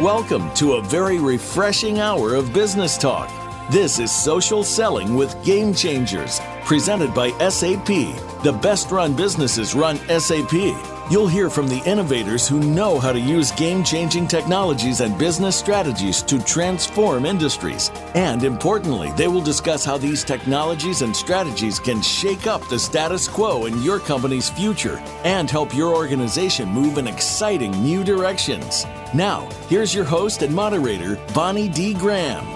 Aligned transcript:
Welcome 0.00 0.54
to 0.54 0.74
a 0.74 0.80
very 0.82 1.18
refreshing 1.18 1.98
hour 1.98 2.36
of 2.36 2.52
business 2.52 2.96
talk. 2.96 3.28
This 3.68 3.98
is 3.98 4.12
Social 4.12 4.62
Selling 4.62 5.16
with 5.16 5.44
Game 5.44 5.74
Changers, 5.74 6.38
presented 6.64 7.12
by 7.12 7.30
SAP. 7.48 7.88
The 8.44 8.56
best 8.62 8.92
run 8.92 9.16
businesses 9.16 9.74
run 9.74 9.96
SAP. 10.20 10.97
You'll 11.10 11.26
hear 11.26 11.48
from 11.48 11.68
the 11.68 11.82
innovators 11.86 12.46
who 12.46 12.60
know 12.60 12.98
how 12.98 13.12
to 13.12 13.18
use 13.18 13.50
game 13.52 13.82
changing 13.82 14.28
technologies 14.28 15.00
and 15.00 15.16
business 15.16 15.56
strategies 15.56 16.20
to 16.24 16.38
transform 16.38 17.24
industries. 17.24 17.90
And 18.14 18.44
importantly, 18.44 19.10
they 19.12 19.26
will 19.26 19.40
discuss 19.40 19.86
how 19.86 19.96
these 19.96 20.22
technologies 20.22 21.00
and 21.00 21.16
strategies 21.16 21.80
can 21.80 22.02
shake 22.02 22.46
up 22.46 22.60
the 22.68 22.78
status 22.78 23.26
quo 23.26 23.64
in 23.64 23.82
your 23.82 24.00
company's 24.00 24.50
future 24.50 24.98
and 25.24 25.50
help 25.50 25.74
your 25.74 25.94
organization 25.94 26.68
move 26.68 26.98
in 26.98 27.06
exciting 27.06 27.70
new 27.82 28.04
directions. 28.04 28.84
Now, 29.14 29.48
here's 29.68 29.94
your 29.94 30.04
host 30.04 30.42
and 30.42 30.54
moderator, 30.54 31.18
Bonnie 31.32 31.70
D. 31.70 31.94
Graham. 31.94 32.46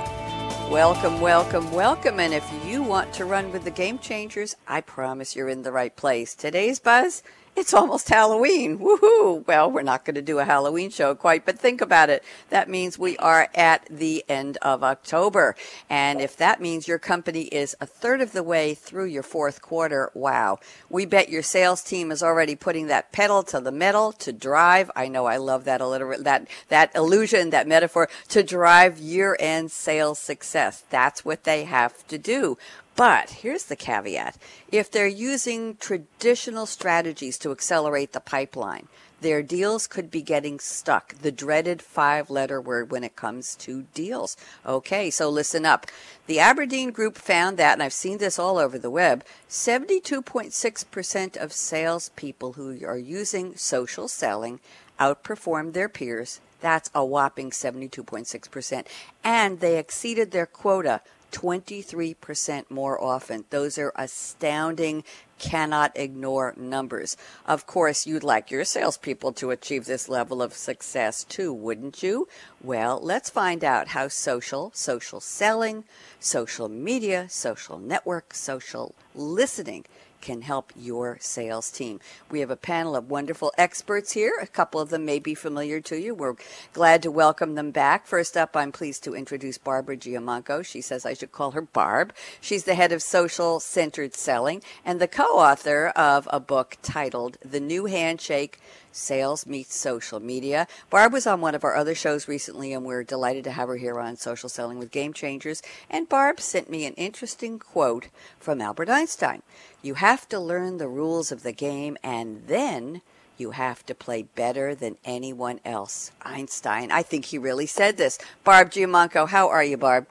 Welcome, 0.70 1.22
welcome, 1.22 1.72
welcome. 1.72 2.20
And 2.20 2.34
if 2.34 2.46
you 2.66 2.82
want 2.82 3.14
to 3.14 3.24
run 3.24 3.50
with 3.50 3.64
the 3.64 3.70
game 3.70 3.98
changers, 3.98 4.56
I 4.68 4.82
promise 4.82 5.34
you're 5.34 5.48
in 5.48 5.62
the 5.62 5.72
right 5.72 5.96
place. 5.96 6.34
Today's 6.34 6.78
buzz 6.78 7.22
it's 7.54 7.74
almost 7.74 8.08
Halloween. 8.08 8.78
Woohoo! 8.78 9.46
Well, 9.46 9.70
we're 9.70 9.82
not 9.82 10.04
going 10.04 10.14
to 10.14 10.22
do 10.22 10.38
a 10.38 10.44
Halloween 10.44 10.90
show 10.90 11.14
quite, 11.14 11.44
but 11.44 11.58
think 11.58 11.80
about 11.80 12.08
it. 12.08 12.24
That 12.48 12.68
means 12.68 12.98
we 12.98 13.16
are 13.18 13.48
at 13.54 13.86
the 13.90 14.24
end 14.28 14.56
of 14.62 14.82
October. 14.82 15.54
And 15.90 16.20
if 16.20 16.36
that 16.38 16.60
means 16.60 16.88
your 16.88 16.98
company 16.98 17.42
is 17.42 17.76
a 17.80 17.86
third 17.86 18.20
of 18.20 18.32
the 18.32 18.42
way 18.42 18.74
through 18.74 19.04
your 19.04 19.22
fourth 19.22 19.60
quarter, 19.60 20.10
wow. 20.14 20.58
We 20.88 21.04
bet 21.04 21.28
your 21.28 21.42
sales 21.42 21.82
team 21.82 22.10
is 22.10 22.22
already 22.22 22.54
putting 22.54 22.86
that 22.86 23.12
pedal 23.12 23.42
to 23.44 23.60
the 23.60 23.72
metal 23.72 24.12
to 24.12 24.32
drive. 24.32 24.90
I 24.96 25.08
know 25.08 25.26
I 25.26 25.36
love 25.36 25.64
that 25.64 25.80
alliter- 25.80 26.22
that 26.22 26.48
that 26.68 26.94
illusion, 26.94 27.50
that 27.50 27.68
metaphor 27.68 28.08
to 28.28 28.42
drive 28.42 28.98
year-end 28.98 29.70
sales 29.70 30.18
success. 30.18 30.84
That's 30.88 31.24
what 31.24 31.44
they 31.44 31.64
have 31.64 32.06
to 32.08 32.18
do. 32.18 32.56
But 32.94 33.30
here's 33.30 33.64
the 33.64 33.76
caveat. 33.76 34.36
If 34.70 34.90
they're 34.90 35.06
using 35.06 35.76
traditional 35.76 36.66
strategies 36.66 37.38
to 37.38 37.50
accelerate 37.50 38.12
the 38.12 38.20
pipeline, 38.20 38.88
their 39.22 39.42
deals 39.42 39.86
could 39.86 40.10
be 40.10 40.20
getting 40.20 40.58
stuck. 40.58 41.14
The 41.14 41.32
dreaded 41.32 41.80
five 41.80 42.28
letter 42.28 42.60
word 42.60 42.90
when 42.90 43.04
it 43.04 43.16
comes 43.16 43.54
to 43.56 43.82
deals. 43.94 44.36
Okay, 44.66 45.10
so 45.10 45.30
listen 45.30 45.64
up. 45.64 45.86
The 46.26 46.40
Aberdeen 46.40 46.90
Group 46.90 47.16
found 47.16 47.56
that, 47.56 47.74
and 47.74 47.82
I've 47.82 47.92
seen 47.92 48.18
this 48.18 48.38
all 48.38 48.58
over 48.58 48.78
the 48.78 48.90
web, 48.90 49.24
72.6% 49.48 51.36
of 51.36 51.52
salespeople 51.52 52.54
who 52.54 52.84
are 52.84 52.98
using 52.98 53.56
social 53.56 54.08
selling 54.08 54.60
outperformed 54.98 55.72
their 55.72 55.88
peers. 55.88 56.40
That's 56.60 56.90
a 56.94 57.04
whopping 57.04 57.50
72.6%. 57.52 58.86
And 59.24 59.60
they 59.60 59.78
exceeded 59.78 60.32
their 60.32 60.46
quota 60.46 61.00
23% 61.32 62.70
more 62.70 63.02
often. 63.02 63.44
Those 63.50 63.78
are 63.78 63.92
astounding, 63.96 65.02
cannot 65.38 65.90
ignore 65.96 66.54
numbers. 66.56 67.16
Of 67.44 67.66
course, 67.66 68.06
you'd 68.06 68.22
like 68.22 68.50
your 68.50 68.64
salespeople 68.64 69.32
to 69.34 69.50
achieve 69.50 69.86
this 69.86 70.08
level 70.08 70.40
of 70.40 70.52
success 70.52 71.24
too, 71.24 71.52
wouldn't 71.52 72.02
you? 72.02 72.28
Well, 72.62 73.00
let's 73.02 73.30
find 73.30 73.64
out 73.64 73.88
how 73.88 74.08
social, 74.08 74.70
social 74.74 75.20
selling, 75.20 75.84
social 76.20 76.68
media, 76.68 77.26
social 77.28 77.78
network, 77.78 78.34
social 78.34 78.94
listening 79.14 79.84
can 80.22 80.40
help 80.40 80.72
your 80.74 81.18
sales 81.20 81.70
team. 81.70 82.00
We 82.30 82.40
have 82.40 82.50
a 82.50 82.56
panel 82.56 82.96
of 82.96 83.10
wonderful 83.10 83.52
experts 83.58 84.12
here. 84.12 84.32
A 84.40 84.46
couple 84.46 84.80
of 84.80 84.88
them 84.88 85.04
may 85.04 85.18
be 85.18 85.34
familiar 85.34 85.80
to 85.82 86.00
you. 86.00 86.14
We're 86.14 86.36
glad 86.72 87.02
to 87.02 87.10
welcome 87.10 87.56
them 87.56 87.72
back. 87.72 88.06
First 88.06 88.36
up, 88.36 88.56
I'm 88.56 88.72
pleased 88.72 89.04
to 89.04 89.14
introduce 89.14 89.58
Barbara 89.58 89.98
Giamanco. 89.98 90.64
She 90.64 90.80
says 90.80 91.04
I 91.04 91.12
should 91.12 91.32
call 91.32 91.50
her 91.50 91.60
Barb. 91.60 92.14
She's 92.40 92.64
the 92.64 92.74
head 92.74 92.92
of 92.92 93.02
social 93.02 93.60
centered 93.60 94.14
selling 94.14 94.62
and 94.84 95.00
the 95.00 95.08
co 95.08 95.24
author 95.24 95.88
of 95.88 96.26
a 96.32 96.40
book 96.40 96.78
titled 96.82 97.36
The 97.44 97.60
New 97.60 97.86
Handshake 97.86 98.58
Sales 98.92 99.46
Meets 99.46 99.74
Social 99.74 100.20
Media. 100.20 100.66
Barb 100.90 101.12
was 101.12 101.26
on 101.26 101.40
one 101.40 101.54
of 101.54 101.64
our 101.64 101.74
other 101.74 101.94
shows 101.94 102.28
recently, 102.28 102.72
and 102.72 102.84
we're 102.84 103.02
delighted 103.02 103.44
to 103.44 103.52
have 103.52 103.68
her 103.68 103.76
here 103.76 103.98
on 103.98 104.16
Social 104.16 104.48
Selling 104.48 104.78
with 104.78 104.90
Game 104.90 105.12
Changers. 105.12 105.62
And 105.90 106.08
Barb 106.08 106.40
sent 106.40 106.70
me 106.70 106.86
an 106.86 106.94
interesting 106.94 107.58
quote 107.58 108.08
from 108.38 108.60
Albert 108.60 108.88
Einstein 108.88 109.42
You 109.82 109.94
have 109.94 110.28
to 110.28 110.38
learn 110.38 110.78
the 110.78 110.88
rules 110.88 111.32
of 111.32 111.42
the 111.42 111.52
game, 111.52 111.96
and 112.02 112.42
then 112.46 113.02
you 113.38 113.52
have 113.52 113.84
to 113.86 113.94
play 113.94 114.22
better 114.22 114.74
than 114.74 114.96
anyone 115.04 115.60
else. 115.64 116.12
Einstein, 116.22 116.92
I 116.92 117.02
think 117.02 117.26
he 117.26 117.38
really 117.38 117.66
said 117.66 117.96
this. 117.96 118.18
Barb 118.44 118.70
Giamanco, 118.70 119.28
how 119.28 119.48
are 119.48 119.64
you, 119.64 119.76
Barb? 119.76 120.06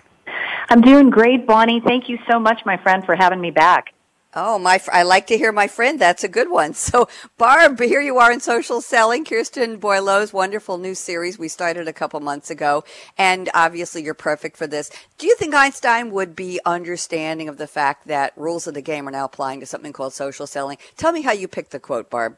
I'm 0.70 0.82
doing 0.82 1.10
great, 1.10 1.46
Bonnie. 1.46 1.82
Thank 1.82 2.10
you 2.10 2.18
so 2.30 2.40
much, 2.40 2.66
my 2.66 2.78
friend, 2.78 3.06
for 3.06 3.16
having 3.16 3.42
me 3.42 3.52
back. 3.52 3.94
Oh, 4.34 4.58
my! 4.58 4.82
I 4.94 5.04
like 5.04 5.28
to 5.28 5.38
hear 5.38 5.52
my 5.52 5.68
friend. 5.68 6.00
That's 6.00 6.24
a 6.24 6.30
good 6.30 6.50
one. 6.50 6.74
So, 6.92 7.08
Barb, 7.38 7.80
here 7.80 8.02
you 8.02 8.18
are 8.18 8.32
in 8.32 8.40
social 8.40 8.82
selling. 8.82 9.24
Kirsten 9.24 9.80
Boileau's 9.80 10.34
wonderful 10.34 10.78
new 10.78 10.96
series 10.96 11.38
we 11.38 11.48
started 11.48 11.88
a 11.88 11.94
couple 11.94 12.20
months 12.20 12.50
ago, 12.50 12.84
and 13.18 13.50
obviously 13.54 14.04
you're 14.04 14.14
perfect 14.14 14.58
for 14.58 14.68
this. 14.68 14.90
Do 15.18 15.28
you 15.28 15.36
think 15.36 15.54
Einstein 15.54 16.12
would 16.12 16.36
be 16.36 16.60
understanding 16.66 17.48
of 17.48 17.58
the 17.58 17.68
fact 17.68 18.08
that 18.08 18.34
rules 18.36 18.68
of 18.68 18.74
the 18.74 18.82
game 18.82 19.08
are 19.08 19.12
now 19.12 19.26
applying 19.26 19.60
to 19.62 19.66
something 19.66 19.94
called 19.94 20.14
social 20.14 20.48
selling? 20.48 20.78
Tell 20.98 21.12
me 21.12 21.22
how 21.22 21.32
you 21.32 21.48
picked 21.48 21.72
the 21.72 21.80
quote, 21.80 22.10
Barb. 22.10 22.38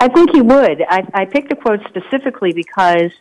I 0.00 0.08
think 0.08 0.30
he 0.32 0.42
would. 0.42 0.82
I, 0.88 1.06
I 1.14 1.24
picked 1.24 1.48
the 1.48 1.56
quote 1.56 1.80
specifically 1.88 2.52
because 2.52 3.12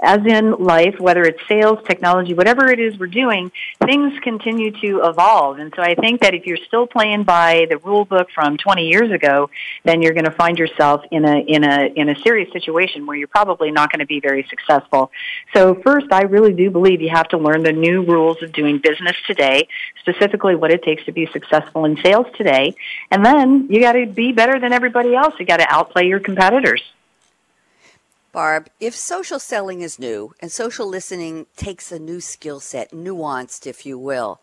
as 0.00 0.24
in 0.24 0.52
life, 0.52 0.98
whether 1.00 1.22
it's 1.22 1.40
sales, 1.48 1.78
technology, 1.86 2.34
whatever 2.34 2.70
it 2.70 2.78
is 2.78 2.98
we're 2.98 3.06
doing, 3.06 3.50
things 3.84 4.18
continue 4.20 4.70
to 4.80 5.02
evolve. 5.04 5.58
And 5.58 5.72
so 5.74 5.82
I 5.82 5.94
think 5.94 6.20
that 6.20 6.34
if 6.34 6.46
you're 6.46 6.56
still 6.56 6.86
playing 6.86 7.24
by 7.24 7.66
the 7.68 7.78
rule 7.78 8.04
book 8.04 8.28
from 8.34 8.56
20 8.56 8.86
years 8.86 9.10
ago, 9.10 9.50
then 9.84 10.02
you're 10.02 10.12
going 10.12 10.24
to 10.24 10.30
find 10.30 10.58
yourself 10.58 11.02
in 11.10 11.24
a, 11.24 11.38
in 11.38 11.64
a, 11.64 11.86
in 11.94 12.08
a 12.08 12.16
serious 12.20 12.52
situation 12.52 13.06
where 13.06 13.16
you're 13.16 13.28
probably 13.28 13.70
not 13.70 13.90
going 13.90 14.00
to 14.00 14.06
be 14.06 14.20
very 14.20 14.46
successful. 14.48 15.10
So 15.54 15.74
first, 15.74 16.12
I 16.12 16.22
really 16.22 16.52
do 16.52 16.70
believe 16.70 17.00
you 17.00 17.10
have 17.10 17.28
to 17.28 17.38
learn 17.38 17.62
the 17.62 17.72
new 17.72 18.02
rules 18.02 18.42
of 18.42 18.52
doing 18.52 18.78
business 18.78 19.16
today, 19.26 19.68
specifically 20.00 20.54
what 20.54 20.70
it 20.70 20.82
takes 20.82 21.04
to 21.06 21.12
be 21.12 21.26
successful 21.26 21.84
in 21.84 21.96
sales 22.02 22.26
today. 22.36 22.74
And 23.10 23.24
then 23.24 23.68
you 23.70 23.80
got 23.80 23.92
to 23.92 24.06
be 24.06 24.32
better 24.32 24.60
than 24.60 24.72
everybody 24.72 25.14
else. 25.14 25.34
You 25.38 25.46
got 25.46 25.58
to 25.58 25.66
outplay 25.68 26.06
your 26.06 26.20
competitors. 26.20 26.82
Barb, 28.38 28.70
if 28.78 28.94
social 28.94 29.40
selling 29.40 29.80
is 29.80 29.98
new 29.98 30.32
and 30.38 30.52
social 30.52 30.86
listening 30.86 31.46
takes 31.56 31.90
a 31.90 31.98
new 31.98 32.20
skill 32.20 32.60
set, 32.60 32.92
nuanced, 32.92 33.66
if 33.66 33.84
you 33.84 33.98
will, 33.98 34.40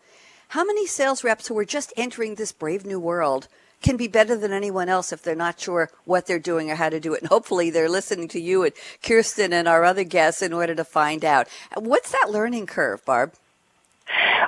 how 0.48 0.66
many 0.66 0.86
sales 0.86 1.24
reps 1.24 1.48
who 1.48 1.56
are 1.56 1.64
just 1.64 1.94
entering 1.96 2.34
this 2.34 2.52
brave 2.52 2.84
new 2.84 3.00
world 3.00 3.48
can 3.80 3.96
be 3.96 4.06
better 4.06 4.36
than 4.36 4.52
anyone 4.52 4.90
else 4.90 5.14
if 5.14 5.22
they're 5.22 5.34
not 5.34 5.58
sure 5.58 5.88
what 6.04 6.26
they're 6.26 6.38
doing 6.38 6.70
or 6.70 6.74
how 6.74 6.90
to 6.90 7.00
do 7.00 7.14
it? 7.14 7.22
And 7.22 7.30
hopefully 7.30 7.70
they're 7.70 7.88
listening 7.88 8.28
to 8.28 8.38
you 8.38 8.64
and 8.64 8.74
Kirsten 9.02 9.54
and 9.54 9.66
our 9.66 9.82
other 9.82 10.04
guests 10.04 10.42
in 10.42 10.52
order 10.52 10.74
to 10.74 10.84
find 10.84 11.24
out. 11.24 11.48
What's 11.74 12.12
that 12.12 12.28
learning 12.30 12.66
curve, 12.66 13.02
Barb? 13.06 13.32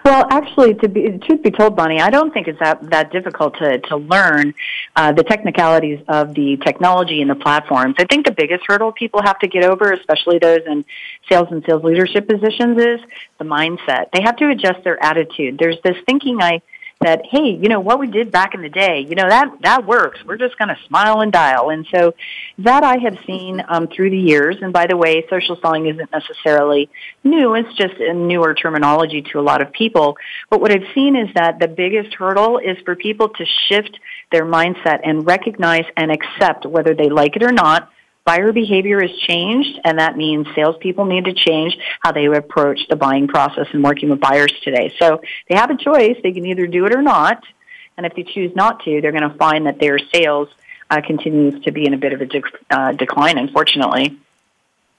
Well, 0.05 0.27
actually, 0.31 0.75
to 0.75 0.89
be 0.89 1.19
truth 1.19 1.43
be 1.43 1.51
told, 1.51 1.75
Bonnie, 1.75 2.01
I 2.01 2.11
don't 2.11 2.33
think 2.33 2.47
it's 2.47 2.59
that 2.61 2.91
that 2.91 3.11
difficult 3.11 3.59
to 3.59 3.79
to 3.79 3.97
learn 3.97 4.55
uh, 4.95 5.13
the 5.13 5.25
technicalities 5.25 6.01
of 6.09 6.35
the 6.35 6.57
technology 6.59 7.21
and 7.21 7.31
the 7.31 7.35
platforms. 7.35 7.97
I 7.99 8.05
think 8.05 8.25
the 8.25 8.33
biggest 8.33 8.65
hurdle 8.67 8.93
people 8.93 9.21
have 9.23 9.39
to 9.41 9.49
get 9.49 9.65
over, 9.65 9.93
especially 9.93 10.39
those 10.39 10.61
in 10.67 10.85
sales 11.29 11.49
and 11.51 11.65
sales 11.67 11.83
leadership 11.83 12.29
positions, 12.29 12.79
is 12.79 13.01
the 13.39 13.45
mindset. 13.45 14.07
They 14.13 14.23
have 14.23 14.37
to 14.37 14.49
adjust 14.49 14.85
their 14.85 15.03
attitude. 15.03 15.59
There's 15.59 15.79
this 15.83 15.97
thinking 16.07 16.41
I 16.41 16.63
that 17.01 17.25
hey 17.31 17.51
you 17.51 17.69
know 17.69 17.79
what 17.79 18.01
we 18.01 18.09
did 18.09 18.33
back 18.33 18.55
in 18.55 18.63
the 18.63 18.69
day 18.69 19.01
you 19.01 19.15
know 19.15 19.29
that 19.29 19.49
that 19.63 19.87
works. 19.87 20.19
We're 20.25 20.37
just 20.37 20.59
going 20.59 20.69
to 20.69 20.79
smile 20.87 21.21
and 21.21 21.31
dial. 21.31 21.71
And 21.71 21.87
so 21.95 22.15
that 22.59 22.83
i 22.83 22.97
have 22.99 23.19
seen 23.27 23.63
um, 23.69 23.87
through 23.89 24.11
the 24.11 24.19
years. 24.19 24.57
And 24.61 24.73
by 24.73 24.87
the 24.87 24.97
way 24.97 25.25
social 25.31 25.57
selling 25.61 25.87
isn't 25.87 26.11
necessarily 26.13 26.91
new. 27.23 27.55
It's 27.55 27.73
just 27.75 27.95
a 28.01 28.13
newer 28.13 28.55
terminology 28.55 29.23
to 29.33 29.39
a 29.39 29.43
lot 29.43 29.63
of 29.63 29.73
people. 29.73 30.17
But 30.51 30.61
what 30.61 30.73
i've 30.73 30.89
seen 30.95 31.17
is 31.17 31.29
that 31.35 31.59
the 31.59 31.69
biggest 31.69 32.15
hurdle 32.15 32.59
is 32.59 32.77
for 32.85 32.97
people 32.97 33.29
to 33.29 33.45
shift 33.69 33.99
their 34.33 34.45
mindset 34.45 35.01
and 35.05 35.27
recognize 35.27 35.85
and 35.97 36.11
accept 36.11 36.67
whether 36.67 36.95
they 36.95 37.09
like 37.09 37.37
it 37.37 37.43
or 37.43 37.53
not 37.53 37.91
buyer 38.29 38.53
behavior 38.53 39.01
has 39.01 39.11
changed, 39.21 39.81
and 39.85 39.99
that 39.99 40.15
means 40.15 40.47
salespeople 40.55 41.07
need 41.07 41.25
to 41.25 41.33
change 41.33 41.79
how 42.01 42.13
they 42.13 42.27
approach 42.27 42.79
the 42.91 42.95
buying 42.95 43.27
process 43.27 43.67
and 43.73 43.83
working 43.83 44.11
with 44.11 44.21
buyers 44.21 44.53
today. 44.63 44.93
So 44.99 45.23
they 45.49 45.57
have 45.57 45.71
a 45.71 45.79
choice. 45.79 46.19
They 46.23 46.33
can 46.33 46.45
either 46.45 46.67
do 46.67 46.85
it 46.85 46.95
or 46.95 47.01
not. 47.01 47.43
And 47.97 48.05
if 48.05 48.15
they 48.15 48.25
choose 48.25 48.55
not 48.55 48.85
to, 48.85 49.01
they're 49.01 49.13
going 49.13 49.31
to 49.31 49.37
find 49.39 49.65
that 49.65 49.81
their 49.81 49.99
sales 50.15 50.49
uh, 50.91 51.01
continues 51.01 51.65
to 51.65 51.73
be 51.73 51.87
in 51.87 51.95
a 51.95 51.97
bit 51.97 52.13
of 52.13 52.21
a 52.21 52.29
uh, 52.71 52.93
decline, 52.93 53.39
unfortunately. 53.39 54.19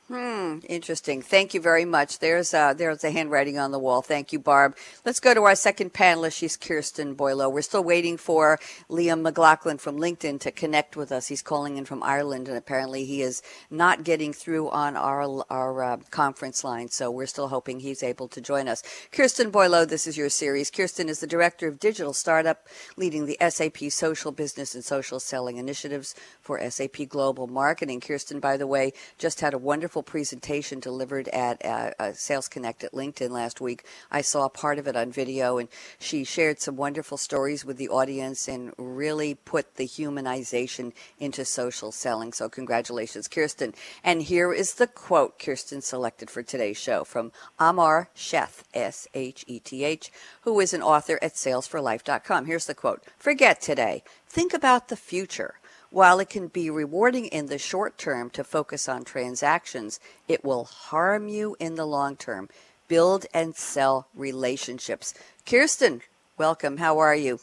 Hmm, 0.10 0.58
interesting. 0.68 1.22
Thank 1.22 1.54
you 1.54 1.62
very 1.62 1.86
much. 1.86 2.18
There's 2.18 2.52
uh, 2.52 2.74
there's 2.74 3.04
a 3.04 3.12
handwriting 3.12 3.60
on 3.60 3.70
the 3.70 3.78
wall. 3.78 4.02
Thank 4.02 4.34
you, 4.34 4.40
Barb. 4.40 4.76
Let's 5.06 5.20
go 5.20 5.36
to 5.36 5.44
our 5.44 5.54
second 5.54 5.94
panelist. 5.94 6.36
She's 6.36 6.58
Kirsten 6.58 7.14
Boileau. 7.14 7.48
We're 7.48 7.62
still 7.62 7.84
waiting 7.84 8.18
for 8.18 8.58
Liam 8.90 9.22
McLaughlin 9.22 9.78
from 9.78 9.98
LinkedIn 9.98 10.40
to 10.40 10.52
connect 10.52 10.98
with 10.98 11.12
us. 11.12 11.28
He's 11.28 11.44
calling 11.44 11.78
in 11.78 11.86
from 11.86 12.02
Ireland, 12.02 12.48
and 12.48 12.58
apparently 12.58 13.06
he 13.06 13.22
is 13.22 13.44
not 13.70 14.04
getting 14.04 14.34
through 14.34 14.72
on 14.72 14.98
our 14.98 15.46
our 15.52 15.84
uh, 15.84 15.98
conference 16.10 16.64
line. 16.64 16.88
So 16.88 17.12
we're 17.12 17.28
still 17.28 17.50
hoping 17.50 17.80
he's 17.80 18.02
able 18.02 18.28
to 18.30 18.42
join 18.42 18.68
us. 18.68 18.82
Kirsten 19.12 19.52
Boileau, 19.52 19.86
this 19.86 20.08
is 20.08 20.18
your 20.18 20.30
series. 20.30 20.72
Kirsten 20.72 21.08
is 21.08 21.20
the 21.20 21.28
director 21.28 21.68
of 21.68 21.80
digital 21.80 22.14
startup, 22.14 22.66
leading 22.98 23.28
the 23.28 23.38
SAP 23.48 23.92
social 23.92 24.32
business 24.32 24.74
and 24.74 24.84
social 24.84 25.20
selling 25.20 25.58
initiatives 25.58 26.16
for 26.42 26.60
SAP 26.68 27.08
Global 27.08 27.46
Marketing. 27.46 28.00
Kirsten, 28.00 28.40
by 28.40 28.58
the 28.58 28.66
way, 28.66 28.92
just 29.20 29.42
had 29.42 29.54
a 29.54 29.60
wonderful 29.60 29.99
presentation 30.04 30.80
delivered 30.80 31.28
at 31.30 31.64
uh, 31.66 32.14
Sales 32.14 32.48
Connect 32.48 32.84
at 32.84 32.94
LinkedIn 32.94 33.30
last 33.30 33.62
week. 33.62 33.86
I 34.12 34.22
saw 34.22 34.48
part 34.50 34.80
of 34.80 34.88
it 34.88 34.96
on 34.96 35.12
video, 35.12 35.58
and 35.58 35.70
she 36.00 36.24
shared 36.24 36.60
some 36.60 36.76
wonderful 36.76 37.18
stories 37.18 37.66
with 37.66 37.78
the 37.78 37.90
audience 37.90 38.48
and 38.48 38.74
really 38.78 39.36
put 39.36 39.76
the 39.76 39.88
humanization 39.88 40.94
into 41.20 41.46
social 41.46 41.92
selling. 41.92 42.34
So, 42.34 42.50
congratulations, 42.50 43.28
Kirsten. 43.28 43.74
And 44.04 44.24
here 44.24 44.54
is 44.54 44.76
the 44.76 44.88
quote 44.88 45.40
Kirsten 45.40 45.82
selected 45.82 46.30
for 46.30 46.44
today's 46.44 46.78
show 46.78 47.04
from 47.04 47.32
Amar 47.60 48.10
Sheth, 48.16 48.64
S 48.74 49.08
H 49.14 49.44
E 49.48 49.60
T 49.60 49.84
H, 49.84 50.12
who 50.42 50.60
is 50.60 50.74
an 50.74 50.82
author 50.82 51.20
at 51.22 51.34
salesforlife.com. 51.34 52.46
Here's 52.46 52.66
the 52.66 52.76
quote 52.76 53.04
Forget 53.18 53.62
today. 53.62 54.04
Think 54.28 54.54
about 54.54 54.90
the 54.90 54.96
future. 54.96 55.56
While 55.92 56.20
it 56.20 56.30
can 56.30 56.48
be 56.48 56.70
rewarding 56.70 57.26
in 57.26 57.48
the 57.48 57.58
short 57.58 57.98
term 57.98 58.30
to 58.32 58.44
focus 58.44 58.88
on 58.88 59.04
transactions, 59.04 60.00
it 60.28 60.46
will 60.46 60.66
harm 60.66 61.28
you 61.28 61.56
in 61.60 61.76
the 61.76 61.86
long 61.86 62.16
term. 62.16 62.50
Build 62.88 63.26
and 63.34 63.56
sell 63.56 64.08
relationships. 64.14 65.14
Kirsten, 65.46 66.02
welcome. 66.38 66.78
How 66.78 67.00
are 67.00 67.16
you? 67.16 67.40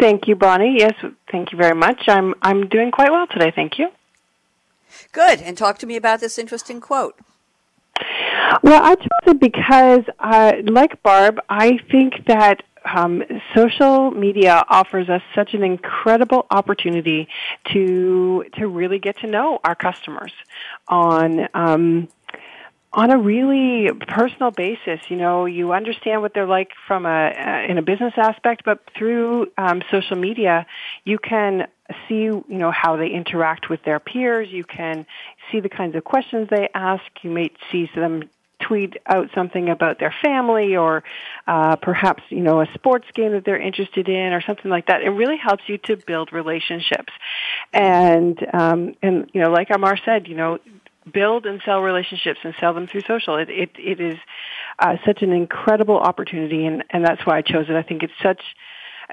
Thank 0.00 0.26
you, 0.26 0.34
Bonnie. 0.34 0.76
Yes, 0.78 0.94
thank 1.30 1.52
you 1.52 1.58
very 1.58 1.74
much. 1.74 2.02
I'm 2.08 2.34
I'm 2.42 2.68
doing 2.68 2.90
quite 2.90 3.12
well 3.12 3.26
today. 3.26 3.52
Thank 3.54 3.78
you. 3.78 3.88
Good. 5.12 5.40
And 5.40 5.56
talk 5.56 5.78
to 5.78 5.86
me 5.86 5.96
about 5.96 6.20
this 6.20 6.38
interesting 6.38 6.80
quote. 6.80 7.16
Well, 8.62 8.82
I 8.82 8.94
chose 8.96 9.26
it 9.26 9.40
because, 9.40 10.00
uh, 10.18 10.52
like 10.64 11.02
Barb, 11.02 11.38
I 11.48 11.78
think 11.90 12.26
that 12.26 12.62
um, 12.84 13.22
social 13.54 14.10
media 14.10 14.64
offers 14.68 15.08
us 15.08 15.22
such 15.34 15.54
an 15.54 15.62
incredible 15.62 16.46
opportunity 16.50 17.28
to 17.72 18.44
to 18.56 18.66
really 18.66 18.98
get 18.98 19.18
to 19.20 19.26
know 19.26 19.60
our 19.64 19.74
customers 19.74 20.32
on 20.88 21.48
um, 21.54 22.08
on 22.92 23.10
a 23.10 23.18
really 23.18 23.90
personal 24.08 24.50
basis. 24.50 25.00
You 25.08 25.16
know, 25.16 25.46
you 25.46 25.72
understand 25.72 26.22
what 26.22 26.34
they're 26.34 26.46
like 26.46 26.70
from 26.86 27.06
a 27.06 27.08
uh, 27.08 27.70
in 27.70 27.78
a 27.78 27.82
business 27.82 28.14
aspect, 28.16 28.62
but 28.64 28.80
through 28.96 29.52
um, 29.56 29.82
social 29.90 30.16
media, 30.16 30.66
you 31.04 31.18
can 31.18 31.68
see 32.08 32.24
you 32.24 32.44
know 32.48 32.70
how 32.70 32.96
they 32.96 33.08
interact 33.08 33.68
with 33.68 33.82
their 33.84 34.00
peers. 34.00 34.48
You 34.50 34.64
can 34.64 35.06
see 35.50 35.60
the 35.60 35.68
kinds 35.68 35.94
of 35.94 36.04
questions 36.04 36.48
they 36.50 36.68
ask. 36.74 37.04
You 37.22 37.30
may 37.30 37.50
see 37.70 37.88
them 37.94 38.28
tweet 38.70 38.96
out 39.06 39.28
something 39.34 39.68
about 39.68 39.98
their 39.98 40.14
family 40.22 40.76
or 40.76 41.02
uh, 41.48 41.74
perhaps 41.74 42.22
you 42.28 42.40
know 42.40 42.60
a 42.60 42.66
sports 42.74 43.06
game 43.14 43.32
that 43.32 43.44
they're 43.44 43.60
interested 43.60 44.08
in 44.08 44.32
or 44.32 44.40
something 44.40 44.70
like 44.70 44.86
that. 44.86 45.02
It 45.02 45.10
really 45.10 45.36
helps 45.36 45.64
you 45.66 45.76
to 45.78 45.96
build 45.96 46.32
relationships, 46.32 47.12
and 47.72 48.38
um, 48.54 48.94
and 49.02 49.28
you 49.32 49.40
know 49.40 49.50
like 49.50 49.70
Amar 49.74 49.98
said, 50.04 50.28
you 50.28 50.36
know 50.36 50.58
build 51.12 51.46
and 51.46 51.60
sell 51.64 51.80
relationships 51.80 52.38
and 52.44 52.54
sell 52.60 52.72
them 52.72 52.86
through 52.86 53.00
social. 53.08 53.36
It 53.38 53.50
it, 53.50 53.70
it 53.76 54.00
is 54.00 54.18
uh, 54.78 54.98
such 55.04 55.22
an 55.22 55.32
incredible 55.32 55.98
opportunity, 55.98 56.64
and 56.64 56.84
and 56.90 57.04
that's 57.04 57.26
why 57.26 57.38
I 57.38 57.42
chose 57.42 57.66
it. 57.68 57.74
I 57.74 57.82
think 57.82 58.04
it's 58.04 58.12
such 58.22 58.40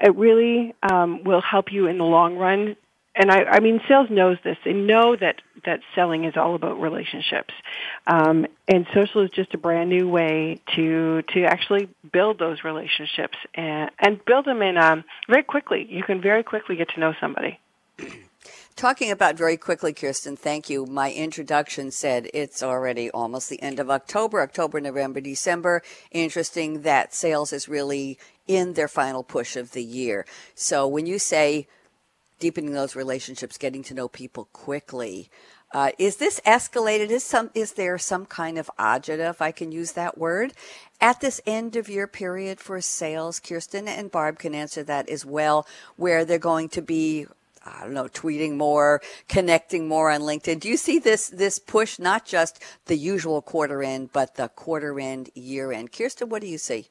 it 0.00 0.14
really 0.14 0.72
um, 0.88 1.24
will 1.24 1.40
help 1.42 1.72
you 1.72 1.88
in 1.88 1.98
the 1.98 2.04
long 2.04 2.36
run 2.36 2.76
and 3.18 3.32
I, 3.32 3.42
I 3.44 3.60
mean, 3.60 3.80
sales 3.88 4.08
knows 4.10 4.38
this. 4.44 4.56
They 4.64 4.72
know 4.72 5.16
that 5.16 5.42
that 5.66 5.80
selling 5.96 6.24
is 6.24 6.34
all 6.36 6.54
about 6.54 6.80
relationships, 6.80 7.52
um, 8.06 8.46
and 8.68 8.86
social 8.94 9.22
is 9.22 9.30
just 9.30 9.52
a 9.54 9.58
brand 9.58 9.90
new 9.90 10.08
way 10.08 10.60
to 10.76 11.22
to 11.34 11.44
actually 11.44 11.88
build 12.12 12.38
those 12.38 12.62
relationships 12.62 13.36
and 13.54 13.90
and 13.98 14.24
build 14.24 14.44
them 14.44 14.62
in 14.62 14.78
um, 14.78 15.04
very 15.28 15.42
quickly. 15.42 15.84
You 15.90 16.04
can 16.04 16.22
very 16.22 16.44
quickly 16.44 16.76
get 16.76 16.90
to 16.90 17.00
know 17.00 17.12
somebody. 17.20 17.58
Talking 18.76 19.10
about 19.10 19.36
very 19.36 19.56
quickly, 19.56 19.92
Kirsten, 19.92 20.36
thank 20.36 20.70
you. 20.70 20.86
My 20.86 21.10
introduction 21.10 21.90
said 21.90 22.30
it's 22.32 22.62
already 22.62 23.10
almost 23.10 23.50
the 23.50 23.60
end 23.60 23.80
of 23.80 23.90
October, 23.90 24.40
October, 24.40 24.80
November, 24.80 25.20
December. 25.20 25.82
Interesting 26.12 26.82
that 26.82 27.12
sales 27.12 27.52
is 27.52 27.68
really 27.68 28.20
in 28.46 28.74
their 28.74 28.86
final 28.86 29.24
push 29.24 29.56
of 29.56 29.72
the 29.72 29.82
year. 29.82 30.24
So 30.54 30.86
when 30.86 31.06
you 31.06 31.18
say 31.18 31.66
deepening 32.38 32.72
those 32.72 32.96
relationships, 32.96 33.58
getting 33.58 33.82
to 33.84 33.94
know 33.94 34.08
people 34.08 34.48
quickly. 34.52 35.30
Uh, 35.72 35.90
is 35.98 36.16
this 36.16 36.40
escalated? 36.46 37.10
Is 37.10 37.24
some 37.24 37.50
is 37.54 37.72
there 37.72 37.98
some 37.98 38.24
kind 38.24 38.56
of 38.58 38.70
agita, 38.78 39.28
if 39.28 39.42
I 39.42 39.52
can 39.52 39.70
use 39.70 39.92
that 39.92 40.16
word, 40.16 40.54
at 41.00 41.20
this 41.20 41.40
end 41.46 41.76
of 41.76 41.88
year 41.88 42.06
period 42.06 42.58
for 42.58 42.80
sales? 42.80 43.38
Kirsten 43.38 43.86
and 43.86 44.10
Barb 44.10 44.38
can 44.38 44.54
answer 44.54 44.82
that 44.84 45.08
as 45.10 45.26
well, 45.26 45.66
where 45.96 46.24
they're 46.24 46.38
going 46.38 46.70
to 46.70 46.82
be. 46.82 47.26
I 47.66 47.82
don't 47.82 47.92
know, 47.92 48.04
tweeting 48.04 48.56
more, 48.56 49.02
connecting 49.28 49.88
more 49.88 50.10
on 50.10 50.22
LinkedIn. 50.22 50.60
Do 50.60 50.70
you 50.70 50.78
see 50.78 50.98
this 50.98 51.28
this 51.28 51.58
push, 51.58 51.98
not 51.98 52.24
just 52.24 52.62
the 52.86 52.96
usual 52.96 53.42
quarter 53.42 53.82
end, 53.82 54.08
but 54.14 54.36
the 54.36 54.48
quarter 54.48 54.98
end, 54.98 55.28
year 55.34 55.70
end? 55.70 55.92
Kirsten, 55.92 56.30
what 56.30 56.40
do 56.40 56.48
you 56.48 56.56
see? 56.56 56.88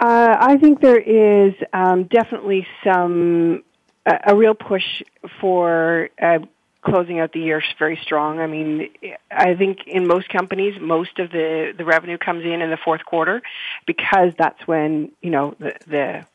Uh, 0.00 0.36
I 0.38 0.58
think 0.58 0.80
there 0.80 0.98
is 0.98 1.54
um, 1.72 2.04
definitely 2.04 2.66
some 2.84 3.64
a, 4.06 4.36
real 4.36 4.54
push 4.54 5.02
for 5.40 6.10
uh, 6.22 6.38
closing 6.82 7.18
out 7.18 7.32
the 7.32 7.40
year 7.40 7.60
very 7.80 7.98
strong. 8.00 8.38
I 8.38 8.46
mean, 8.46 8.90
I 9.28 9.56
think 9.56 9.88
in 9.88 10.06
most 10.06 10.28
companies, 10.28 10.80
most 10.80 11.18
of 11.18 11.32
the 11.32 11.74
the 11.76 11.84
revenue 11.84 12.16
comes 12.16 12.44
in 12.44 12.62
in 12.62 12.70
the 12.70 12.76
fourth 12.76 13.04
quarter 13.04 13.42
because 13.86 14.34
that's 14.38 14.64
when 14.68 15.10
you 15.20 15.30
know 15.30 15.56
the 15.58 15.74
the, 15.88 16.26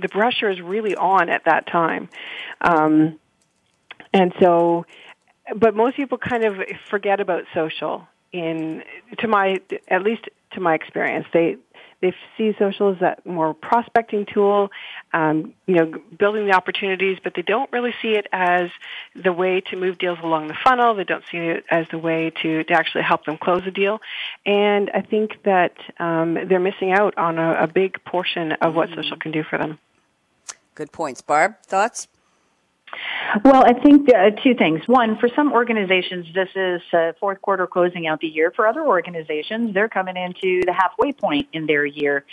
the 0.00 0.08
pressure 0.08 0.50
is 0.50 0.60
really 0.60 0.96
on 0.96 1.28
at 1.28 1.44
that 1.44 1.68
time, 1.68 2.08
um, 2.60 3.20
and 4.12 4.32
so. 4.40 4.84
But 5.56 5.74
most 5.74 5.96
people 5.96 6.18
kind 6.18 6.44
of 6.44 6.56
forget 6.88 7.20
about 7.20 7.44
social 7.52 8.06
in 8.32 8.82
to 9.18 9.28
my 9.28 9.60
at 9.88 10.02
least 10.02 10.28
to 10.52 10.60
my 10.60 10.74
experience 10.74 11.26
they 11.32 11.56
they 12.02 12.12
see 12.36 12.54
social 12.58 12.92
as 12.92 12.98
that 13.00 13.24
more 13.24 13.54
prospecting 13.54 14.26
tool, 14.26 14.70
um, 15.12 15.54
you 15.66 15.76
know, 15.76 15.94
building 16.18 16.46
the 16.46 16.52
opportunities, 16.52 17.18
but 17.22 17.32
they 17.34 17.42
don't 17.42 17.72
really 17.72 17.94
see 18.02 18.10
it 18.10 18.26
as 18.32 18.70
the 19.14 19.32
way 19.32 19.62
to 19.70 19.76
move 19.76 19.98
deals 19.98 20.18
along 20.22 20.48
the 20.48 20.56
funnel. 20.64 20.94
They 20.94 21.04
don't 21.04 21.24
see 21.30 21.38
it 21.38 21.64
as 21.70 21.86
the 21.90 21.98
way 21.98 22.32
to, 22.42 22.64
to 22.64 22.74
actually 22.74 23.04
help 23.04 23.24
them 23.24 23.38
close 23.38 23.62
a 23.66 23.70
deal. 23.70 24.00
And 24.44 24.90
I 24.92 25.00
think 25.00 25.42
that 25.44 25.74
um, 25.98 26.34
they're 26.34 26.60
missing 26.60 26.92
out 26.92 27.16
on 27.16 27.38
a, 27.38 27.62
a 27.62 27.66
big 27.68 28.04
portion 28.04 28.52
of 28.52 28.74
what 28.74 28.90
mm-hmm. 28.90 29.00
social 29.00 29.16
can 29.16 29.30
do 29.30 29.44
for 29.44 29.56
them. 29.56 29.78
Good 30.74 30.90
points. 30.90 31.22
Barb, 31.22 31.54
thoughts? 31.64 32.08
Well, 33.44 33.64
I 33.64 33.72
think 33.72 34.12
uh, 34.12 34.30
two 34.42 34.54
things. 34.54 34.86
One, 34.86 35.16
for 35.18 35.28
some 35.34 35.52
organizations, 35.52 36.26
this 36.34 36.48
is 36.54 36.82
uh, 36.92 37.12
fourth 37.18 37.40
quarter 37.40 37.66
closing 37.66 38.06
out 38.06 38.20
the 38.20 38.26
year. 38.26 38.52
For 38.54 38.66
other 38.66 38.82
organizations, 38.86 39.72
they're 39.72 39.88
coming 39.88 40.16
into 40.16 40.62
the 40.66 40.72
halfway 40.72 41.12
point 41.12 41.48
in 41.52 41.66
their 41.66 41.86
year. 41.86 42.24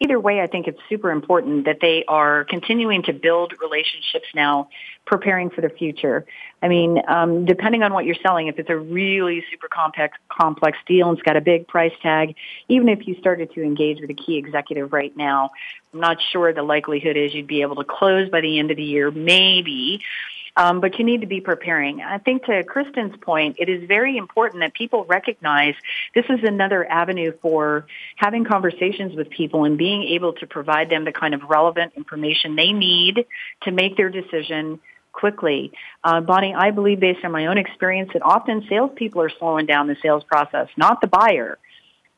Either 0.00 0.18
way, 0.18 0.40
I 0.40 0.46
think 0.46 0.66
it's 0.66 0.80
super 0.88 1.10
important 1.10 1.66
that 1.66 1.78
they 1.80 2.04
are 2.08 2.44
continuing 2.44 3.02
to 3.04 3.12
build 3.12 3.54
relationships 3.60 4.26
now, 4.34 4.68
preparing 5.08 5.48
for 5.50 5.62
the 5.62 5.70
future. 5.70 6.24
I 6.62 6.68
mean, 6.68 7.00
um, 7.08 7.46
depending 7.46 7.82
on 7.82 7.92
what 7.92 8.04
you're 8.04 8.16
selling, 8.22 8.46
if 8.46 8.58
it's 8.58 8.68
a 8.68 8.76
really 8.76 9.42
super 9.50 9.66
complex 9.68 10.16
complex 10.28 10.78
deal 10.86 11.08
and 11.08 11.18
it's 11.18 11.24
got 11.24 11.36
a 11.36 11.40
big 11.40 11.66
price 11.66 11.94
tag, 12.02 12.36
even 12.68 12.88
if 12.88 13.08
you 13.08 13.16
started 13.18 13.52
to 13.54 13.62
engage 13.62 14.00
with 14.00 14.10
a 14.10 14.14
key 14.14 14.36
executive 14.36 14.92
right 14.92 15.16
now, 15.16 15.50
I'm 15.92 16.00
not 16.00 16.18
sure 16.30 16.52
the 16.52 16.62
likelihood 16.62 17.16
is 17.16 17.34
you'd 17.34 17.46
be 17.46 17.62
able 17.62 17.76
to 17.76 17.84
close 17.84 18.28
by 18.28 18.42
the 18.42 18.58
end 18.58 18.70
of 18.70 18.76
the 18.76 18.84
year. 18.84 19.10
Maybe. 19.10 20.02
Um, 20.58 20.80
but 20.80 20.98
you 20.98 21.04
need 21.04 21.20
to 21.20 21.28
be 21.28 21.40
preparing. 21.40 22.02
I 22.02 22.18
think 22.18 22.44
to 22.46 22.64
Kristen's 22.64 23.14
point, 23.20 23.56
it 23.60 23.68
is 23.68 23.86
very 23.86 24.16
important 24.16 24.60
that 24.62 24.74
people 24.74 25.04
recognize 25.04 25.74
this 26.16 26.24
is 26.28 26.40
another 26.42 26.84
avenue 26.84 27.32
for 27.40 27.86
having 28.16 28.44
conversations 28.44 29.14
with 29.14 29.30
people 29.30 29.64
and 29.64 29.78
being 29.78 30.02
able 30.02 30.32
to 30.32 30.48
provide 30.48 30.90
them 30.90 31.04
the 31.04 31.12
kind 31.12 31.32
of 31.32 31.42
relevant 31.48 31.92
information 31.96 32.56
they 32.56 32.72
need 32.72 33.24
to 33.62 33.70
make 33.70 33.96
their 33.96 34.10
decision 34.10 34.80
quickly. 35.18 35.72
Uh, 36.04 36.20
Bonnie, 36.20 36.54
I 36.54 36.70
believe 36.70 37.00
based 37.00 37.24
on 37.24 37.32
my 37.32 37.46
own 37.46 37.58
experience 37.58 38.10
that 38.12 38.22
often 38.22 38.64
salespeople 38.68 39.20
are 39.22 39.30
slowing 39.38 39.66
down 39.66 39.88
the 39.88 39.96
sales 40.00 40.22
process, 40.24 40.68
not 40.76 41.00
the 41.00 41.08
buyer. 41.08 41.58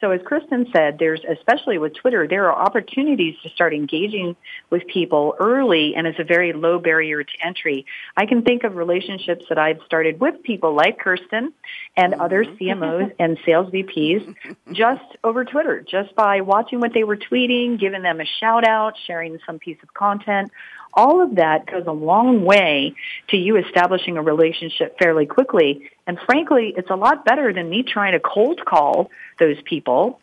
So 0.01 0.13
as 0.13 0.21
Kristen 0.25 0.67
said, 0.73 0.99
there's, 0.99 1.21
especially 1.29 1.77
with 1.77 1.95
Twitter, 1.95 2.27
there 2.27 2.51
are 2.51 2.59
opportunities 2.59 3.35
to 3.43 3.51
start 3.51 3.75
engaging 3.75 4.35
with 4.71 4.87
people 4.87 5.35
early 5.39 5.95
and 5.95 6.07
it's 6.07 6.19
a 6.19 6.25
very 6.25 6.55
low 6.55 6.79
barrier 6.79 7.23
to 7.23 7.33
entry. 7.45 7.85
I 8.17 8.25
can 8.25 8.41
think 8.41 8.65
of 8.65 8.77
relationships 8.77 9.45
that 9.51 9.59
I've 9.59 9.81
started 9.85 10.19
with 10.19 10.43
people 10.43 10.75
like 10.75 10.99
Kirsten 10.99 11.53
and 11.99 12.15
mm-hmm. 12.15 12.23
other 12.23 12.45
CMOs 12.45 13.13
and 13.19 13.39
sales 13.45 13.71
VPs 13.71 14.35
just 14.73 15.05
over 15.23 15.45
Twitter, 15.45 15.83
just 15.83 16.15
by 16.15 16.41
watching 16.41 16.81
what 16.81 16.95
they 16.95 17.05
were 17.05 17.19
tweeting, 17.19 17.79
giving 17.79 18.03
them 18.03 18.21
a 18.21 18.27
shout 18.41 18.67
out, 18.67 18.95
sharing 19.07 19.39
some 19.45 19.59
piece 19.59 19.79
of 19.83 19.93
content. 19.93 20.51
All 20.93 21.23
of 21.23 21.37
that 21.37 21.67
goes 21.67 21.85
a 21.87 21.93
long 21.93 22.45
way 22.45 22.95
to 23.29 23.37
you 23.37 23.57
establishing 23.57 24.17
a 24.17 24.23
relationship 24.23 24.99
fairly 24.99 25.27
quickly. 25.27 25.91
And 26.07 26.19
frankly, 26.27 26.75
it's 26.77 26.91
a 26.91 26.97
lot 26.97 27.25
better 27.25 27.53
than 27.53 27.71
me 27.71 27.83
trying 27.83 28.13
to 28.13 28.21
cold 28.21 28.65
call 28.65 29.11
those 29.39 29.57
people 29.65 30.21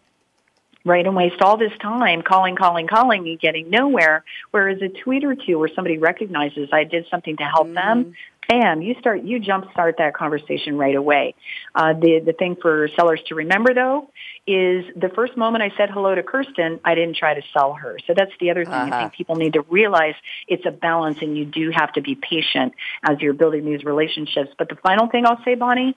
right, 0.88 1.05
and 1.05 1.15
waste 1.15 1.41
all 1.41 1.57
this 1.57 1.74
time 1.81 2.21
calling, 2.21 2.55
calling, 2.55 2.88
calling 2.88 3.27
and 3.27 3.39
getting 3.39 3.69
nowhere. 3.69 4.24
Whereas 4.51 4.81
a 4.81 4.88
tweet 4.88 5.24
or 5.24 5.36
two 5.36 5.59
where 5.59 5.69
somebody 5.75 5.97
recognizes 5.97 6.69
I 6.71 6.86
did 6.86 7.05
something 7.12 7.38
to 7.38 7.43
help 7.43 7.67
mm-hmm. 7.67 7.75
them, 7.75 8.13
bam, 8.48 8.82
you 8.82 8.96
start, 9.00 9.24
you 9.24 9.39
jump 9.39 9.72
start 9.72 9.96
that 9.98 10.16
conversation 10.16 10.77
right 10.77 10.96
away. 10.96 11.36
Uh, 11.75 11.94
the, 11.94 12.22
the 12.25 12.34
thing 12.34 12.56
for 12.62 12.89
sellers 12.96 13.22
to 13.27 13.36
remember 13.36 13.74
though 13.74 14.10
is 14.46 14.86
the 14.96 15.10
first 15.13 15.36
moment 15.36 15.63
I 15.63 15.72
said 15.77 15.89
hello 15.89 16.16
to 16.16 16.24
Kirsten, 16.24 16.80
I 16.84 16.96
didn't 16.96 17.18
try 17.18 17.34
to 17.34 17.42
sell 17.54 17.74
her. 17.74 17.98
So 18.08 18.13
that's 18.16 18.32
the 18.39 18.51
other 18.51 18.63
thing 18.63 18.74
uh-huh. 18.74 18.96
I 18.96 19.00
think 19.01 19.13
people 19.13 19.36
need 19.36 19.54
to 19.54 19.62
realize 19.62 20.16
it's 20.48 20.66
a 20.66 20.72
balance 20.72 21.18
and 21.22 21.38
you 21.38 21.46
do 21.46 21.72
have 21.74 21.94
to 21.94 22.01
be 22.01 22.16
patient 22.16 22.74
as 23.04 23.18
you're 23.20 23.34
building 23.34 23.66
these 23.66 23.84
relationships. 23.84 24.51
But 24.58 24.70
the 24.70 24.75
final 24.75 25.08
thing 25.08 25.25
I'll 25.25 25.44
say, 25.44 25.56
Bonnie, 25.56 25.96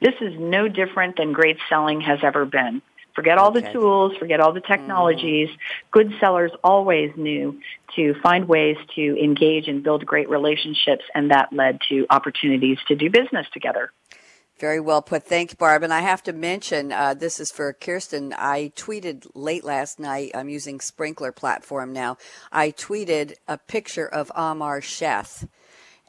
this 0.00 0.14
is 0.20 0.34
no 0.38 0.68
different 0.68 1.16
than 1.16 1.32
great 1.32 1.58
selling 1.68 2.00
has 2.02 2.18
ever 2.22 2.44
been. 2.44 2.82
Forget 3.16 3.38
all 3.38 3.48
okay. 3.48 3.62
the 3.62 3.72
tools, 3.72 4.14
forget 4.18 4.40
all 4.40 4.52
the 4.52 4.60
technologies. 4.60 5.48
Mm. 5.48 5.58
Good 5.90 6.12
sellers 6.20 6.52
always 6.62 7.10
knew 7.16 7.58
to 7.96 8.14
find 8.22 8.46
ways 8.46 8.76
to 8.94 9.18
engage 9.18 9.68
and 9.68 9.82
build 9.82 10.04
great 10.04 10.28
relationships, 10.28 11.02
and 11.14 11.30
that 11.30 11.50
led 11.50 11.80
to 11.88 12.06
opportunities 12.10 12.78
to 12.88 12.94
do 12.94 13.08
business 13.08 13.46
together. 13.54 13.90
Very 14.58 14.80
well 14.80 15.02
put. 15.02 15.24
Thank 15.24 15.52
you, 15.52 15.56
Barb. 15.56 15.82
And 15.82 15.92
I 15.92 16.00
have 16.00 16.22
to 16.24 16.32
mention, 16.32 16.92
uh, 16.92 17.14
this 17.14 17.40
is 17.40 17.50
for 17.50 17.72
Kirsten. 17.72 18.34
I 18.36 18.72
tweeted 18.76 19.26
late 19.34 19.64
last 19.64 19.98
night. 19.98 20.30
I'm 20.34 20.48
using 20.48 20.78
Sprinklr 20.78 21.34
platform 21.34 21.92
now. 21.92 22.16
I 22.52 22.70
tweeted 22.70 23.34
a 23.48 23.58
picture 23.58 24.06
of 24.06 24.30
Amar 24.34 24.80
Sheth. 24.80 25.48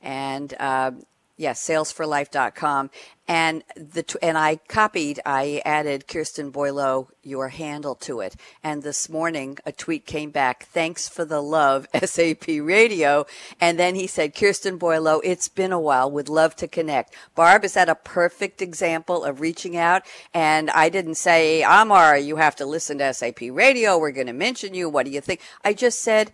And 0.01 0.53
uh, 0.59 0.91
Yes, 1.39 1.65
salesforlife.com. 1.67 2.89
And 3.27 3.63
the 3.75 4.17
and 4.23 4.37
I 4.39 4.55
copied, 4.55 5.19
I 5.23 5.61
added 5.63 6.07
Kirsten 6.07 6.49
Boileau 6.49 7.09
your 7.21 7.49
handle 7.49 7.93
to 7.95 8.21
it. 8.21 8.35
And 8.63 8.81
this 8.81 9.07
morning 9.07 9.59
a 9.63 9.71
tweet 9.71 10.07
came 10.07 10.31
back, 10.31 10.63
thanks 10.63 11.07
for 11.07 11.25
the 11.25 11.41
love, 11.41 11.85
SAP 12.03 12.47
Radio. 12.47 13.27
And 13.61 13.77
then 13.77 13.93
he 13.93 14.07
said, 14.07 14.33
Kirsten 14.33 14.79
Boileau, 14.79 15.19
it's 15.23 15.47
been 15.47 15.71
a 15.71 15.79
while, 15.79 16.09
would 16.09 16.29
love 16.29 16.55
to 16.55 16.67
connect. 16.67 17.13
Barb, 17.35 17.63
is 17.63 17.73
that 17.73 17.89
a 17.89 17.95
perfect 17.95 18.59
example 18.61 19.23
of 19.23 19.39
reaching 19.39 19.77
out? 19.77 20.03
And 20.33 20.71
I 20.71 20.89
didn't 20.89 21.15
say, 21.15 21.61
Amar, 21.61 22.17
you 22.17 22.37
have 22.37 22.55
to 22.55 22.65
listen 22.65 22.97
to 22.97 23.13
SAP 23.13 23.41
Radio. 23.51 23.99
We're 23.99 24.11
going 24.11 24.27
to 24.27 24.33
mention 24.33 24.73
you. 24.73 24.89
What 24.89 25.05
do 25.05 25.11
you 25.11 25.21
think? 25.21 25.41
I 25.63 25.73
just 25.73 25.99
said, 25.99 26.31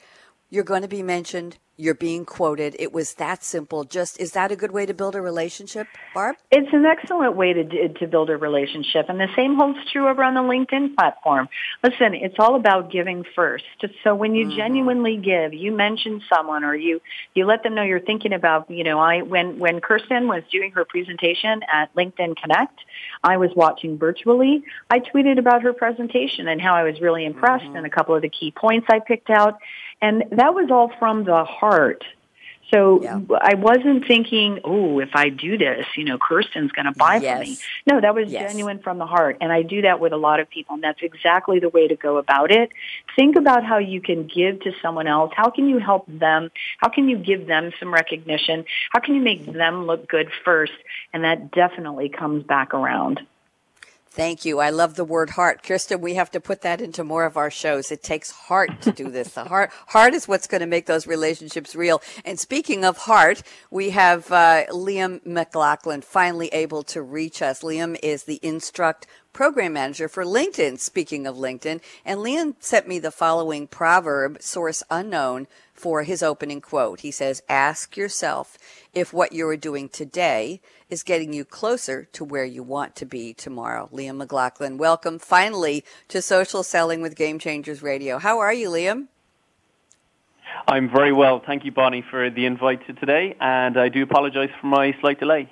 you're 0.50 0.64
going 0.64 0.84
to 0.84 0.88
be 0.88 1.02
mentioned 1.02 1.58
you're 1.76 1.96
being 1.96 2.24
quoted. 2.24 2.76
It 2.78 2.94
was 2.94 3.16
that 3.16 3.44
simple. 3.44 3.84
Just 3.84 4.20
is 4.20 4.34
that 4.34 4.52
a 4.52 4.56
good 4.56 4.72
way 4.72 4.86
to 4.86 4.94
build 4.94 5.16
a 5.16 5.22
relationship, 5.22 5.88
Barb? 6.14 6.36
It's 6.52 6.72
an 6.72 6.86
excellent 6.86 7.36
way 7.36 7.54
to 7.54 7.90
to 7.90 8.08
build 8.08 8.30
a 8.30 8.38
relationship, 8.38 9.08
and 9.10 9.20
the 9.20 9.30
same 9.36 9.56
holds 9.56 9.80
true 9.92 10.08
over 10.08 10.24
on 10.24 10.36
the 10.36 10.42
LinkedIn 10.42 10.96
platform. 10.96 11.50
Listen, 11.84 12.14
it's 12.14 12.36
all 12.38 12.56
about 12.56 12.92
giving 12.92 13.26
first. 13.36 13.66
So 14.04 14.14
when 14.14 14.36
you 14.36 14.46
mm-hmm. 14.46 14.58
genuinely 14.58 15.18
give, 15.18 15.54
you 15.54 15.72
mention 15.72 16.22
someone 16.34 16.64
or 16.64 16.76
you 16.76 17.02
you 17.34 17.46
let 17.46 17.64
them 17.64 17.74
know 17.74 17.84
you're 17.84 18.00
thinking 18.00 18.34
about. 18.34 18.70
You 18.70 18.84
know, 18.84 19.00
I 19.00 19.24
when 19.24 19.58
when 19.58 19.82
Kirsten 19.82 20.28
was 20.28 20.44
doing 20.52 20.72
her 20.72 20.86
presentation 20.86 21.62
at 21.72 21.94
LinkedIn 21.96 22.38
Connect, 22.38 22.80
I 23.24 23.38
was 23.38 23.50
watching 23.56 23.98
virtually. 23.98 24.64
I 24.90 25.00
tweeted 25.00 25.40
about 25.40 25.64
her 25.64 25.74
presentation 25.74 26.48
and 26.48 26.62
how 26.62 26.76
I 26.76 26.84
was 26.84 27.02
really 27.02 27.26
impressed 27.26 27.66
mm-hmm. 27.66 27.78
and 27.78 27.86
a 27.86 27.90
couple 27.90 28.16
of 28.16 28.22
the 28.22 28.30
key 28.30 28.52
points 28.52 28.88
I 28.90 29.00
picked 29.00 29.32
out. 29.32 29.58
And 30.04 30.26
that 30.32 30.54
was 30.54 30.70
all 30.70 30.92
from 31.00 31.24
the 31.24 31.46
heart. 31.46 32.04
So 32.74 33.02
yeah. 33.04 33.20
I 33.40 33.54
wasn't 33.56 34.06
thinking, 34.08 34.60
oh, 34.66 35.00
if 35.00 35.12
I 35.14 35.30
do 35.30 35.58
this, 35.58 35.86
you 35.96 36.04
know, 36.04 36.18
Kirsten's 36.18 36.72
going 36.72 36.88
to 36.88 36.92
buy 36.92 37.18
yes. 37.18 37.38
from 37.38 37.48
me. 37.48 37.58
No, 37.90 38.02
that 38.02 38.14
was 38.14 38.30
yes. 38.30 38.52
genuine 38.52 38.80
from 38.80 38.98
the 38.98 39.06
heart. 39.06 39.38
And 39.40 39.52
I 39.52 39.62
do 39.62 39.84
that 39.84 40.00
with 40.00 40.12
a 40.12 40.18
lot 40.18 40.40
of 40.40 40.50
people. 40.50 40.74
And 40.74 40.84
that's 40.84 41.02
exactly 41.02 41.60
the 41.60 41.70
way 41.70 41.88
to 41.88 41.96
go 41.96 42.18
about 42.18 42.52
it. 42.52 42.72
Think 43.16 43.38
about 43.38 43.64
how 43.64 43.78
you 43.78 44.02
can 44.02 44.28
give 44.28 44.60
to 44.62 44.72
someone 44.82 45.08
else. 45.08 45.32
How 45.36 45.52
can 45.52 45.70
you 45.70 45.78
help 45.78 46.06
them? 46.08 46.50
How 46.80 46.90
can 46.90 47.08
you 47.08 47.18
give 47.18 47.48
them 47.48 47.72
some 47.80 47.94
recognition? 47.94 48.66
How 48.92 49.00
can 49.00 49.16
you 49.16 49.22
make 49.22 49.46
them 49.46 49.86
look 49.86 50.10
good 50.10 50.30
first? 50.44 50.74
And 51.14 51.24
that 51.24 51.52
definitely 51.52 52.10
comes 52.10 52.44
back 52.44 52.74
around. 52.74 53.22
Thank 54.16 54.46
you. 54.46 54.60
I 54.60 54.70
love 54.70 54.94
the 54.94 55.04
word 55.04 55.32
heart. 55.32 55.64
Kirsten, 55.64 56.00
we 56.00 56.14
have 56.14 56.30
to 56.32 56.40
put 56.40 56.62
that 56.62 56.82
into 56.82 57.04
more 57.04 57.26
of 57.26 57.36
our 57.36 57.50
shows. 57.50 57.92
It 57.92 58.04
takes 58.04 58.30
heart 58.30 58.80
to 58.84 58.92
do 58.92 59.10
this. 59.10 59.30
The 59.30 59.46
heart, 59.46 59.72
heart 59.88 60.14
is 60.14 60.28
what's 60.28 60.46
going 60.46 60.62
to 60.62 60.68
make 60.68 60.86
those 60.86 61.08
relationships 61.08 61.76
real. 61.76 62.00
And 62.24 62.40
speaking 62.40 62.86
of 62.86 62.96
heart, 62.96 63.42
we 63.72 63.90
have 63.90 64.32
uh, 64.32 64.66
Liam 64.70 65.26
McLaughlin 65.26 66.02
finally 66.02 66.50
able 66.50 66.84
to 66.84 67.02
reach 67.02 67.42
us. 67.42 67.64
Liam 67.64 67.98
is 68.04 68.26
the 68.26 68.40
Instruct 68.44 69.08
program 69.34 69.74
manager 69.74 70.08
for 70.08 70.24
LinkedIn. 70.24 70.78
Speaking 70.78 71.26
of 71.26 71.36
LinkedIn, 71.36 71.82
and 72.06 72.20
Liam 72.20 72.54
sent 72.60 72.88
me 72.88 73.00
the 73.00 73.10
following 73.10 73.66
proverb, 73.66 74.44
source 74.44 74.84
unknown, 74.92 75.48
for 75.74 76.04
his 76.04 76.24
opening 76.24 76.62
quote. 76.62 77.02
He 77.02 77.12
says, 77.12 77.42
ask 77.50 77.98
yourself 77.98 78.58
if 78.94 79.12
what 79.12 79.34
you 79.34 79.48
are 79.48 79.58
doing 79.58 79.90
today 79.90 80.62
is 80.90 81.04
getting 81.04 81.34
you 81.34 81.44
closer 81.44 82.06
to 82.14 82.24
where 82.24 82.46
you 82.46 82.64
want 82.64 82.96
to 82.98 83.06
be 83.06 83.34
tomorrow. 83.34 83.90
Liam 83.92 84.18
McLaughlin, 84.18 84.78
welcome 84.78 85.20
finally 85.20 85.84
to 86.08 86.22
Social 86.22 86.64
Selling 86.64 87.02
with 87.02 87.16
Game 87.16 87.40
Changers 87.40 87.82
Radio. 87.82 88.20
How 88.20 88.40
are 88.40 88.54
you, 88.54 88.70
Liam? 88.70 89.08
I'm 90.68 90.90
very 90.90 91.12
well. 91.12 91.42
Thank 91.46 91.66
you, 91.66 91.72
Bonnie, 91.72 92.06
for 92.10 92.30
the 92.30 92.46
invite 92.46 92.86
to 92.88 92.94
today, 92.94 93.36
and 93.42 93.78
I 93.78 93.90
do 93.90 94.04
apologize 94.04 94.50
for 94.62 94.68
my 94.68 94.96
slight 95.02 95.20
delay. 95.20 95.52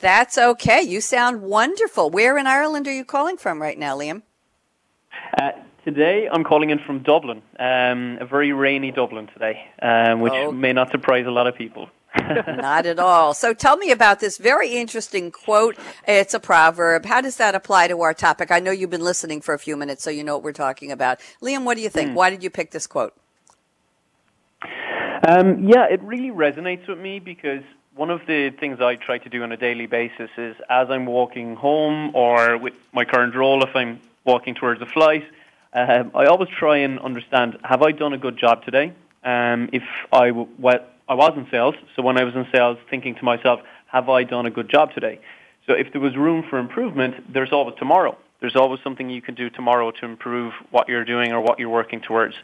That's 0.00 0.36
okay. 0.36 0.82
You 0.82 1.00
sound 1.00 1.42
wonderful. 1.42 2.10
Where 2.10 2.36
in 2.36 2.48
Ireland 2.48 2.88
are 2.88 2.92
you 2.92 3.04
calling 3.04 3.36
from 3.36 3.62
right 3.62 3.78
now, 3.78 3.96
Liam? 3.96 4.22
Uh, 5.40 5.52
today, 5.84 6.28
I'm 6.30 6.44
calling 6.44 6.70
in 6.70 6.78
from 6.78 7.00
Dublin, 7.00 7.42
um, 7.58 8.18
a 8.20 8.26
very 8.26 8.52
rainy 8.52 8.90
Dublin 8.90 9.28
today, 9.28 9.66
um, 9.80 10.20
which 10.20 10.32
oh. 10.32 10.52
may 10.52 10.72
not 10.72 10.90
surprise 10.90 11.26
a 11.26 11.30
lot 11.30 11.46
of 11.46 11.54
people. 11.54 11.88
Not 12.46 12.84
at 12.84 12.98
all. 12.98 13.32
So 13.32 13.54
tell 13.54 13.78
me 13.78 13.90
about 13.90 14.20
this 14.20 14.36
very 14.36 14.74
interesting 14.74 15.30
quote. 15.30 15.78
It's 16.06 16.34
a 16.34 16.40
proverb. 16.40 17.06
How 17.06 17.22
does 17.22 17.38
that 17.38 17.54
apply 17.54 17.88
to 17.88 18.02
our 18.02 18.12
topic? 18.12 18.50
I 18.50 18.60
know 18.60 18.70
you've 18.70 18.90
been 18.90 19.04
listening 19.04 19.40
for 19.40 19.54
a 19.54 19.58
few 19.58 19.78
minutes, 19.78 20.04
so 20.04 20.10
you 20.10 20.22
know 20.22 20.34
what 20.34 20.44
we're 20.44 20.52
talking 20.52 20.92
about. 20.92 21.20
Liam, 21.40 21.64
what 21.64 21.76
do 21.76 21.82
you 21.82 21.88
think? 21.88 22.10
Hmm. 22.10 22.14
Why 22.16 22.28
did 22.28 22.44
you 22.44 22.50
pick 22.50 22.70
this 22.70 22.86
quote? 22.86 23.14
Um, 25.26 25.66
yeah, 25.66 25.86
it 25.90 26.02
really 26.02 26.30
resonates 26.30 26.86
with 26.86 26.98
me 26.98 27.18
because 27.18 27.62
one 27.94 28.10
of 28.10 28.20
the 28.26 28.50
things 28.50 28.80
I 28.80 28.96
try 28.96 29.16
to 29.16 29.28
do 29.28 29.42
on 29.42 29.52
a 29.52 29.56
daily 29.56 29.86
basis 29.86 30.30
is 30.36 30.56
as 30.68 30.90
I'm 30.90 31.06
walking 31.06 31.56
home 31.56 32.14
or 32.14 32.58
with 32.58 32.74
my 32.92 33.04
current 33.04 33.34
role, 33.34 33.62
if 33.62 33.74
I'm 33.74 34.00
walking 34.24 34.54
towards 34.54 34.82
a 34.82 34.86
flight, 34.86 35.24
um, 35.72 36.10
I 36.14 36.26
always 36.26 36.48
try 36.50 36.78
and 36.78 36.98
understand, 36.98 37.58
have 37.64 37.82
I 37.82 37.92
done 37.92 38.12
a 38.12 38.18
good 38.18 38.36
job 38.38 38.64
today? 38.64 38.92
Um, 39.24 39.70
if 39.72 39.84
I 40.12 40.28
w- 40.28 40.48
I 41.08 41.14
was 41.14 41.32
in 41.36 41.46
sales, 41.50 41.74
so 41.94 42.02
when 42.02 42.18
I 42.18 42.24
was 42.24 42.34
in 42.34 42.46
sales, 42.52 42.78
thinking 42.90 43.14
to 43.16 43.24
myself, 43.24 43.60
have 43.86 44.08
I 44.08 44.24
done 44.24 44.46
a 44.46 44.50
good 44.50 44.68
job 44.68 44.92
today? 44.94 45.20
So 45.66 45.74
if 45.74 45.92
there 45.92 46.00
was 46.00 46.16
room 46.16 46.44
for 46.48 46.58
improvement, 46.58 47.32
there's 47.32 47.52
always 47.52 47.76
tomorrow. 47.78 48.16
There's 48.40 48.56
always 48.56 48.80
something 48.82 49.08
you 49.08 49.22
can 49.22 49.34
do 49.34 49.48
tomorrow 49.50 49.90
to 49.92 50.04
improve 50.04 50.52
what 50.70 50.88
you're 50.88 51.04
doing 51.04 51.32
or 51.32 51.40
what 51.40 51.58
you're 51.58 51.68
working 51.68 52.00
towards. 52.00 52.34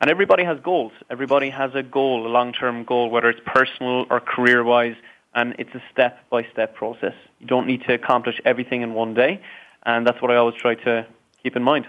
And 0.00 0.10
everybody 0.10 0.44
has 0.44 0.58
goals. 0.60 0.92
Everybody 1.10 1.50
has 1.50 1.74
a 1.74 1.82
goal, 1.82 2.26
a 2.26 2.28
long-term 2.28 2.84
goal, 2.84 3.10
whether 3.10 3.28
it's 3.28 3.40
personal 3.44 4.06
or 4.08 4.20
career-wise, 4.20 4.96
and 5.34 5.54
it's 5.58 5.74
a 5.74 5.82
step-by-step 5.92 6.74
process. 6.74 7.14
You 7.38 7.46
don't 7.46 7.66
need 7.66 7.82
to 7.86 7.94
accomplish 7.94 8.40
everything 8.44 8.82
in 8.82 8.94
one 8.94 9.14
day, 9.14 9.40
and 9.84 10.06
that's 10.06 10.20
what 10.22 10.30
I 10.30 10.36
always 10.36 10.56
try 10.56 10.74
to 10.74 11.06
keep 11.42 11.56
in 11.56 11.62
mind. 11.62 11.86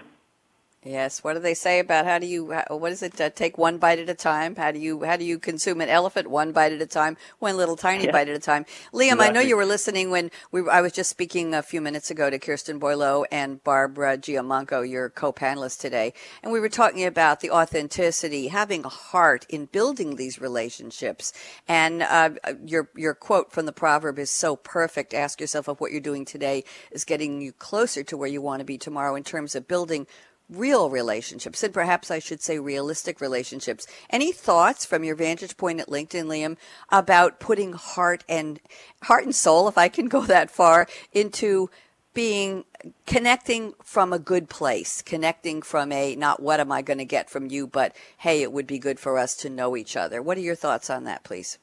Yes. 0.84 1.22
What 1.22 1.34
do 1.34 1.38
they 1.38 1.54
say 1.54 1.78
about 1.78 2.06
how 2.06 2.18
do 2.18 2.26
you? 2.26 2.52
What 2.68 2.90
is 2.90 3.04
it? 3.04 3.20
Uh, 3.20 3.30
take 3.30 3.56
one 3.56 3.78
bite 3.78 4.00
at 4.00 4.08
a 4.08 4.14
time. 4.14 4.56
How 4.56 4.72
do 4.72 4.80
you? 4.80 5.04
How 5.04 5.16
do 5.16 5.24
you 5.24 5.38
consume 5.38 5.80
an 5.80 5.88
elephant? 5.88 6.28
One 6.28 6.50
bite 6.50 6.72
at 6.72 6.82
a 6.82 6.86
time. 6.86 7.16
One 7.38 7.56
little 7.56 7.76
tiny 7.76 8.06
yeah. 8.06 8.10
bite 8.10 8.28
at 8.28 8.34
a 8.34 8.40
time. 8.40 8.64
Liam, 8.92 9.12
exactly. 9.12 9.26
I 9.26 9.30
know 9.30 9.40
you 9.40 9.56
were 9.56 9.64
listening 9.64 10.10
when 10.10 10.32
we. 10.50 10.68
I 10.68 10.80
was 10.80 10.90
just 10.90 11.08
speaking 11.08 11.54
a 11.54 11.62
few 11.62 11.80
minutes 11.80 12.10
ago 12.10 12.30
to 12.30 12.38
Kirsten 12.38 12.80
Boileau 12.80 13.24
and 13.30 13.62
Barbara 13.62 14.18
Giamanco, 14.18 14.88
your 14.88 15.08
co-panelists 15.08 15.78
today, 15.78 16.14
and 16.42 16.52
we 16.52 16.58
were 16.58 16.68
talking 16.68 17.04
about 17.04 17.38
the 17.42 17.52
authenticity, 17.52 18.48
having 18.48 18.84
a 18.84 18.88
heart 18.88 19.46
in 19.48 19.66
building 19.66 20.16
these 20.16 20.40
relationships. 20.40 21.32
And 21.68 22.02
uh, 22.02 22.30
your 22.64 22.90
your 22.96 23.14
quote 23.14 23.52
from 23.52 23.66
the 23.66 23.72
proverb 23.72 24.18
is 24.18 24.32
so 24.32 24.56
perfect. 24.56 25.14
Ask 25.14 25.40
yourself 25.40 25.68
if 25.68 25.80
what 25.80 25.92
you're 25.92 26.00
doing 26.00 26.24
today 26.24 26.64
is 26.90 27.04
getting 27.04 27.40
you 27.40 27.52
closer 27.52 28.02
to 28.02 28.16
where 28.16 28.28
you 28.28 28.42
want 28.42 28.58
to 28.58 28.64
be 28.64 28.78
tomorrow 28.78 29.14
in 29.14 29.22
terms 29.22 29.54
of 29.54 29.68
building 29.68 30.08
real 30.52 30.90
relationships, 30.90 31.62
and 31.62 31.72
perhaps 31.72 32.10
I 32.10 32.18
should 32.18 32.42
say 32.42 32.58
realistic 32.58 33.20
relationships. 33.20 33.86
Any 34.10 34.32
thoughts 34.32 34.84
from 34.84 35.04
your 35.04 35.16
vantage 35.16 35.56
point 35.56 35.80
at 35.80 35.88
LinkedIn, 35.88 36.26
Liam, 36.26 36.56
about 36.90 37.40
putting 37.40 37.72
heart 37.72 38.24
and 38.28 38.60
heart 39.02 39.24
and 39.24 39.34
soul, 39.34 39.68
if 39.68 39.78
I 39.78 39.88
can 39.88 40.08
go 40.08 40.22
that 40.22 40.50
far, 40.50 40.86
into 41.12 41.70
being 42.14 42.64
connecting 43.06 43.72
from 43.82 44.12
a 44.12 44.18
good 44.18 44.48
place, 44.48 45.02
connecting 45.02 45.62
from 45.62 45.92
a 45.92 46.14
not 46.16 46.40
what 46.40 46.60
am 46.60 46.70
I 46.70 46.82
going 46.82 46.98
to 46.98 47.04
get 47.04 47.30
from 47.30 47.46
you, 47.46 47.66
but 47.66 47.96
hey, 48.18 48.42
it 48.42 48.52
would 48.52 48.66
be 48.66 48.78
good 48.78 49.00
for 49.00 49.18
us 49.18 49.34
to 49.36 49.50
know 49.50 49.76
each 49.76 49.96
other. 49.96 50.20
What 50.20 50.36
are 50.36 50.42
your 50.42 50.54
thoughts 50.54 50.90
on 50.90 51.04
that, 51.04 51.24
please? 51.24 51.58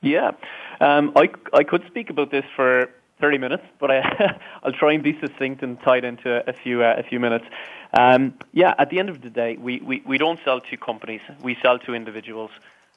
Yeah, 0.00 0.32
um, 0.80 1.12
I 1.14 1.30
I 1.52 1.62
could 1.62 1.84
speak 1.86 2.10
about 2.10 2.30
this 2.30 2.44
for 2.56 2.90
30 3.20 3.38
minutes, 3.38 3.64
but 3.80 3.90
I, 3.90 4.38
I'll 4.62 4.72
try 4.72 4.92
and 4.92 5.02
be 5.02 5.18
succinct 5.20 5.62
and 5.62 5.80
tie 5.80 5.98
it 5.98 6.04
into 6.04 6.48
a 6.48 6.52
few 6.52 6.82
uh, 6.82 6.94
a 6.98 7.02
few 7.02 7.20
minutes. 7.20 7.44
Um, 7.92 8.34
yeah, 8.52 8.74
at 8.78 8.90
the 8.90 8.98
end 8.98 9.08
of 9.08 9.20
the 9.20 9.30
day, 9.30 9.56
we, 9.56 9.80
we, 9.80 10.02
we 10.06 10.18
don't 10.18 10.38
sell 10.44 10.60
to 10.60 10.76
companies; 10.76 11.20
we 11.42 11.56
sell 11.62 11.78
to 11.80 11.94
individuals, 11.94 12.50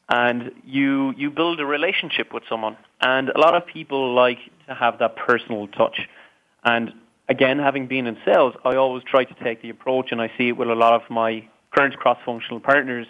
and 0.09 0.51
you 0.65 1.13
you 1.17 1.31
build 1.31 1.59
a 1.59 1.65
relationship 1.65 2.33
with 2.33 2.43
someone. 2.47 2.77
And 3.01 3.29
a 3.29 3.39
lot 3.39 3.55
of 3.55 3.65
people 3.65 4.13
like 4.13 4.39
to 4.67 4.73
have 4.73 4.99
that 4.99 5.15
personal 5.15 5.67
touch. 5.67 6.07
And 6.63 6.93
again, 7.27 7.59
having 7.59 7.87
been 7.87 8.07
in 8.07 8.17
sales, 8.23 8.53
I 8.63 8.75
always 8.75 9.03
try 9.03 9.25
to 9.25 9.33
take 9.43 9.61
the 9.61 9.69
approach, 9.69 10.11
and 10.11 10.21
I 10.21 10.31
see 10.37 10.49
it 10.49 10.57
with 10.57 10.69
a 10.69 10.75
lot 10.75 10.93
of 10.93 11.09
my 11.09 11.47
current 11.71 11.97
cross-functional 11.97 12.59
partners. 12.59 13.07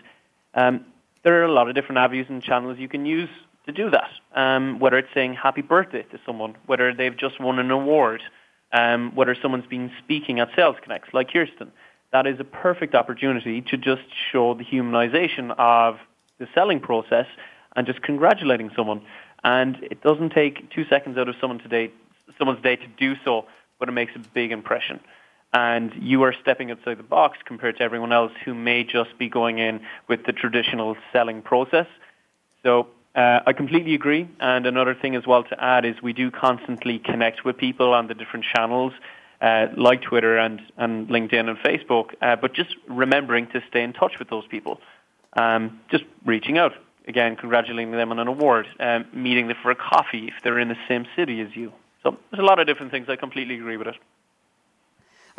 Um, 0.55 0.85
there 1.23 1.41
are 1.41 1.45
a 1.45 1.51
lot 1.51 1.69
of 1.69 1.75
different 1.75 1.99
avenues 1.99 2.27
and 2.29 2.41
channels 2.41 2.77
you 2.79 2.87
can 2.87 3.05
use 3.05 3.29
to 3.65 3.71
do 3.71 3.89
that. 3.89 4.09
Um, 4.35 4.79
whether 4.79 4.97
it's 4.97 5.13
saying 5.13 5.35
happy 5.35 5.61
birthday 5.61 6.03
to 6.03 6.19
someone, 6.25 6.55
whether 6.65 6.93
they've 6.93 7.15
just 7.15 7.39
won 7.39 7.59
an 7.59 7.71
award, 7.71 8.21
um, 8.71 9.11
whether 9.15 9.35
someone's 9.41 9.67
been 9.67 9.91
speaking 10.03 10.39
at 10.39 10.49
Sales 10.55 10.75
Connects 10.81 11.13
like 11.13 11.31
Kirsten. 11.31 11.71
That 12.11 12.27
is 12.27 12.39
a 12.39 12.43
perfect 12.43 12.93
opportunity 12.95 13.61
to 13.61 13.77
just 13.77 14.03
show 14.31 14.53
the 14.53 14.63
humanization 14.63 15.55
of 15.57 15.99
the 16.39 16.47
selling 16.53 16.79
process 16.79 17.27
and 17.75 17.87
just 17.87 18.01
congratulating 18.01 18.71
someone. 18.75 19.01
And 19.43 19.77
it 19.83 20.01
doesn't 20.01 20.31
take 20.31 20.69
two 20.71 20.85
seconds 20.85 21.17
out 21.17 21.27
of 21.27 21.35
someone 21.39 21.59
today, 21.59 21.91
someone's 22.37 22.61
day 22.61 22.75
to 22.75 22.87
do 22.97 23.15
so, 23.23 23.45
but 23.79 23.89
it 23.89 23.93
makes 23.93 24.15
a 24.15 24.19
big 24.19 24.51
impression. 24.51 24.99
And 25.53 25.93
you 25.99 26.23
are 26.23 26.33
stepping 26.41 26.71
outside 26.71 26.97
the 26.97 27.03
box 27.03 27.37
compared 27.45 27.77
to 27.77 27.83
everyone 27.83 28.11
else 28.11 28.31
who 28.43 28.55
may 28.55 28.83
just 28.83 29.17
be 29.19 29.29
going 29.29 29.59
in 29.59 29.81
with 30.07 30.25
the 30.25 30.33
traditional 30.33 30.97
selling 31.11 31.41
process. 31.41 31.85
So 32.63 32.87
uh, 33.15 33.39
I 33.45 33.53
completely 33.53 33.93
agree. 33.93 34.27
And 34.39 34.65
another 34.65 34.95
thing 34.95 35.15
as 35.15 35.25
well 35.27 35.43
to 35.43 35.63
add 35.63 35.85
is 35.85 36.01
we 36.01 36.13
do 36.13 36.31
constantly 36.31 36.99
connect 36.99 37.45
with 37.45 37.57
people 37.57 37.93
on 37.93 38.07
the 38.07 38.13
different 38.13 38.45
channels, 38.53 38.93
uh, 39.41 39.67
like 39.77 40.01
Twitter 40.01 40.37
and, 40.37 40.61
and 40.77 41.07
LinkedIn 41.09 41.49
and 41.49 41.57
Facebook, 41.59 42.13
uh, 42.21 42.35
but 42.35 42.53
just 42.53 42.75
remembering 42.87 43.47
to 43.47 43.61
stay 43.69 43.83
in 43.83 43.93
touch 43.93 44.13
with 44.19 44.29
those 44.29 44.47
people. 44.47 44.79
Um, 45.33 45.79
just 45.89 46.03
reaching 46.25 46.57
out. 46.57 46.73
Again, 47.07 47.35
congratulating 47.35 47.91
them 47.91 48.11
on 48.11 48.19
an 48.19 48.27
award, 48.27 48.65
um, 48.79 49.05
meeting 49.13 49.47
them 49.47 49.57
for 49.61 49.71
a 49.71 49.75
coffee 49.75 50.27
if 50.27 50.35
they're 50.43 50.59
in 50.59 50.69
the 50.69 50.77
same 50.87 51.05
city 51.15 51.41
as 51.41 51.49
you. 51.53 51.73
So 52.01 52.17
there's 52.31 52.41
a 52.41 52.45
lot 52.45 52.59
of 52.59 52.67
different 52.67 52.91
things. 52.91 53.07
I 53.09 53.17
completely 53.17 53.55
agree 53.55 53.77
with 53.77 53.87
it. 53.87 53.95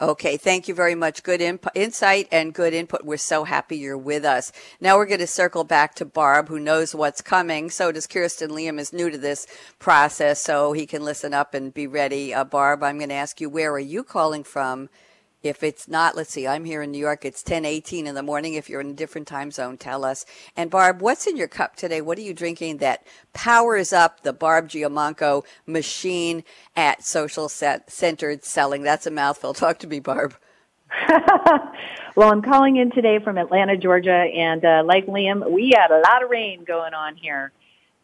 Okay, 0.00 0.36
thank 0.36 0.66
you 0.66 0.74
very 0.74 0.96
much. 0.96 1.22
Good 1.22 1.40
imp- 1.40 1.68
insight 1.72 2.26
and 2.32 2.52
good 2.52 2.74
input. 2.74 3.04
We're 3.04 3.16
so 3.16 3.44
happy 3.44 3.76
you're 3.76 3.96
with 3.96 4.24
us. 4.24 4.50
Now 4.80 4.96
we're 4.96 5.06
going 5.06 5.20
to 5.20 5.26
circle 5.28 5.62
back 5.62 5.94
to 5.94 6.04
Barb, 6.04 6.48
who 6.48 6.58
knows 6.58 6.96
what's 6.96 7.22
coming. 7.22 7.70
So 7.70 7.92
does 7.92 8.08
Kirsten. 8.08 8.50
Liam 8.50 8.80
is 8.80 8.92
new 8.92 9.08
to 9.08 9.16
this 9.16 9.46
process, 9.78 10.42
so 10.42 10.72
he 10.72 10.84
can 10.84 11.04
listen 11.04 11.32
up 11.32 11.54
and 11.54 11.72
be 11.72 11.86
ready. 11.86 12.34
Uh, 12.34 12.42
Barb, 12.42 12.82
I'm 12.82 12.98
going 12.98 13.10
to 13.10 13.14
ask 13.14 13.40
you, 13.40 13.48
where 13.48 13.72
are 13.72 13.78
you 13.78 14.02
calling 14.02 14.42
from? 14.42 14.88
If 15.44 15.62
it's 15.62 15.86
not, 15.86 16.16
let's 16.16 16.30
see, 16.30 16.46
I'm 16.46 16.64
here 16.64 16.80
in 16.80 16.90
New 16.90 16.98
York. 16.98 17.26
It's 17.26 17.42
10:18 17.42 18.06
in 18.06 18.14
the 18.14 18.22
morning. 18.22 18.54
If 18.54 18.70
you're 18.70 18.80
in 18.80 18.88
a 18.88 18.94
different 18.94 19.28
time 19.28 19.50
zone, 19.50 19.76
tell 19.76 20.02
us. 20.02 20.24
And 20.56 20.70
Barb, 20.70 21.02
what's 21.02 21.26
in 21.26 21.36
your 21.36 21.48
cup 21.48 21.76
today? 21.76 22.00
What 22.00 22.16
are 22.16 22.22
you 22.22 22.32
drinking 22.32 22.78
that 22.78 23.06
powers 23.34 23.92
up 23.92 24.22
the 24.22 24.32
Barb 24.32 24.70
Giamanco 24.70 25.44
machine 25.66 26.44
at 26.74 27.04
Social 27.04 27.50
Centered 27.50 28.42
Selling? 28.42 28.82
That's 28.82 29.06
a 29.06 29.10
mouthful. 29.10 29.52
Talk 29.64 29.78
to 29.80 29.86
me, 29.86 30.00
Barb. 30.00 30.34
well, 32.16 32.30
I'm 32.32 32.40
calling 32.40 32.76
in 32.76 32.90
today 32.90 33.18
from 33.22 33.36
Atlanta, 33.36 33.76
Georgia, 33.76 34.10
and 34.10 34.64
uh, 34.64 34.82
like 34.86 35.04
Liam, 35.06 35.50
we 35.50 35.74
had 35.76 35.90
a 35.90 36.00
lot 36.00 36.22
of 36.22 36.30
rain 36.30 36.64
going 36.64 36.94
on 36.94 37.16
here. 37.16 37.52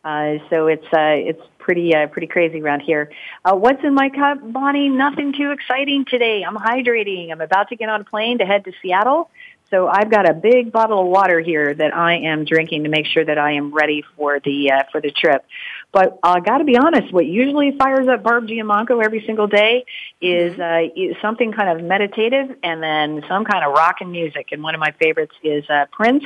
Uh, 0.02 0.38
so 0.48 0.66
it's 0.66 0.86
uh, 0.86 1.16
it's 1.28 1.42
pretty 1.58 1.94
uh, 1.94 2.06
pretty 2.06 2.26
crazy 2.26 2.60
around 2.60 2.80
here. 2.80 3.10
Uh, 3.44 3.54
what's 3.54 3.82
in 3.84 3.94
my 3.94 4.08
cup, 4.08 4.38
Bonnie? 4.52 4.88
Nothing 4.88 5.34
too 5.36 5.50
exciting 5.50 6.04
today. 6.08 6.42
I'm 6.46 6.56
hydrating. 6.56 7.30
I'm 7.30 7.40
about 7.40 7.68
to 7.68 7.76
get 7.76 7.88
on 7.88 8.00
a 8.00 8.04
plane 8.04 8.38
to 8.38 8.44
head 8.44 8.64
to 8.64 8.72
Seattle. 8.82 9.30
So 9.70 9.86
I've 9.86 10.10
got 10.10 10.28
a 10.28 10.34
big 10.34 10.72
bottle 10.72 11.00
of 11.00 11.06
water 11.06 11.38
here 11.38 11.72
that 11.72 11.94
I 11.94 12.16
am 12.18 12.44
drinking 12.44 12.84
to 12.84 12.88
make 12.88 13.06
sure 13.06 13.24
that 13.24 13.38
I 13.38 13.52
am 13.52 13.72
ready 13.72 14.02
for 14.16 14.40
the 14.40 14.72
uh, 14.72 14.82
for 14.90 15.00
the 15.00 15.12
trip. 15.12 15.44
But 15.92 16.18
I 16.22 16.38
uh, 16.38 16.40
got 16.40 16.58
to 16.58 16.64
be 16.64 16.76
honest, 16.76 17.12
what 17.12 17.26
usually 17.26 17.76
fires 17.78 18.08
up 18.08 18.22
Barb 18.24 18.48
Giamanco 18.48 19.04
every 19.04 19.22
single 19.26 19.46
day 19.46 19.84
is 20.20 20.54
mm-hmm. 20.54 21.12
uh, 21.12 21.20
something 21.22 21.52
kind 21.52 21.78
of 21.78 21.86
meditative 21.86 22.56
and 22.64 22.82
then 22.82 23.22
some 23.28 23.44
kind 23.44 23.64
of 23.64 23.72
rock 23.72 23.96
and 24.00 24.10
music. 24.10 24.48
And 24.50 24.62
one 24.62 24.74
of 24.74 24.80
my 24.80 24.92
favorites 25.00 25.34
is 25.44 25.64
uh, 25.70 25.86
Prince, 25.92 26.24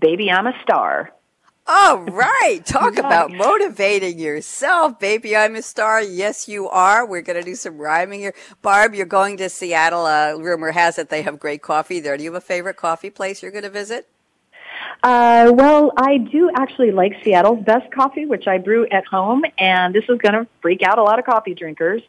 "Baby 0.00 0.30
I'm 0.30 0.46
a 0.46 0.54
Star." 0.62 1.12
All 1.68 1.98
right. 1.98 2.60
Talk 2.64 2.96
about 2.96 3.32
motivating 3.32 4.20
yourself, 4.20 5.00
baby. 5.00 5.36
I'm 5.36 5.56
a 5.56 5.62
star. 5.62 6.00
Yes, 6.00 6.46
you 6.46 6.68
are. 6.68 7.04
We're 7.04 7.22
going 7.22 7.40
to 7.40 7.44
do 7.44 7.56
some 7.56 7.76
rhyming 7.78 8.20
here. 8.20 8.34
Barb, 8.62 8.94
you're 8.94 9.04
going 9.04 9.36
to 9.38 9.48
Seattle. 9.48 10.06
Uh, 10.06 10.34
rumor 10.34 10.70
has 10.70 10.96
it 10.96 11.08
they 11.08 11.22
have 11.22 11.40
great 11.40 11.62
coffee 11.62 11.98
there. 11.98 12.16
Do 12.16 12.22
you 12.22 12.32
have 12.32 12.40
a 12.40 12.46
favorite 12.46 12.76
coffee 12.76 13.10
place 13.10 13.42
you're 13.42 13.50
going 13.50 13.64
to 13.64 13.70
visit? 13.70 14.08
Uh, 15.02 15.50
well, 15.54 15.92
I 15.96 16.18
do 16.18 16.50
actually 16.56 16.92
like 16.92 17.14
Seattle's 17.24 17.64
best 17.64 17.92
coffee, 17.92 18.26
which 18.26 18.46
I 18.46 18.58
brew 18.58 18.86
at 18.92 19.04
home, 19.04 19.42
and 19.58 19.92
this 19.92 20.04
is 20.08 20.18
going 20.18 20.34
to 20.34 20.46
freak 20.62 20.82
out 20.82 20.98
a 20.98 21.02
lot 21.02 21.18
of 21.18 21.24
coffee 21.24 21.54
drinkers. 21.54 22.02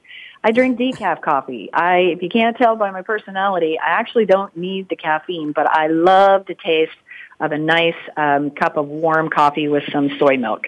I 0.43 0.51
drink 0.51 0.77
decaf 0.77 1.21
coffee. 1.21 1.69
I, 1.73 1.97
if 1.97 2.21
you 2.21 2.29
can't 2.29 2.55
tell 2.55 2.75
by 2.75 2.91
my 2.91 3.01
personality, 3.01 3.77
I 3.79 3.89
actually 3.89 4.25
don't 4.25 4.55
need 4.55 4.87
the 4.87 4.95
caffeine, 4.95 5.51
but 5.51 5.67
I 5.69 5.87
love 5.87 6.45
the 6.45 6.53
taste 6.53 6.91
of 7.39 7.51
a 7.51 7.57
nice 7.57 7.95
um, 8.15 8.49
cup 8.51 8.77
of 8.77 8.87
warm 8.87 9.29
coffee 9.29 9.67
with 9.67 9.83
some 9.91 10.09
soy 10.19 10.37
milk. 10.37 10.67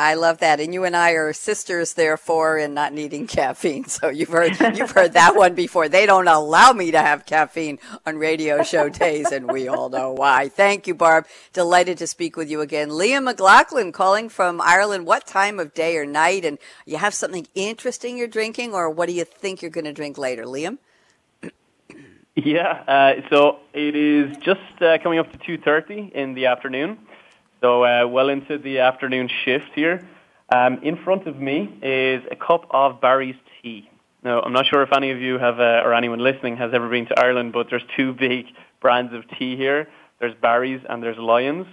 I 0.00 0.14
love 0.14 0.38
that, 0.38 0.60
and 0.60 0.72
you 0.72 0.84
and 0.84 0.94
I 0.94 1.10
are 1.12 1.32
sisters, 1.32 1.94
therefore, 1.94 2.56
in 2.56 2.72
not 2.72 2.92
needing 2.92 3.26
caffeine. 3.26 3.84
So 3.88 4.08
you've 4.08 4.28
heard 4.28 4.56
you've 4.78 4.92
heard 4.92 5.14
that 5.14 5.34
one 5.34 5.56
before. 5.56 5.88
They 5.88 6.06
don't 6.06 6.28
allow 6.28 6.72
me 6.72 6.92
to 6.92 7.00
have 7.00 7.26
caffeine 7.26 7.80
on 8.06 8.16
radio 8.16 8.62
show 8.62 8.88
days, 8.88 9.32
and 9.32 9.50
we 9.50 9.66
all 9.66 9.88
know 9.88 10.12
why. 10.12 10.50
Thank 10.50 10.86
you, 10.86 10.94
Barb. 10.94 11.26
Delighted 11.52 11.98
to 11.98 12.06
speak 12.06 12.36
with 12.36 12.48
you 12.48 12.60
again. 12.60 12.90
Liam 12.90 13.24
McLaughlin 13.24 13.90
calling 13.90 14.28
from 14.28 14.60
Ireland. 14.60 15.04
What 15.04 15.26
time 15.26 15.58
of 15.58 15.74
day 15.74 15.96
or 15.96 16.06
night? 16.06 16.44
And 16.44 16.58
you 16.86 16.98
have 16.98 17.12
something 17.12 17.48
interesting 17.56 18.16
you're 18.16 18.28
drinking, 18.28 18.74
or 18.74 18.88
what 18.88 19.08
do 19.08 19.14
you 19.14 19.24
think 19.24 19.62
you're 19.62 19.70
going 19.72 19.84
to 19.84 19.92
drink 19.92 20.16
later, 20.16 20.44
Liam? 20.44 20.78
Yeah, 22.44 22.84
uh, 22.86 23.28
so 23.30 23.58
it 23.74 23.96
is 23.96 24.36
just 24.36 24.60
uh, 24.80 24.98
coming 25.02 25.18
up 25.18 25.32
to 25.32 25.38
2.30 25.38 26.12
in 26.12 26.34
the 26.34 26.46
afternoon, 26.46 26.96
so 27.60 27.82
uh, 27.82 28.06
well 28.06 28.28
into 28.28 28.58
the 28.58 28.78
afternoon 28.78 29.28
shift 29.44 29.70
here. 29.74 30.08
Um, 30.48 30.78
in 30.84 30.96
front 31.02 31.26
of 31.26 31.40
me 31.40 31.76
is 31.82 32.22
a 32.30 32.36
cup 32.36 32.66
of 32.70 33.00
Barry's 33.00 33.34
tea. 33.60 33.90
Now, 34.22 34.40
I'm 34.40 34.52
not 34.52 34.66
sure 34.66 34.84
if 34.84 34.92
any 34.92 35.10
of 35.10 35.20
you 35.20 35.38
have, 35.38 35.58
uh, 35.58 35.82
or 35.84 35.94
anyone 35.94 36.20
listening 36.20 36.56
has 36.58 36.72
ever 36.72 36.88
been 36.88 37.06
to 37.06 37.18
Ireland, 37.18 37.52
but 37.52 37.70
there's 37.70 37.82
two 37.96 38.12
big 38.12 38.46
brands 38.80 39.12
of 39.14 39.24
tea 39.36 39.56
here. 39.56 39.88
There's 40.20 40.34
Barry's 40.40 40.80
and 40.88 41.02
there's 41.02 41.18
Lyons, 41.18 41.66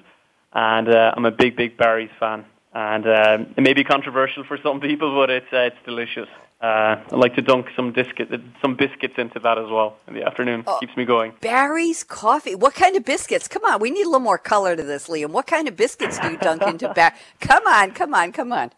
and 0.51 0.89
uh, 0.89 1.13
I'm 1.15 1.25
a 1.25 1.31
big, 1.31 1.55
big 1.55 1.77
Barry's 1.77 2.09
fan. 2.19 2.43
And 2.73 3.05
um, 3.05 3.53
it 3.55 3.61
may 3.61 3.73
be 3.73 3.83
controversial 3.83 4.43
for 4.43 4.57
some 4.63 4.79
people, 4.79 5.13
but 5.15 5.29
it's, 5.29 5.53
uh, 5.53 5.57
it's 5.57 5.77
delicious. 5.85 6.27
Uh, 6.65 6.99
I 7.11 7.15
like 7.15 7.35
to 7.35 7.43
dunk 7.43 7.67
some 7.75 7.91
biscuit, 7.91 8.29
some 8.59 8.75
biscuits 8.75 9.13
into 9.19 9.37
that 9.39 9.59
as 9.59 9.69
well 9.69 9.97
in 10.07 10.15
the 10.15 10.23
afternoon. 10.23 10.63
Oh, 10.65 10.79
Keeps 10.79 10.97
me 10.97 11.05
going. 11.05 11.33
Barry's 11.39 12.03
coffee. 12.03 12.55
What 12.55 12.73
kind 12.73 12.95
of 12.95 13.05
biscuits? 13.05 13.47
Come 13.47 13.63
on, 13.65 13.79
we 13.79 13.91
need 13.91 14.01
a 14.01 14.09
little 14.09 14.19
more 14.19 14.39
color 14.39 14.75
to 14.75 14.81
this, 14.81 15.07
Liam. 15.07 15.29
What 15.29 15.45
kind 15.45 15.67
of 15.67 15.75
biscuits 15.75 16.17
do 16.17 16.31
you 16.31 16.37
dunk 16.37 16.61
into 16.67 16.91
Barry? 16.91 17.13
Come 17.39 17.67
on, 17.67 17.91
come 17.91 18.15
on, 18.15 18.31
come 18.31 18.51
on. 18.51 18.71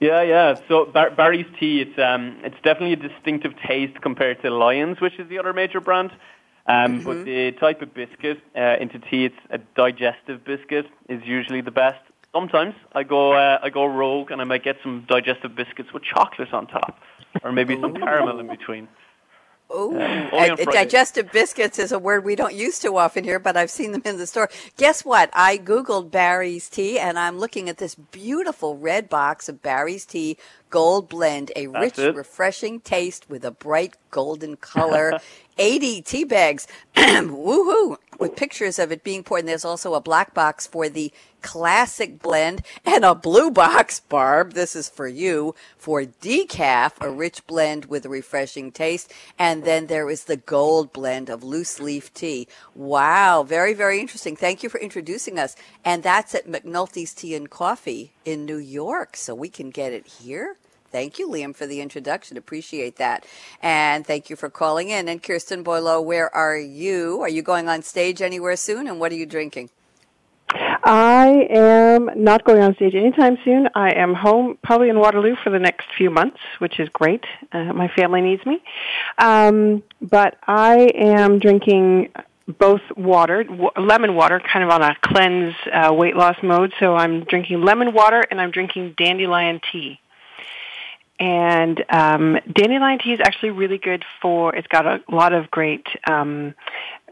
Yeah, 0.00 0.22
yeah. 0.22 0.54
So 0.68 0.86
Bar- 0.86 1.10
Barry's 1.10 1.44
tea, 1.60 1.82
it's 1.82 1.98
um, 1.98 2.38
it's 2.44 2.56
definitely 2.64 2.94
a 2.94 3.08
distinctive 3.08 3.52
taste 3.68 4.00
compared 4.00 4.40
to 4.40 4.50
Lyons, 4.50 4.98
which 5.02 5.18
is 5.18 5.28
the 5.28 5.38
other 5.38 5.52
major 5.52 5.82
brand. 5.82 6.12
Um, 6.66 7.00
mm-hmm. 7.00 7.04
But 7.04 7.24
the 7.26 7.52
type 7.60 7.82
of 7.82 7.92
biscuit 7.92 8.40
uh, 8.56 8.76
into 8.80 8.98
tea, 8.98 9.26
it's 9.26 9.42
a 9.50 9.58
digestive 9.76 10.46
biscuit, 10.46 10.86
is 11.10 11.20
usually 11.26 11.60
the 11.60 11.72
best. 11.72 12.00
Sometimes 12.32 12.74
I 12.92 13.02
go 13.02 13.32
uh, 13.32 13.58
I 13.62 13.68
go 13.70 13.84
rogue 13.84 14.30
and 14.30 14.40
I 14.40 14.44
might 14.44 14.64
get 14.64 14.76
some 14.82 15.04
digestive 15.08 15.54
biscuits 15.54 15.92
with 15.92 16.02
chocolate 16.02 16.52
on 16.52 16.66
top, 16.66 16.98
or 17.42 17.52
maybe 17.52 17.78
some 17.80 17.94
caramel 17.94 18.40
in 18.40 18.48
between. 18.48 18.88
Oh, 19.74 19.96
uh, 19.96 20.54
digestive 20.70 21.32
biscuits 21.32 21.78
is 21.78 21.92
a 21.92 21.98
word 21.98 22.24
we 22.24 22.36
don't 22.36 22.54
use 22.54 22.78
too 22.78 22.98
often 22.98 23.24
here, 23.24 23.38
but 23.38 23.56
I've 23.56 23.70
seen 23.70 23.92
them 23.92 24.02
in 24.04 24.18
the 24.18 24.26
store. 24.26 24.50
Guess 24.76 25.02
what? 25.02 25.30
I 25.32 25.56
Googled 25.56 26.10
Barry's 26.10 26.68
tea 26.68 26.98
and 26.98 27.18
I'm 27.18 27.38
looking 27.38 27.70
at 27.70 27.78
this 27.78 27.94
beautiful 27.94 28.76
red 28.76 29.08
box 29.08 29.48
of 29.48 29.62
Barry's 29.62 30.04
tea 30.04 30.36
Gold 30.68 31.08
Blend, 31.08 31.52
a 31.56 31.68
rich, 31.68 31.96
refreshing 31.96 32.80
taste 32.80 33.30
with 33.30 33.44
a 33.46 33.50
bright 33.50 33.96
golden 34.10 34.56
color. 34.56 35.18
80 35.58 36.02
tea 36.02 36.24
bags, 36.24 36.66
woohoo, 36.96 37.96
with 38.22 38.36
pictures 38.36 38.78
of 38.78 38.92
it 38.92 39.04
being 39.04 39.22
poured. 39.22 39.40
And 39.40 39.48
there's 39.48 39.64
also 39.64 39.94
a 39.94 40.00
black 40.00 40.32
box 40.32 40.66
for 40.66 40.88
the 40.88 41.12
classic 41.42 42.22
blend 42.22 42.62
and 42.86 43.04
a 43.04 43.14
blue 43.14 43.50
box, 43.50 44.00
Barb. 44.00 44.52
This 44.52 44.76
is 44.76 44.88
for 44.88 45.08
you 45.08 45.54
for 45.76 46.02
decaf, 46.02 46.92
a 47.00 47.10
rich 47.10 47.46
blend 47.46 47.86
with 47.86 48.06
a 48.06 48.08
refreshing 48.08 48.70
taste. 48.70 49.12
And 49.38 49.64
then 49.64 49.88
there 49.88 50.08
is 50.08 50.24
the 50.24 50.36
gold 50.36 50.92
blend 50.92 51.28
of 51.28 51.42
loose 51.42 51.80
leaf 51.80 52.14
tea. 52.14 52.46
Wow. 52.74 53.42
Very, 53.42 53.74
very 53.74 54.00
interesting. 54.00 54.36
Thank 54.36 54.62
you 54.62 54.68
for 54.68 54.78
introducing 54.78 55.38
us. 55.38 55.56
And 55.84 56.02
that's 56.02 56.34
at 56.34 56.46
McNulty's 56.46 57.12
Tea 57.12 57.34
and 57.34 57.50
Coffee 57.50 58.12
in 58.24 58.46
New 58.46 58.58
York. 58.58 59.16
So 59.16 59.34
we 59.34 59.48
can 59.48 59.70
get 59.70 59.92
it 59.92 60.06
here. 60.06 60.56
Thank 60.92 61.18
you, 61.18 61.26
Liam, 61.26 61.56
for 61.56 61.66
the 61.66 61.80
introduction. 61.80 62.36
Appreciate 62.36 62.96
that. 62.96 63.24
And 63.62 64.06
thank 64.06 64.28
you 64.28 64.36
for 64.36 64.50
calling 64.50 64.90
in. 64.90 65.08
And 65.08 65.22
Kirsten 65.22 65.64
Boileau, 65.64 66.04
where 66.04 66.32
are 66.34 66.58
you? 66.58 67.20
Are 67.22 67.28
you 67.30 67.40
going 67.40 67.66
on 67.68 67.82
stage 67.82 68.20
anywhere 68.20 68.56
soon? 68.56 68.86
And 68.86 69.00
what 69.00 69.10
are 69.10 69.16
you 69.16 69.26
drinking? 69.26 69.70
I 70.84 71.46
am 71.48 72.10
not 72.14 72.44
going 72.44 72.62
on 72.62 72.74
stage 72.74 72.94
anytime 72.94 73.38
soon. 73.44 73.68
I 73.74 73.94
am 73.94 74.14
home, 74.14 74.58
probably 74.62 74.90
in 74.90 74.98
Waterloo 74.98 75.34
for 75.42 75.50
the 75.50 75.58
next 75.58 75.86
few 75.96 76.10
months, 76.10 76.38
which 76.58 76.78
is 76.78 76.88
great. 76.90 77.24
Uh, 77.52 77.72
my 77.72 77.88
family 77.88 78.20
needs 78.20 78.44
me. 78.44 78.60
Um, 79.16 79.82
but 80.02 80.36
I 80.46 80.90
am 80.94 81.38
drinking 81.38 82.12
both 82.58 82.82
water, 82.96 83.44
w- 83.44 83.70
lemon 83.78 84.14
water, 84.14 84.40
kind 84.40 84.64
of 84.64 84.70
on 84.70 84.82
a 84.82 84.96
cleanse 85.00 85.54
uh, 85.72 85.94
weight 85.94 86.16
loss 86.16 86.36
mode. 86.42 86.72
So 86.80 86.96
I'm 86.96 87.24
drinking 87.24 87.62
lemon 87.62 87.94
water 87.94 88.22
and 88.30 88.40
I'm 88.40 88.50
drinking 88.50 88.94
dandelion 88.98 89.60
tea. 89.70 90.00
And 91.22 91.84
um, 91.88 92.36
dandelion 92.52 92.98
tea 92.98 93.12
is 93.12 93.20
actually 93.20 93.50
really 93.50 93.78
good 93.78 94.04
for. 94.20 94.52
It's 94.56 94.66
got 94.66 94.86
a 94.86 95.00
lot 95.08 95.32
of 95.32 95.52
great 95.52 95.86
um, 96.10 96.52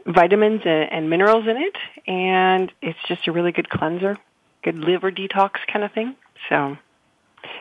vitamins 0.05 0.63
and, 0.65 0.91
and 0.91 1.09
minerals 1.09 1.47
in 1.47 1.55
it, 1.55 1.77
and 2.07 2.69
it's 2.81 2.99
just 3.07 3.25
a 3.29 3.31
really 3.31 3.53
good 3.53 3.69
cleanser, 3.69 4.17
good 4.63 4.77
liver 4.77 5.13
detox 5.13 5.51
kind 5.71 5.85
of 5.85 5.93
thing. 5.93 6.17
So 6.49 6.77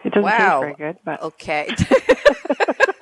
it 0.02 0.12
doesn't 0.12 0.24
wow. 0.24 0.62
taste 0.62 0.76
very 0.78 0.92
good, 0.92 0.98
but 1.04 1.22
okay. 1.22 1.68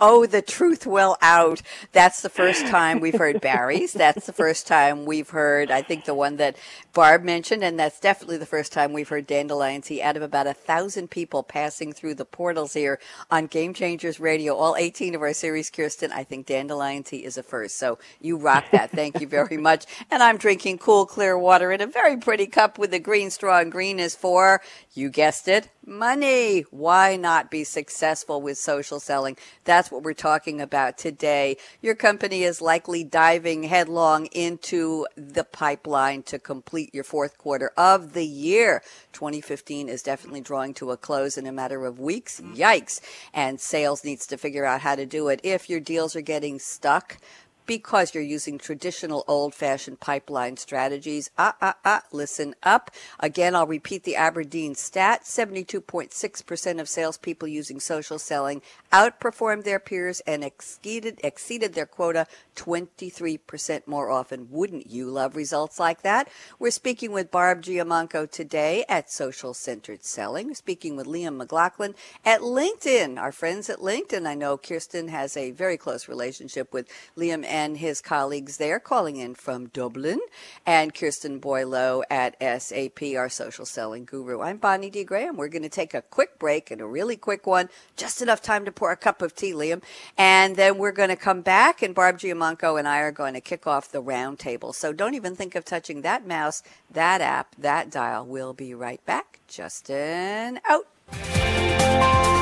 oh, 0.00 0.26
the 0.26 0.42
truth 0.42 0.86
will 0.86 1.16
out. 1.20 1.62
That's 1.92 2.22
the 2.22 2.28
first 2.28 2.66
time 2.66 3.00
we've 3.00 3.18
heard 3.18 3.40
Barry's. 3.40 3.92
That's 3.92 4.26
the 4.26 4.32
first 4.32 4.66
time 4.66 5.04
we've 5.04 5.30
heard, 5.30 5.70
I 5.70 5.82
think, 5.82 6.04
the 6.04 6.14
one 6.14 6.36
that 6.36 6.56
Barb 6.92 7.22
mentioned, 7.22 7.62
and 7.62 7.78
that's 7.78 8.00
definitely 8.00 8.38
the 8.38 8.46
first 8.46 8.72
time 8.72 8.92
we've 8.92 9.08
heard 9.08 9.26
Dandelion 9.26 9.82
Tea 9.82 10.00
out 10.02 10.16
of 10.16 10.22
about 10.22 10.46
a 10.46 10.54
thousand 10.54 11.10
people 11.10 11.42
passing 11.42 11.92
through 11.92 12.14
the 12.14 12.24
portals 12.24 12.72
here 12.72 12.98
on 13.30 13.46
Game 13.46 13.74
Changers 13.74 14.18
Radio. 14.18 14.54
All 14.54 14.76
18 14.76 15.14
of 15.14 15.22
our 15.22 15.32
series, 15.32 15.70
Kirsten, 15.70 16.12
I 16.12 16.24
think 16.24 16.46
Dandelion 16.46 17.02
Tea 17.02 17.24
is 17.24 17.36
a 17.36 17.42
first. 17.42 17.76
So 17.76 17.98
you 18.20 18.36
rock 18.36 18.64
that. 18.72 18.90
Thank 18.90 19.20
you 19.20 19.26
very 19.26 19.56
much. 19.56 19.84
And 20.10 20.22
I'm 20.22 20.38
drinking 20.38 20.78
cool, 20.78 21.06
clear 21.06 21.38
water 21.38 21.72
in 21.72 21.80
a 21.80 21.86
very 21.86 22.16
pretty 22.16 22.46
cup 22.46 22.78
with 22.78 22.94
a 22.94 22.98
green 22.98 23.30
straw, 23.30 23.58
and 23.58 23.70
green 23.70 23.98
is 23.98 24.14
for, 24.14 24.60
you 24.94 25.10
guessed 25.10 25.48
it, 25.48 25.68
money. 25.86 26.62
Why 26.70 27.16
not 27.16 27.50
be 27.50 27.64
successful 27.64 28.42
with 28.42 28.58
social 28.58 29.00
selling? 29.00 29.36
That's 29.64 29.90
what 29.90 30.02
we're 30.02 30.14
talking 30.14 30.60
about 30.60 30.98
today. 30.98 31.56
Your 31.80 31.94
company 31.94 32.42
is 32.42 32.60
likely 32.60 33.04
diving 33.04 33.64
headlong 33.64 34.26
into 34.26 35.06
the 35.16 35.44
pipeline 35.44 36.22
to 36.24 36.38
complete 36.38 36.94
your 36.94 37.04
fourth 37.04 37.38
quarter 37.38 37.72
of 37.76 38.12
the 38.12 38.26
year. 38.26 38.82
2015 39.12 39.88
is 39.88 40.02
definitely 40.02 40.40
drawing 40.40 40.74
to 40.74 40.90
a 40.90 40.96
close 40.96 41.38
in 41.38 41.46
a 41.46 41.52
matter 41.52 41.86
of 41.86 41.98
weeks. 41.98 42.40
Mm-hmm. 42.40 42.54
Yikes. 42.54 43.00
And 43.32 43.60
sales 43.60 44.04
needs 44.04 44.26
to 44.26 44.36
figure 44.36 44.64
out 44.64 44.80
how 44.80 44.94
to 44.94 45.06
do 45.06 45.28
it. 45.28 45.40
If 45.42 45.70
your 45.70 45.80
deals 45.80 46.16
are 46.16 46.20
getting 46.20 46.58
stuck, 46.58 47.18
because 47.66 48.14
you're 48.14 48.22
using 48.22 48.58
traditional 48.58 49.24
old 49.26 49.54
fashioned 49.54 50.00
pipeline 50.00 50.56
strategies. 50.56 51.30
Ah, 51.36 51.56
ah, 51.60 51.76
ah, 51.84 52.02
listen 52.12 52.54
up. 52.62 52.90
Again, 53.20 53.54
I'll 53.54 53.66
repeat 53.66 54.04
the 54.04 54.16
Aberdeen 54.16 54.74
stat 54.74 55.22
72.6% 55.24 56.80
of 56.80 56.88
salespeople 56.88 57.48
using 57.48 57.80
social 57.80 58.18
selling 58.18 58.62
outperformed 58.92 59.64
their 59.64 59.78
peers 59.78 60.20
and 60.20 60.44
exceeded, 60.44 61.20
exceeded 61.22 61.74
their 61.74 61.86
quota 61.86 62.26
23% 62.54 63.86
more 63.86 64.10
often. 64.10 64.48
Wouldn't 64.50 64.90
you 64.90 65.06
love 65.10 65.36
results 65.36 65.78
like 65.78 66.02
that? 66.02 66.28
We're 66.58 66.70
speaking 66.70 67.12
with 67.12 67.30
Barb 67.30 67.62
Giamanco 67.62 68.30
today 68.30 68.84
at 68.88 69.10
Social 69.10 69.52
Centered 69.54 70.04
Selling. 70.04 70.48
We're 70.48 70.54
speaking 70.54 70.96
with 70.96 71.06
Liam 71.06 71.36
McLaughlin 71.36 71.94
at 72.24 72.40
LinkedIn. 72.40 73.18
Our 73.18 73.32
friends 73.32 73.68
at 73.68 73.78
LinkedIn. 73.78 74.26
I 74.26 74.34
know 74.34 74.56
Kirsten 74.56 75.08
has 75.08 75.36
a 75.36 75.50
very 75.50 75.76
close 75.76 76.08
relationship 76.08 76.72
with 76.72 76.88
Liam 77.16 77.44
and 77.56 77.78
his 77.78 78.02
colleagues 78.02 78.58
there 78.58 78.78
calling 78.78 79.16
in 79.16 79.34
from 79.34 79.68
Dublin 79.68 80.20
and 80.66 80.94
Kirsten 80.94 81.40
Boileau 81.40 82.02
at 82.10 82.36
SAP, 82.38 83.02
our 83.16 83.30
social 83.30 83.64
selling 83.64 84.04
guru. 84.04 84.42
I'm 84.42 84.58
Bonnie 84.58 84.90
D. 84.90 85.04
Graham. 85.04 85.38
We're 85.38 85.48
going 85.48 85.62
to 85.62 85.70
take 85.70 85.94
a 85.94 86.02
quick 86.02 86.38
break 86.38 86.70
and 86.70 86.82
a 86.82 86.86
really 86.86 87.16
quick 87.16 87.46
one, 87.46 87.70
just 87.96 88.20
enough 88.20 88.42
time 88.42 88.66
to 88.66 88.72
pour 88.72 88.92
a 88.92 88.96
cup 88.96 89.22
of 89.22 89.34
tea, 89.34 89.52
Liam. 89.52 89.82
And 90.18 90.56
then 90.56 90.76
we're 90.76 90.92
going 90.92 91.08
to 91.08 91.16
come 91.16 91.40
back 91.40 91.80
and 91.80 91.94
Barb 91.94 92.18
Giamanco 92.18 92.78
and 92.78 92.86
I 92.86 92.98
are 92.98 93.10
going 93.10 93.32
to 93.32 93.40
kick 93.40 93.66
off 93.66 93.90
the 93.90 94.02
roundtable. 94.02 94.74
So 94.74 94.92
don't 94.92 95.14
even 95.14 95.34
think 95.34 95.54
of 95.54 95.64
touching 95.64 96.02
that 96.02 96.26
mouse, 96.26 96.62
that 96.90 97.22
app, 97.22 97.56
that 97.56 97.90
dial. 97.90 98.26
We'll 98.26 98.52
be 98.52 98.74
right 98.74 99.02
back. 99.06 99.40
Justin 99.48 100.60
out. 100.68 102.35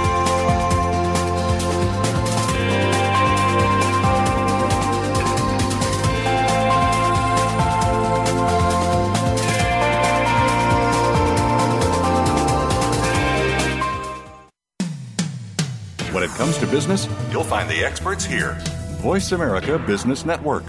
When 16.14 16.22
it 16.22 16.31
comes 16.31 16.57
to 16.59 16.66
business, 16.68 17.09
you'll 17.33 17.42
find 17.42 17.68
the 17.68 17.85
experts 17.85 18.24
here. 18.24 18.57
Voice 19.03 19.33
America 19.33 19.81
Business 19.81 20.24
Network. 20.24 20.62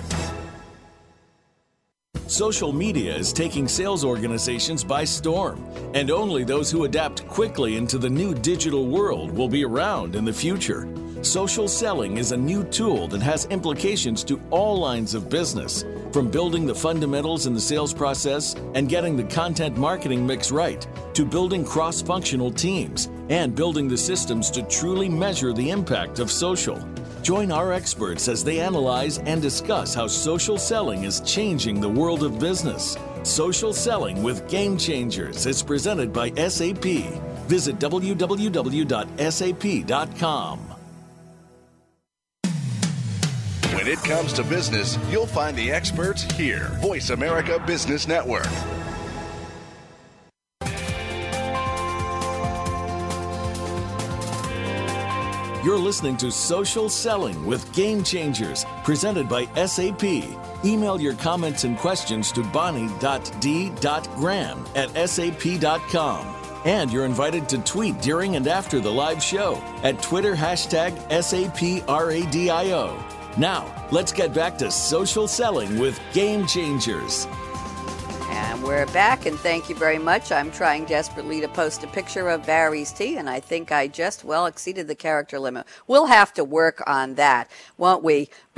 Social 2.25 2.73
media 2.73 3.15
is 3.15 3.31
taking 3.31 3.67
sales 3.67 4.03
organizations 4.03 4.83
by 4.83 5.03
storm, 5.03 5.63
and 5.93 6.09
only 6.09 6.43
those 6.43 6.71
who 6.71 6.85
adapt 6.85 7.27
quickly 7.27 7.77
into 7.77 7.99
the 7.99 8.09
new 8.09 8.33
digital 8.33 8.87
world 8.87 9.29
will 9.29 9.47
be 9.47 9.63
around 9.63 10.15
in 10.15 10.25
the 10.25 10.33
future. 10.33 10.87
Social 11.21 11.67
selling 11.67 12.17
is 12.17 12.31
a 12.31 12.37
new 12.37 12.63
tool 12.63 13.07
that 13.09 13.21
has 13.21 13.45
implications 13.51 14.23
to 14.23 14.41
all 14.49 14.79
lines 14.79 15.13
of 15.13 15.29
business, 15.29 15.85
from 16.11 16.31
building 16.31 16.65
the 16.65 16.73
fundamentals 16.73 17.45
in 17.45 17.53
the 17.53 17.61
sales 17.61 17.93
process 17.93 18.55
and 18.73 18.89
getting 18.89 19.15
the 19.15 19.23
content 19.25 19.77
marketing 19.77 20.25
mix 20.25 20.51
right, 20.51 20.87
to 21.13 21.23
building 21.23 21.63
cross 21.63 22.01
functional 22.01 22.49
teams 22.49 23.09
and 23.29 23.55
building 23.55 23.87
the 23.87 23.97
systems 23.97 24.51
to 24.51 24.63
truly 24.63 25.09
measure 25.09 25.53
the 25.53 25.69
impact 25.69 26.19
of 26.19 26.31
social. 26.31 26.79
Join 27.21 27.51
our 27.51 27.73
experts 27.73 28.27
as 28.27 28.43
they 28.43 28.59
analyze 28.59 29.17
and 29.19 29.41
discuss 29.41 29.93
how 29.93 30.07
social 30.07 30.57
selling 30.57 31.03
is 31.03 31.21
changing 31.21 31.79
the 31.79 31.89
world 31.89 32.23
of 32.23 32.39
business. 32.39 32.97
Social 33.23 33.73
Selling 33.73 34.21
with 34.21 34.47
Game 34.47 34.77
Changers 34.77 35.45
is 35.47 35.63
presented 35.63 36.13
by 36.13 36.29
SAP. 36.35 36.85
Visit 37.47 37.79
www.sap.com. 37.79 38.35
When 43.73 43.87
it 43.87 43.99
comes 43.99 44.33
to 44.33 44.43
business, 44.43 44.97
you'll 45.09 45.27
find 45.27 45.57
the 45.57 45.71
experts 45.71 46.23
here. 46.33 46.69
Voice 46.81 47.09
America 47.09 47.61
Business 47.65 48.07
Network. 48.07 48.47
You're 55.65 55.79
listening 55.79 56.15
to 56.17 56.29
Social 56.29 56.87
Selling 56.89 57.43
with 57.43 57.73
Game 57.73 58.03
Changers, 58.03 58.67
presented 58.83 59.27
by 59.27 59.45
SAP. 59.65 60.03
Email 60.63 61.01
your 61.01 61.15
comments 61.15 61.63
and 61.63 61.75
questions 61.75 62.31
to 62.33 62.43
bonnie.d.graham 62.43 63.03
at 64.75 65.09
sap.com. 65.09 66.35
And 66.65 66.93
you're 66.93 67.05
invited 67.05 67.49
to 67.49 67.57
tweet 67.63 67.99
during 67.99 68.35
and 68.35 68.47
after 68.47 68.79
the 68.79 68.91
live 68.91 69.23
show 69.23 69.55
at 69.81 70.03
Twitter 70.03 70.35
hashtag 70.35 70.95
SAPRADIO. 71.09 71.79
Now, 73.39 73.87
let's 73.89 74.11
get 74.11 74.35
back 74.35 74.59
to 74.59 74.69
social 74.69 75.27
selling 75.27 75.79
with 75.79 75.99
Game 76.13 76.45
Changers. 76.45 77.27
We're 78.65 78.87
back, 78.87 79.27
and 79.27 79.37
thank 79.39 79.69
you 79.69 79.75
very 79.75 79.99
much. 79.99 80.31
I'm 80.31 80.51
trying 80.51 80.85
desperately 80.85 81.39
to 81.39 81.47
post 81.47 81.83
a 81.83 81.87
picture 81.87 82.29
of 82.29 82.47
Barry's 82.47 82.91
tea, 82.91 83.17
and 83.17 83.29
I 83.29 83.39
think 83.39 83.71
I 83.71 83.87
just 83.87 84.23
well 84.23 84.47
exceeded 84.47 84.87
the 84.87 84.95
character 84.95 85.37
limit. 85.37 85.67
We'll 85.85 86.07
have 86.07 86.33
to 86.33 86.43
work 86.43 86.81
on 86.87 87.13
that, 87.13 87.51
won't 87.77 88.03
we? 88.03 88.27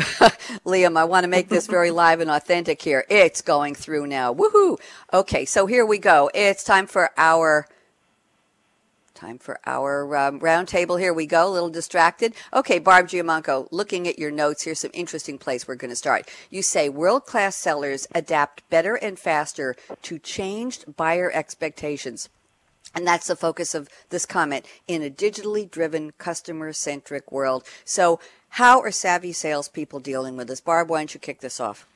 Liam, 0.65 0.97
I 0.97 1.03
want 1.03 1.25
to 1.25 1.27
make 1.27 1.49
this 1.49 1.67
very 1.67 1.91
live 2.03 2.21
and 2.21 2.31
authentic 2.31 2.81
here. 2.81 3.03
It's 3.09 3.41
going 3.41 3.75
through 3.75 4.07
now. 4.07 4.33
Woohoo! 4.33 4.79
Okay, 5.11 5.43
so 5.43 5.65
here 5.65 5.85
we 5.85 5.97
go. 5.97 6.31
It's 6.33 6.63
time 6.63 6.87
for 6.87 7.11
our 7.17 7.67
Time 9.17 9.39
for 9.39 9.59
our 9.65 10.15
um, 10.15 10.39
roundtable. 10.41 10.99
Here 10.99 11.11
we 11.11 11.25
go. 11.25 11.49
A 11.49 11.49
little 11.49 11.71
distracted. 11.71 12.35
Okay, 12.53 12.77
Barb 12.77 13.07
Giamanco, 13.07 13.67
looking 13.71 14.07
at 14.07 14.19
your 14.19 14.29
notes, 14.29 14.61
here's 14.61 14.81
some 14.81 14.91
interesting 14.93 15.39
place 15.39 15.67
we're 15.67 15.73
going 15.73 15.89
to 15.89 15.95
start. 15.95 16.29
You 16.51 16.61
say 16.61 16.87
world 16.87 17.25
class 17.25 17.55
sellers 17.55 18.07
adapt 18.13 18.69
better 18.69 18.93
and 18.93 19.17
faster 19.17 19.75
to 20.03 20.19
changed 20.19 20.95
buyer 20.97 21.31
expectations. 21.33 22.29
And 22.93 23.07
that's 23.07 23.25
the 23.25 23.35
focus 23.35 23.73
of 23.73 23.89
this 24.11 24.27
comment 24.27 24.67
in 24.87 25.01
a 25.01 25.09
digitally 25.09 25.67
driven, 25.67 26.11
customer 26.19 26.71
centric 26.71 27.31
world. 27.31 27.63
So, 27.85 28.19
how 28.49 28.81
are 28.81 28.91
savvy 28.91 29.33
salespeople 29.33 29.99
dealing 29.99 30.37
with 30.37 30.47
this? 30.47 30.61
Barb, 30.61 30.91
why 30.91 30.99
don't 30.99 31.15
you 31.15 31.19
kick 31.19 31.39
this 31.39 31.59
off? 31.59 31.87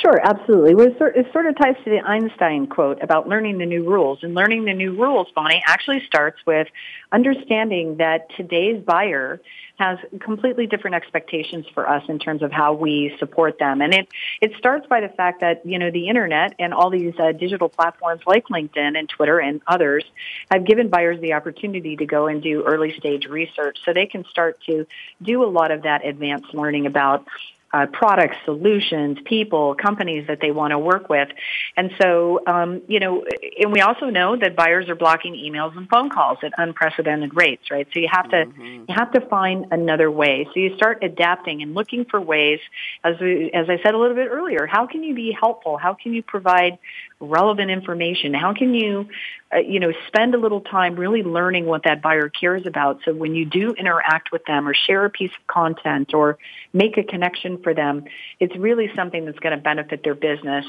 Sure, 0.00 0.18
absolutely. 0.24 0.74
Well, 0.74 0.88
it 0.88 1.32
sort 1.32 1.46
of 1.46 1.56
ties 1.56 1.76
to 1.84 1.90
the 1.90 2.00
Einstein 2.00 2.66
quote 2.66 3.02
about 3.02 3.28
learning 3.28 3.58
the 3.58 3.66
new 3.66 3.84
rules. 3.84 4.20
And 4.22 4.34
learning 4.34 4.64
the 4.64 4.72
new 4.72 4.94
rules, 4.94 5.28
Bonnie, 5.34 5.62
actually 5.66 6.02
starts 6.06 6.38
with 6.46 6.68
understanding 7.12 7.98
that 7.98 8.28
today's 8.36 8.82
buyer 8.82 9.40
has 9.78 9.98
completely 10.20 10.66
different 10.66 10.94
expectations 10.96 11.66
for 11.74 11.88
us 11.88 12.04
in 12.08 12.18
terms 12.18 12.42
of 12.42 12.52
how 12.52 12.72
we 12.72 13.14
support 13.18 13.58
them. 13.58 13.82
And 13.82 13.92
it, 13.92 14.08
it 14.40 14.52
starts 14.56 14.86
by 14.86 15.00
the 15.00 15.08
fact 15.08 15.40
that, 15.40 15.66
you 15.66 15.78
know, 15.78 15.90
the 15.90 16.08
internet 16.08 16.54
and 16.58 16.72
all 16.72 16.88
these 16.88 17.14
uh, 17.18 17.32
digital 17.32 17.68
platforms 17.68 18.22
like 18.26 18.46
LinkedIn 18.48 18.98
and 18.98 19.08
Twitter 19.08 19.40
and 19.40 19.60
others 19.66 20.04
have 20.50 20.64
given 20.64 20.88
buyers 20.88 21.20
the 21.20 21.34
opportunity 21.34 21.96
to 21.96 22.06
go 22.06 22.28
and 22.28 22.42
do 22.42 22.64
early 22.64 22.96
stage 22.98 23.26
research 23.26 23.78
so 23.84 23.92
they 23.92 24.06
can 24.06 24.24
start 24.24 24.58
to 24.66 24.86
do 25.20 25.44
a 25.44 25.50
lot 25.50 25.70
of 25.70 25.82
that 25.82 26.06
advanced 26.06 26.54
learning 26.54 26.86
about 26.86 27.26
uh, 27.72 27.86
products, 27.86 28.36
solutions, 28.44 29.18
people, 29.24 29.74
companies 29.74 30.26
that 30.28 30.40
they 30.40 30.50
want 30.50 30.72
to 30.72 30.78
work 30.78 31.08
with. 31.08 31.28
And 31.76 31.90
so, 32.00 32.40
um, 32.46 32.82
you 32.86 33.00
know, 33.00 33.24
and 33.58 33.72
we 33.72 33.80
also 33.80 34.06
know 34.06 34.36
that 34.36 34.56
buyers 34.56 34.88
are 34.88 34.94
blocking 34.94 35.34
emails 35.34 35.76
and 35.76 35.88
phone 35.88 36.10
calls 36.10 36.38
at 36.42 36.52
unprecedented 36.58 37.34
rates, 37.34 37.70
right? 37.70 37.88
So 37.94 38.00
you 38.00 38.08
have 38.10 38.28
to 38.30 38.44
mm-hmm. 38.44 38.84
you 38.88 38.94
have 38.94 39.12
to 39.12 39.20
find 39.22 39.66
another 39.70 40.10
way. 40.10 40.46
So 40.52 40.60
you 40.60 40.76
start 40.76 41.02
adapting 41.02 41.62
and 41.62 41.74
looking 41.74 42.04
for 42.04 42.20
ways, 42.20 42.60
as 43.04 43.18
we, 43.20 43.50
as 43.52 43.68
I 43.70 43.78
said 43.82 43.94
a 43.94 43.98
little 43.98 44.16
bit 44.16 44.28
earlier, 44.30 44.66
how 44.66 44.86
can 44.86 45.02
you 45.02 45.14
be 45.14 45.32
helpful? 45.38 45.78
How 45.78 45.94
can 45.94 46.12
you 46.12 46.22
provide 46.22 46.78
relevant 47.22 47.70
information? 47.70 48.34
How 48.34 48.52
can 48.52 48.74
you, 48.74 49.08
uh, 49.54 49.58
you 49.58 49.80
know, 49.80 49.92
spend 50.08 50.34
a 50.34 50.38
little 50.38 50.60
time 50.60 50.96
really 50.96 51.22
learning 51.22 51.66
what 51.66 51.84
that 51.84 52.02
buyer 52.02 52.28
cares 52.28 52.66
about? 52.66 53.00
So 53.04 53.14
when 53.14 53.34
you 53.34 53.44
do 53.44 53.72
interact 53.72 54.32
with 54.32 54.44
them 54.44 54.68
or 54.68 54.74
share 54.74 55.04
a 55.04 55.10
piece 55.10 55.30
of 55.30 55.46
content 55.46 56.12
or 56.12 56.38
make 56.72 56.98
a 56.98 57.02
connection 57.02 57.62
for 57.62 57.74
them, 57.74 58.04
it's 58.40 58.56
really 58.56 58.90
something 58.94 59.24
that's 59.24 59.38
going 59.38 59.56
to 59.56 59.62
benefit 59.62 60.02
their 60.04 60.14
business. 60.14 60.66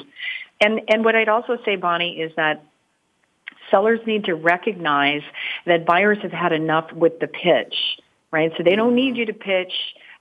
And 0.62 0.82
and 0.88 1.04
what 1.04 1.16
I'd 1.16 1.30
also 1.30 1.58
say, 1.66 1.76
Bonnie, 1.76 2.22
is 2.22 2.32
that 2.36 2.64
sellers 3.72 4.00
need 4.06 4.26
to 4.26 4.36
recognize 4.36 5.24
that 5.66 5.86
buyers 5.86 6.20
have 6.22 6.32
had 6.32 6.54
enough 6.54 6.92
with 6.94 7.20
the 7.20 7.28
pitch, 7.28 7.76
right? 8.32 8.52
So 8.58 8.64
they 8.64 8.76
don't 8.76 8.96
need 8.96 9.18
you 9.18 9.26
to 9.26 9.34
pitch 9.34 9.74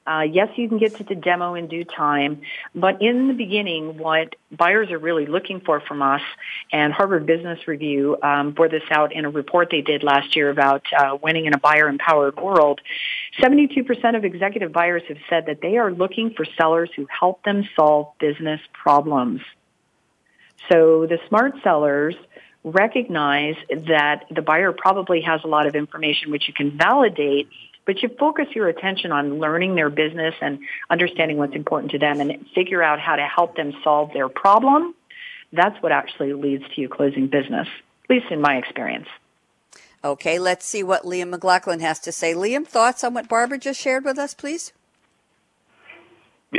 uh, 0.07 0.23
yes, 0.29 0.49
you 0.57 0.69
can 0.69 0.79
get 0.79 0.97
to 0.97 1.05
the 1.05 1.15
demo 1.15 1.55
in 1.55 1.69
due 1.69 1.85
time, 1.85 2.43
but 2.75 3.01
in 3.01 3.29
the 3.29 3.35
beginning, 3.35 3.99
what 3.99 4.35
buyers 4.51 4.91
are 4.91 4.99
really 4.99 5.27
looking 5.27 5.61
for 5.61 5.81
from 5.81 6.03
us, 6.03 6.23
and 6.73 6.93
Harvard 6.93 7.25
Business 7.25 7.69
Review 7.69 8.17
um, 8.23 8.51
bore 8.53 8.69
this 8.69 8.83
out 8.91 9.13
in 9.13 9.25
a 9.25 9.31
report 9.31 9.69
they 9.71 9.81
did 9.81 10.03
last 10.03 10.35
year 10.35 10.51
about 10.51 10.83
uh, 10.97 11.17
winning 11.23 11.47
in 11.47 11.55
a 11.55 11.59
buyer-empowered 11.59 12.37
world. 12.37 12.81
72% 13.41 14.17
of 14.17 14.25
executive 14.25 14.73
buyers 14.73 15.03
have 15.09 15.19
said 15.31 15.47
that 15.47 15.61
they 15.63 15.77
are 15.77 15.93
looking 15.93 16.35
for 16.35 16.45
sellers 16.57 16.91
who 16.97 17.07
help 17.07 17.45
them 17.45 17.69
solve 17.77 18.09
business 18.19 18.61
problems. 18.73 19.41
So 20.69 21.07
the 21.07 21.19
smart 21.29 21.55
sellers 21.63 22.17
recognize 22.65 23.57
that 23.69 24.25
the 24.31 24.43
buyer 24.43 24.73
probably 24.73 25.23
has 25.23 25.41
a 25.45 25.49
lot 25.49 25.67
of 25.67 25.75
information 25.75 26.31
which 26.31 26.47
you 26.47 26.55
can 26.55 26.77
validate 26.77 27.49
but 27.87 28.03
you 28.03 28.09
focus 28.19 28.47
your 28.55 28.69
attention 28.69 29.13
on 29.13 29.39
learning 29.39 29.75
their 29.75 29.91
business 29.91 30.35
and 30.41 30.61
understanding 30.91 31.37
what's 31.37 31.55
important 31.55 31.93
to 31.93 31.99
them 31.99 32.21
and 32.21 32.47
figure 32.55 32.83
out 32.83 33.01
how 33.01 33.17
to 33.17 33.27
help 33.27 33.57
them 33.57 33.73
solve 33.83 34.13
their 34.13 34.29
problem. 34.29 34.95
That's 35.53 35.81
what 35.83 35.93
actually 35.93 36.33
leads 36.33 36.65
to 36.75 36.81
you 36.81 36.89
closing 36.89 37.27
business, 37.27 37.69
at 38.05 38.11
least 38.11 38.27
in 38.31 38.41
my 38.41 38.57
experience. 38.57 39.09
Okay, 40.05 40.39
let's 40.39 40.67
see 40.67 40.83
what 40.83 41.05
Liam 41.05 41.31
McLaughlin 41.31 41.81
has 41.81 42.01
to 42.01 42.13
say. 42.13 42.35
Liam, 42.35 42.67
thoughts 42.67 43.05
on 43.05 43.15
what 43.15 43.29
Barbara 43.29 43.59
just 43.59 43.81
shared 43.81 44.05
with 44.05 44.19
us, 44.19 44.35
please? 44.35 44.73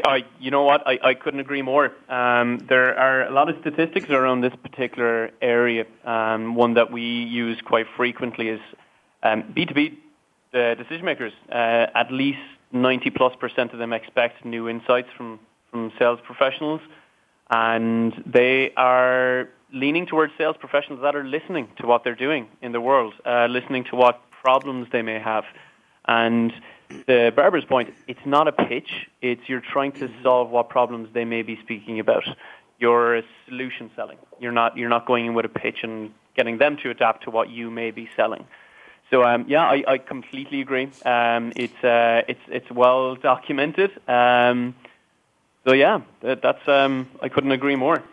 I, 0.06 0.26
you 0.40 0.50
know 0.50 0.64
what? 0.64 0.88
I, 0.88 0.98
I 1.04 1.14
couldn't 1.14 1.40
agree 1.40 1.62
more. 1.62 1.92
Um, 2.10 2.66
there 2.68 2.98
are 2.98 3.28
a 3.28 3.32
lot 3.32 3.50
of 3.50 3.58
statistics 3.62 4.10
around 4.10 4.42
this 4.42 4.54
particular 4.64 5.32
area. 5.42 5.86
Um, 6.04 6.56
one 6.56 6.76
that 6.76 6.92
we 6.92 7.04
use 7.04 7.60
quite 7.62 7.86
frequently 7.96 8.50
is 8.50 8.60
um, 9.22 9.44
B2B 9.56 9.98
the 10.54 10.76
decision 10.78 11.04
makers, 11.04 11.34
uh, 11.52 11.88
at 11.94 12.12
least 12.12 12.40
90 12.72 13.10
plus 13.10 13.36
percent 13.36 13.74
of 13.74 13.80
them 13.80 13.92
expect 13.92 14.46
new 14.46 14.70
insights 14.70 15.10
from, 15.18 15.40
from 15.72 15.92
sales 16.00 16.20
professionals, 16.24 16.80
and 17.50 18.14
they 18.26 18.72
are 18.78 19.50
leaning 19.74 20.06
towards 20.06 20.32
sales 20.38 20.56
professionals 20.60 21.02
that 21.02 21.16
are 21.16 21.24
listening 21.24 21.68
to 21.80 21.88
what 21.88 22.04
they're 22.04 22.16
doing 22.16 22.48
in 22.62 22.72
the 22.72 22.80
world, 22.80 23.14
uh, 23.26 23.48
listening 23.50 23.84
to 23.84 23.96
what 23.96 24.22
problems 24.32 24.88
they 24.92 25.02
may 25.02 25.20
have. 25.20 25.44
And 26.06 26.54
the 27.08 27.34
Barbara's 27.36 27.66
point, 27.66 27.94
it's 28.08 28.26
not 28.26 28.48
a 28.48 28.52
pitch, 28.52 29.08
it's 29.22 29.42
you're 29.48 29.62
trying 29.62 29.94
to 29.94 30.10
solve 30.22 30.50
what 30.52 30.70
problems 30.70 31.10
they 31.14 31.26
may 31.26 31.42
be 31.42 31.60
speaking 31.64 32.00
about. 32.00 32.24
You're 32.80 33.24
solution 33.48 33.90
selling. 33.96 34.18
You're 34.40 34.52
not, 34.52 34.78
you're 34.78 34.90
not 34.90 35.08
going 35.08 35.26
in 35.26 35.34
with 35.34 35.46
a 35.46 35.50
pitch 35.50 35.80
and 35.84 36.12
getting 36.36 36.58
them 36.58 36.78
to 36.84 36.90
adapt 36.90 37.24
to 37.24 37.32
what 37.32 37.50
you 37.50 37.72
may 37.72 37.92
be 37.92 38.10
selling. 38.16 38.46
So 39.10 39.24
um, 39.24 39.46
yeah, 39.48 39.64
I, 39.64 39.84
I, 39.88 39.98
completely 40.00 40.62
agree. 40.62 40.90
Um, 41.06 41.54
it's 41.56 41.84
uh, 41.84 42.24
it's 42.28 42.42
it's 42.48 42.72
well 42.72 43.16
documented. 43.16 43.92
Um, 44.08 44.76
so 45.66 45.74
yeah, 45.74 46.02
that, 46.22 46.42
that's 46.42 46.68
um, 46.68 47.08
I 47.22 47.30
couldn't 47.30 47.52
agree 47.52 47.76
more. 47.76 48.04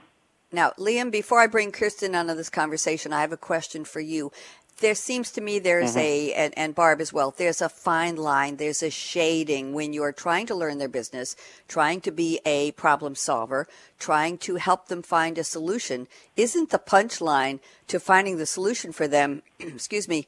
Now, 0.52 0.72
Liam, 0.78 1.10
before 1.12 1.40
I 1.40 1.46
bring 1.46 1.70
Kirsten 1.70 2.14
onto 2.14 2.34
this 2.34 2.50
conversation, 2.50 3.12
I 3.12 3.20
have 3.20 3.32
a 3.32 3.36
question 3.36 3.84
for 3.84 4.00
you. 4.00 4.32
There 4.80 4.94
seems 4.94 5.30
to 5.32 5.40
me 5.40 5.58
there's 5.58 5.90
mm-hmm. 5.90 5.98
a, 5.98 6.32
and, 6.32 6.54
and 6.56 6.74
Barb 6.74 7.00
as 7.00 7.12
well, 7.12 7.34
there's 7.36 7.60
a 7.60 7.68
fine 7.68 8.16
line, 8.16 8.56
there's 8.56 8.82
a 8.82 8.90
shading 8.90 9.74
when 9.74 9.92
you're 9.92 10.12
trying 10.12 10.46
to 10.46 10.54
learn 10.54 10.78
their 10.78 10.88
business, 10.88 11.36
trying 11.68 12.00
to 12.00 12.10
be 12.10 12.40
a 12.46 12.72
problem 12.72 13.14
solver, 13.14 13.68
trying 13.98 14.38
to 14.38 14.56
help 14.56 14.88
them 14.88 15.02
find 15.02 15.36
a 15.36 15.44
solution. 15.44 16.08
Isn't 16.34 16.70
the 16.70 16.78
punchline 16.78 17.60
to 17.88 18.00
finding 18.00 18.38
the 18.38 18.46
solution 18.46 18.90
for 18.90 19.06
them, 19.06 19.42
excuse 19.60 20.08
me, 20.08 20.26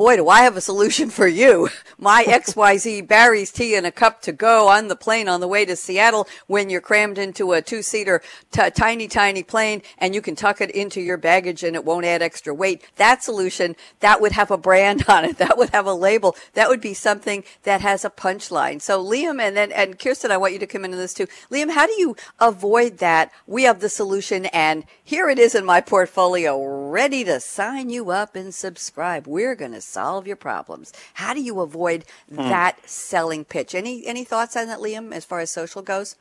boy, 0.00 0.16
do 0.16 0.30
I 0.30 0.44
have 0.44 0.56
a 0.56 0.62
solution 0.62 1.10
for 1.10 1.28
you. 1.28 1.68
My 1.98 2.24
XYZ 2.24 3.06
Barry's 3.06 3.52
tea 3.52 3.74
in 3.74 3.84
a 3.84 3.92
cup 3.92 4.22
to 4.22 4.32
go 4.32 4.68
on 4.68 4.88
the 4.88 4.96
plane 4.96 5.28
on 5.28 5.40
the 5.40 5.46
way 5.46 5.66
to 5.66 5.76
Seattle 5.76 6.26
when 6.46 6.70
you're 6.70 6.80
crammed 6.80 7.18
into 7.18 7.52
a 7.52 7.60
two 7.60 7.82
seater, 7.82 8.22
t- 8.50 8.70
tiny, 8.70 9.08
tiny 9.08 9.42
plane 9.42 9.82
and 9.98 10.14
you 10.14 10.22
can 10.22 10.34
tuck 10.34 10.62
it 10.62 10.70
into 10.70 11.02
your 11.02 11.18
baggage 11.18 11.62
and 11.62 11.76
it 11.76 11.84
won't 11.84 12.06
add 12.06 12.22
extra 12.22 12.54
weight. 12.54 12.82
That 12.96 13.22
solution, 13.22 13.76
that 13.98 14.22
would 14.22 14.32
have 14.32 14.50
a 14.50 14.56
brand 14.56 15.04
on 15.06 15.26
it. 15.26 15.36
That 15.50 15.58
would 15.58 15.70
have 15.70 15.86
a 15.86 15.92
label. 15.92 16.36
That 16.54 16.68
would 16.68 16.80
be 16.80 16.94
something 16.94 17.44
that 17.64 17.80
has 17.80 18.04
a 18.04 18.10
punchline. 18.10 18.80
So 18.80 19.04
Liam 19.04 19.40
and 19.40 19.56
then, 19.56 19.72
and 19.72 19.98
Kirsten, 19.98 20.30
I 20.30 20.36
want 20.36 20.52
you 20.52 20.58
to 20.60 20.66
come 20.66 20.84
into 20.84 20.96
this 20.96 21.12
too. 21.12 21.26
Liam, 21.50 21.70
how 21.70 21.86
do 21.86 21.92
you 21.92 22.14
avoid 22.38 22.98
that? 22.98 23.32
We 23.46 23.64
have 23.64 23.80
the 23.80 23.88
solution 23.88 24.46
and 24.46 24.84
here 25.02 25.28
it 25.28 25.38
is 25.38 25.54
in 25.54 25.64
my 25.64 25.80
portfolio 25.80 26.62
ready 26.90 27.24
to 27.24 27.40
sign 27.40 27.90
you 27.90 28.10
up 28.10 28.36
and 28.36 28.54
subscribe. 28.54 29.26
We're 29.26 29.54
going 29.54 29.72
to 29.72 29.80
solve 29.90 30.26
your 30.26 30.36
problems. 30.36 30.92
How 31.14 31.34
do 31.34 31.42
you 31.42 31.60
avoid 31.60 32.04
hmm. 32.28 32.36
that 32.36 32.88
selling 32.88 33.44
pitch? 33.44 33.74
Any 33.74 34.06
any 34.06 34.24
thoughts 34.24 34.56
on 34.56 34.66
that, 34.68 34.78
Liam, 34.78 35.12
as 35.12 35.24
far 35.24 35.40
as 35.40 35.50
social 35.50 35.82
goes? 35.82 36.16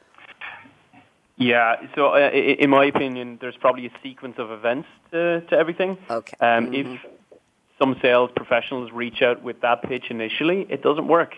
Yeah, 1.39 1.75
so 1.95 2.13
uh, 2.15 2.29
in 2.31 2.69
my 2.69 2.85
opinion, 2.85 3.37
there's 3.39 3.55
probably 3.55 3.85
a 3.85 3.91
sequence 4.03 4.35
of 4.37 4.51
events 4.51 4.89
to, 5.11 5.39
to 5.49 5.55
everything. 5.55 5.97
Okay. 6.09 6.35
Um, 6.41 6.65
mm-hmm. 6.65 6.95
If 6.95 6.99
some 7.81 7.95
sales 8.01 8.29
professionals 8.35 8.91
reach 8.91 9.21
out 9.21 9.41
with 9.41 9.61
that 9.61 9.81
pitch 9.83 10.07
initially, 10.09 10.67
it 10.69 10.83
doesn't 10.83 11.07
work 11.07 11.35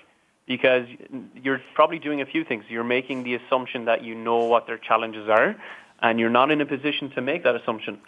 because 0.48 0.88
you're 1.36 1.62
probably 1.76 2.00
doing 2.00 2.20
a 2.20 2.26
few 2.26 2.44
things. 2.44 2.65
You're 2.67 2.84
making 2.84 3.24
the 3.24 3.36
assumption 3.36 3.86
that 3.86 4.04
you 4.04 4.15
know 4.15 4.39
what 4.46 4.65
their 4.65 4.80
challenges 4.80 5.30
are, 5.30 5.56
and 6.02 6.20
you're 6.20 6.32
not 6.32 6.50
in 6.50 6.62
a 6.62 6.65
position 6.65 7.12
to 7.12 7.22
make 7.22 7.44
that 7.44 7.56
assumption. 7.56 8.00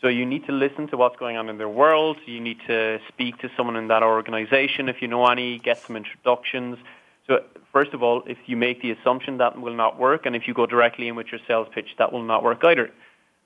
So 0.00 0.08
you 0.08 0.24
need 0.24 0.46
to 0.46 0.52
listen 0.52 0.88
to 0.88 0.96
what's 0.96 1.16
going 1.16 1.36
on 1.36 1.48
in 1.50 1.58
their 1.58 1.68
world. 1.68 2.16
You 2.24 2.40
need 2.40 2.58
to 2.66 3.00
speak 3.08 3.38
to 3.38 3.50
someone 3.56 3.76
in 3.76 3.88
that 3.88 4.02
organization 4.02 4.88
if 4.88 5.02
you 5.02 5.08
know 5.08 5.26
any, 5.26 5.58
get 5.58 5.78
some 5.78 5.96
introductions. 5.96 6.78
So 7.26 7.44
first 7.72 7.92
of 7.92 8.02
all, 8.02 8.22
if 8.26 8.38
you 8.46 8.56
make 8.56 8.80
the 8.80 8.92
assumption 8.92 9.38
that 9.38 9.60
will 9.60 9.74
not 9.74 9.98
work, 9.98 10.24
and 10.24 10.34
if 10.34 10.48
you 10.48 10.54
go 10.54 10.66
directly 10.66 11.08
in 11.08 11.16
with 11.16 11.26
your 11.30 11.40
sales 11.46 11.68
pitch, 11.74 11.96
that 11.98 12.12
will 12.12 12.22
not 12.22 12.42
work 12.42 12.64
either. 12.64 12.90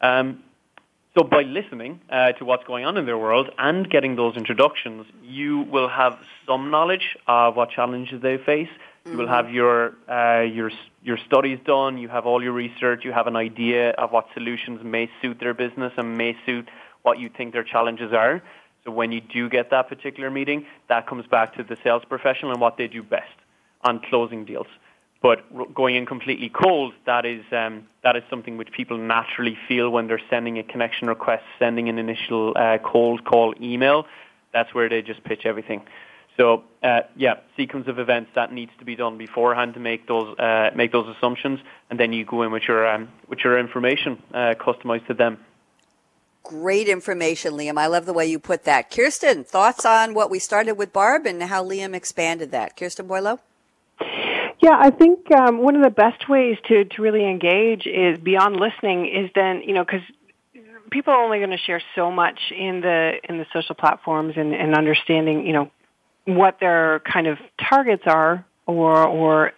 Um, 0.01 0.45
so 1.17 1.25
by 1.25 1.43
listening 1.43 2.01
uh, 2.11 2.33
to 2.33 2.45
what's 2.45 2.65
going 2.65 2.85
on 2.85 2.97
in 2.97 3.07
their 3.07 3.19
world 3.19 3.51
and 3.59 3.89
getting 3.89 4.17
those 4.17 4.37
introductions, 4.37 5.07
you 5.23 5.61
will 5.61 5.89
have 5.89 6.19
some 6.47 6.71
knowledge 6.71 7.17
of 7.27 7.57
what 7.57 7.71
challenges 7.71 8.21
they 8.23 8.37
face. 8.37 8.71
Mm-hmm. 9.05 9.13
You 9.13 9.19
will 9.19 9.29
have 9.29 9.51
your 9.51 9.93
uh, 10.09 10.41
your 10.41 10.71
your 11.03 11.19
studies 11.27 11.59
done. 11.67 11.99
You 11.99 12.09
have 12.09 12.25
all 12.25 12.43
your 12.43 12.53
research. 12.53 13.05
You 13.05 13.13
have 13.13 13.27
an 13.27 13.37
idea 13.37 13.91
of 13.91 14.13
what 14.13 14.27
solutions 14.33 14.81
may 14.83 15.11
suit 15.21 15.39
their 15.41 15.53
business 15.53 15.93
and 15.99 16.17
may 16.17 16.37
suit 16.47 16.69
what 17.03 17.19
you 17.19 17.29
think 17.29 17.53
their 17.53 17.65
challenges 17.65 18.15
are. 18.15 18.43
So 18.85 18.91
when 18.91 19.13
you 19.13 19.21
do 19.21 19.49
get 19.51 19.71
that 19.71 19.89
particular 19.89 20.31
meeting, 20.31 20.67
that 20.89 21.07
comes 21.07 21.27
back 21.27 21.55
to 21.57 21.63
the 21.63 21.77
sales 21.85 22.03
professional 22.09 22.53
and 22.53 22.61
what 22.61 22.77
they 22.79 22.89
do 22.89 23.03
best 23.03 23.33
on 23.83 24.01
closing 24.01 24.45
deals. 24.47 24.67
But 25.21 25.75
going 25.75 25.97
in 25.97 26.05
completely 26.07 26.51
cold, 26.51 26.93
that 27.05 27.25
is 27.27 27.45
um, 27.53 27.87
that 28.03 28.17
is 28.17 28.23
something 28.31 28.57
which 28.57 28.73
people 28.73 28.97
naturally 28.97 29.59
feel 29.69 29.91
when 29.91 30.07
they're 30.07 30.21
sending 30.31 30.59
a 30.59 30.63
connection 30.63 31.09
request, 31.09 31.45
sending 31.59 31.89
an 31.91 31.99
initial 31.99 32.55
uh, 32.57 32.79
cold 32.79 33.25
call 33.25 33.55
email. 33.61 34.07
That's 34.53 34.73
where 34.75 34.89
they 34.89 35.03
just 35.03 35.25
pitch 35.25 35.45
everything. 35.45 35.83
So 36.37 36.65
uh, 36.83 37.03
yeah, 37.17 37.35
sequence 37.57 37.87
of 37.89 37.99
events 37.99 38.31
that 38.35 38.53
needs 38.53 38.73
to 38.79 38.85
be 38.85 38.97
done 38.97 39.19
beforehand 39.19 39.75
to 39.75 39.81
make 39.81 40.09
those 40.09 40.37
uh, 40.39 40.71
make 40.75 40.93
those 40.93 41.09
assumptions, 41.17 41.61
and 41.91 41.99
then 41.99 42.13
you 42.13 42.25
go 42.25 42.43
in 42.43 42.51
with 42.51 42.65
your 42.67 42.87
um, 42.87 43.09
with 43.29 43.41
your 43.45 43.59
information 43.59 44.23
uh, 44.33 44.55
customized 44.59 45.07
to 45.07 45.15
them. 45.15 45.39
Great 46.43 46.89
information, 46.89 47.55
Liam. 47.55 47.79
I 47.79 47.87
love 47.87 48.05
the 48.05 48.13
way 48.13 48.27
you 48.27 48.39
put 48.39 48.65
that. 48.65 48.91
Kirsten, 48.91 49.45
thoughts 49.45 49.87
on 49.87 50.13
what 50.13 50.31
we 50.31 50.39
started 50.39 50.73
with 50.73 50.93
Barb 50.93 51.25
and 51.25 51.43
how 51.43 51.65
Liam 51.65 51.95
expanded 51.95 52.51
that? 52.51 52.77
Kirsten 52.77 53.07
Boileau? 53.07 53.39
Yeah, 54.61 54.77
I 54.79 54.91
think 54.91 55.31
um, 55.33 55.59
one 55.59 55.75
of 55.75 55.83
the 55.83 55.91
best 55.91 56.29
ways 56.29 56.59
to, 56.69 56.85
to 56.85 57.03
really 57.03 57.25
engage 57.25 57.87
is 57.87 58.19
beyond 58.19 58.57
listening 58.57 59.07
is 59.07 59.31
then, 59.35 59.63
you 59.63 59.73
know, 59.73 59.85
because 59.85 60.03
people 60.91 61.13
are 61.13 61.23
only 61.23 61.39
going 61.39 61.51
to 61.51 61.59
share 61.59 61.83
so 61.95 62.11
much 62.11 62.39
in 62.51 62.81
the 62.81 63.15
in 63.29 63.39
the 63.39 63.47
social 63.53 63.75
platforms 63.75 64.35
and, 64.37 64.55
and 64.55 64.75
understanding, 64.75 65.47
you 65.47 65.53
know, 65.53 65.71
what 66.25 66.59
their 66.61 67.01
kind 67.01 67.27
of 67.27 67.39
targets 67.59 68.05
are 68.07 68.45
or 68.67 69.07
or 69.07 69.53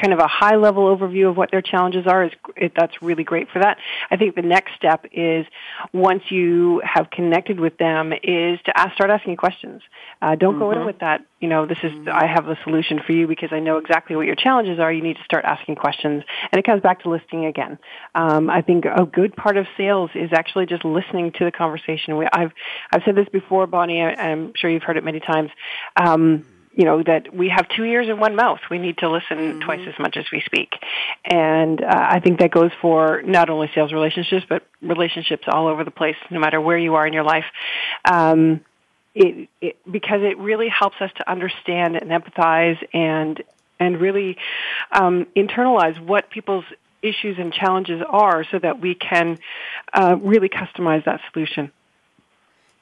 kind 0.00 0.12
of 0.12 0.18
a 0.18 0.26
high 0.26 0.56
level 0.56 0.94
overview 0.94 1.30
of 1.30 1.36
what 1.36 1.50
their 1.50 1.62
challenges 1.62 2.06
are 2.06 2.24
is 2.24 2.32
it, 2.56 2.72
that's 2.76 3.00
really 3.00 3.24
great 3.24 3.48
for 3.50 3.60
that. 3.60 3.78
I 4.10 4.16
think 4.16 4.34
the 4.34 4.42
next 4.42 4.74
step 4.74 5.06
is 5.12 5.46
once 5.92 6.22
you 6.28 6.82
have 6.84 7.10
connected 7.10 7.58
with 7.58 7.78
them 7.78 8.12
is 8.12 8.60
to 8.66 8.72
ask, 8.78 8.94
start 8.94 9.10
asking 9.10 9.36
questions. 9.36 9.82
Uh, 10.20 10.34
don't 10.34 10.54
mm-hmm. 10.54 10.60
go 10.60 10.70
in 10.72 10.78
mm-hmm. 10.78 10.86
with 10.86 10.98
that. 10.98 11.24
You 11.40 11.48
know, 11.48 11.64
this 11.64 11.78
is 11.82 11.92
I 12.06 12.26
have 12.26 12.48
a 12.48 12.58
solution 12.64 13.00
for 13.06 13.12
you 13.12 13.26
because 13.26 13.48
I 13.50 13.60
know 13.60 13.78
exactly 13.78 14.14
what 14.14 14.26
your 14.26 14.34
challenges 14.34 14.78
are. 14.78 14.92
You 14.92 15.02
need 15.02 15.16
to 15.16 15.24
start 15.24 15.46
asking 15.46 15.76
questions, 15.76 16.22
and 16.52 16.58
it 16.58 16.66
comes 16.66 16.82
back 16.82 17.02
to 17.04 17.08
listening 17.08 17.46
again. 17.46 17.78
Um, 18.14 18.50
I 18.50 18.60
think 18.60 18.84
a 18.84 19.06
good 19.06 19.34
part 19.34 19.56
of 19.56 19.66
sales 19.78 20.10
is 20.14 20.30
actually 20.34 20.66
just 20.66 20.84
listening 20.84 21.32
to 21.38 21.46
the 21.46 21.52
conversation. 21.52 22.18
We, 22.18 22.28
I've 22.30 22.52
I've 22.92 23.02
said 23.06 23.14
this 23.14 23.28
before, 23.32 23.66
Bonnie. 23.66 24.02
I, 24.02 24.10
I'm 24.12 24.52
sure 24.54 24.68
you've 24.68 24.82
heard 24.82 24.98
it 24.98 25.04
many 25.04 25.20
times. 25.20 25.50
Um, 25.96 26.44
you 26.72 26.84
know 26.84 27.02
that 27.02 27.34
we 27.34 27.48
have 27.48 27.68
two 27.68 27.84
ears 27.84 28.08
and 28.08 28.20
one 28.20 28.36
mouth. 28.36 28.60
We 28.70 28.78
need 28.78 28.98
to 28.98 29.10
listen 29.10 29.38
mm-hmm. 29.38 29.60
twice 29.60 29.86
as 29.86 29.98
much 29.98 30.16
as 30.16 30.24
we 30.32 30.40
speak, 30.46 30.72
and 31.24 31.82
uh, 31.82 31.88
I 31.88 32.20
think 32.20 32.38
that 32.40 32.50
goes 32.50 32.70
for 32.80 33.22
not 33.22 33.50
only 33.50 33.70
sales 33.74 33.92
relationships 33.92 34.46
but 34.48 34.62
relationships 34.80 35.44
all 35.48 35.66
over 35.66 35.84
the 35.84 35.90
place, 35.90 36.16
no 36.30 36.38
matter 36.38 36.60
where 36.60 36.78
you 36.78 36.94
are 36.94 37.06
in 37.06 37.12
your 37.12 37.24
life. 37.24 37.44
Um, 38.04 38.60
it, 39.14 39.48
it, 39.60 39.76
because 39.90 40.22
it 40.22 40.38
really 40.38 40.68
helps 40.68 40.96
us 41.00 41.10
to 41.16 41.28
understand 41.28 41.96
and 41.96 42.10
empathize 42.10 42.78
and 42.94 43.42
and 43.80 44.00
really 44.00 44.36
um, 44.92 45.26
internalize 45.34 45.98
what 46.00 46.30
people's 46.30 46.66
issues 47.02 47.38
and 47.38 47.52
challenges 47.52 48.02
are, 48.08 48.44
so 48.44 48.58
that 48.58 48.80
we 48.80 48.94
can 48.94 49.38
uh, 49.92 50.16
really 50.20 50.48
customize 50.48 51.04
that 51.06 51.20
solution. 51.32 51.72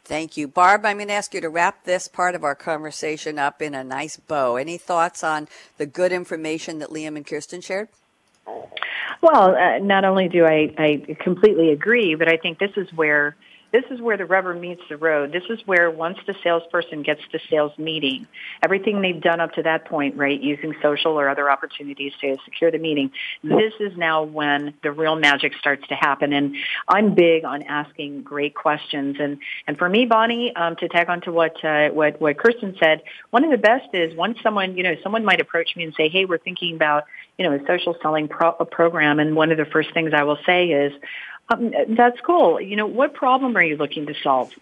Thank 0.08 0.38
you. 0.38 0.48
Barb, 0.48 0.86
I'm 0.86 0.96
going 0.96 1.08
to 1.08 1.14
ask 1.14 1.34
you 1.34 1.42
to 1.42 1.50
wrap 1.50 1.84
this 1.84 2.08
part 2.08 2.34
of 2.34 2.42
our 2.42 2.54
conversation 2.54 3.38
up 3.38 3.60
in 3.60 3.74
a 3.74 3.84
nice 3.84 4.16
bow. 4.16 4.56
Any 4.56 4.78
thoughts 4.78 5.22
on 5.22 5.48
the 5.76 5.84
good 5.84 6.12
information 6.12 6.78
that 6.78 6.88
Liam 6.88 7.14
and 7.14 7.26
Kirsten 7.26 7.60
shared? 7.60 7.88
Well, 9.20 9.54
uh, 9.54 9.80
not 9.80 10.06
only 10.06 10.30
do 10.30 10.46
I, 10.46 10.72
I 10.78 11.14
completely 11.20 11.72
agree, 11.72 12.14
but 12.14 12.26
I 12.26 12.38
think 12.38 12.58
this 12.58 12.70
is 12.78 12.90
where 12.94 13.36
this 13.72 13.84
is 13.90 14.00
where 14.00 14.16
the 14.16 14.24
rubber 14.24 14.54
meets 14.54 14.80
the 14.88 14.96
road. 14.96 15.32
This 15.32 15.42
is 15.50 15.58
where 15.66 15.90
once 15.90 16.18
the 16.26 16.34
salesperson 16.42 17.02
gets 17.02 17.20
the 17.32 17.40
sales 17.50 17.72
meeting, 17.76 18.26
everything 18.62 19.02
they've 19.02 19.20
done 19.20 19.40
up 19.40 19.52
to 19.54 19.62
that 19.62 19.84
point, 19.84 20.16
right, 20.16 20.40
using 20.40 20.74
social 20.80 21.12
or 21.12 21.28
other 21.28 21.50
opportunities 21.50 22.12
to 22.22 22.36
secure 22.44 22.70
the 22.70 22.78
meeting, 22.78 23.10
this 23.42 23.74
is 23.78 23.96
now 23.96 24.22
when 24.22 24.72
the 24.82 24.90
real 24.90 25.16
magic 25.16 25.52
starts 25.60 25.86
to 25.88 25.94
happen. 25.94 26.32
And 26.32 26.56
I'm 26.88 27.14
big 27.14 27.44
on 27.44 27.62
asking 27.62 28.22
great 28.22 28.54
questions. 28.54 29.16
And 29.20 29.38
and 29.66 29.76
for 29.76 29.88
me, 29.88 30.06
Bonnie, 30.06 30.54
um, 30.56 30.76
to 30.76 30.88
tag 30.88 31.10
on 31.10 31.20
to 31.22 31.32
what 31.32 31.62
uh, 31.62 31.90
what 31.90 32.20
what 32.20 32.38
Kirsten 32.38 32.74
said, 32.80 33.02
one 33.30 33.44
of 33.44 33.50
the 33.50 33.58
best 33.58 33.88
is 33.92 34.16
once 34.16 34.38
someone 34.42 34.76
you 34.76 34.82
know 34.82 34.94
someone 35.02 35.24
might 35.24 35.40
approach 35.40 35.76
me 35.76 35.84
and 35.84 35.94
say, 35.94 36.08
hey, 36.08 36.24
we're 36.24 36.38
thinking 36.38 36.74
about 36.74 37.04
you 37.36 37.48
know 37.48 37.54
a 37.54 37.66
social 37.66 37.96
selling 38.00 38.28
pro- 38.28 38.52
program, 38.52 39.18
and 39.20 39.36
one 39.36 39.52
of 39.52 39.58
the 39.58 39.66
first 39.66 39.92
things 39.92 40.12
I 40.14 40.22
will 40.24 40.38
say 40.46 40.68
is 40.68 40.92
um, 41.48 41.72
that's 41.96 42.20
cool. 42.20 42.60
You 42.60 42.76
know, 42.76 42.86
what 42.86 43.14
problem 43.14 43.56
are 43.56 43.62
you 43.62 43.76
looking 43.76 44.06
to 44.06 44.14
solve? 44.22 44.52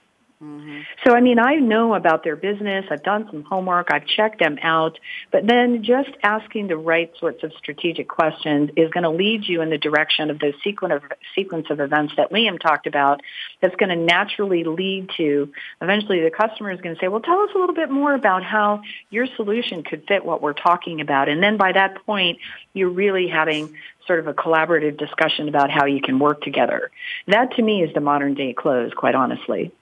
Mm-hmm. 0.43 0.81
So, 1.05 1.15
I 1.15 1.23
mean, 1.23 1.39
I 1.39 1.55
know 1.55 1.95
about 1.95 2.23
their 2.23 2.37
business. 2.37 2.85
I've 2.91 3.03
done 3.03 3.27
some 3.31 3.43
homework. 3.43 3.91
I've 3.91 4.07
checked 4.07 4.39
them 4.39 4.59
out. 4.63 4.99
But 5.31 5.47
then 5.47 5.83
just 5.83 6.11
asking 6.23 6.69
the 6.69 6.77
right 6.77 7.11
sorts 7.19 7.43
of 7.43 7.53
strategic 7.57 8.07
questions 8.07 8.71
is 8.77 8.91
going 8.91 9.05
to 9.05 9.11
lead 9.11 9.45
you 9.49 9.63
in 9.63 9.71
the 9.71 9.79
direction 9.79 10.31
of 10.31 10.39
those 10.39 10.53
sequence 10.63 10.93
of, 10.93 11.03
sequence 11.35 11.69
of 11.71 11.81
events 11.81 12.13
that 12.19 12.33
Liam 12.33 12.61
talked 12.61 12.87
about 12.87 13.23
that's 13.63 13.75
going 13.77 13.89
to 13.89 13.97
naturally 13.97 14.65
lead 14.65 15.09
to 15.17 15.51
eventually 15.81 16.21
the 16.21 16.31
customer 16.31 16.71
is 16.71 16.83
going 16.83 16.95
to 16.95 17.01
say, 17.01 17.09
well, 17.09 17.21
tell 17.21 17.41
us 17.41 17.51
a 17.55 17.59
little 17.59 17.75
bit 17.75 17.91
more 17.91 18.13
about 18.13 18.43
how 18.43 18.83
your 19.09 19.27
solution 19.37 19.85
could 19.85 20.05
fit 20.07 20.23
what 20.23 20.43
we're 20.43 20.53
talking 20.53 21.01
about. 21.01 21.31
And 21.31 21.43
then 21.43 21.57
by 21.57 21.73
that 21.73 22.05
point, 22.05 22.41
you're 22.75 22.91
really 22.91 23.29
having 23.29 23.75
sort 24.07 24.19
of 24.19 24.27
a 24.27 24.35
collaborative 24.35 24.99
discussion 24.99 25.49
about 25.49 25.71
how 25.71 25.87
you 25.87 26.03
can 26.03 26.19
work 26.19 26.43
together. 26.43 26.91
That 27.27 27.53
to 27.53 27.63
me 27.63 27.83
is 27.83 27.95
the 27.95 28.01
modern 28.01 28.35
day 28.35 28.53
close, 28.53 28.93
quite 28.93 29.15
honestly. 29.15 29.73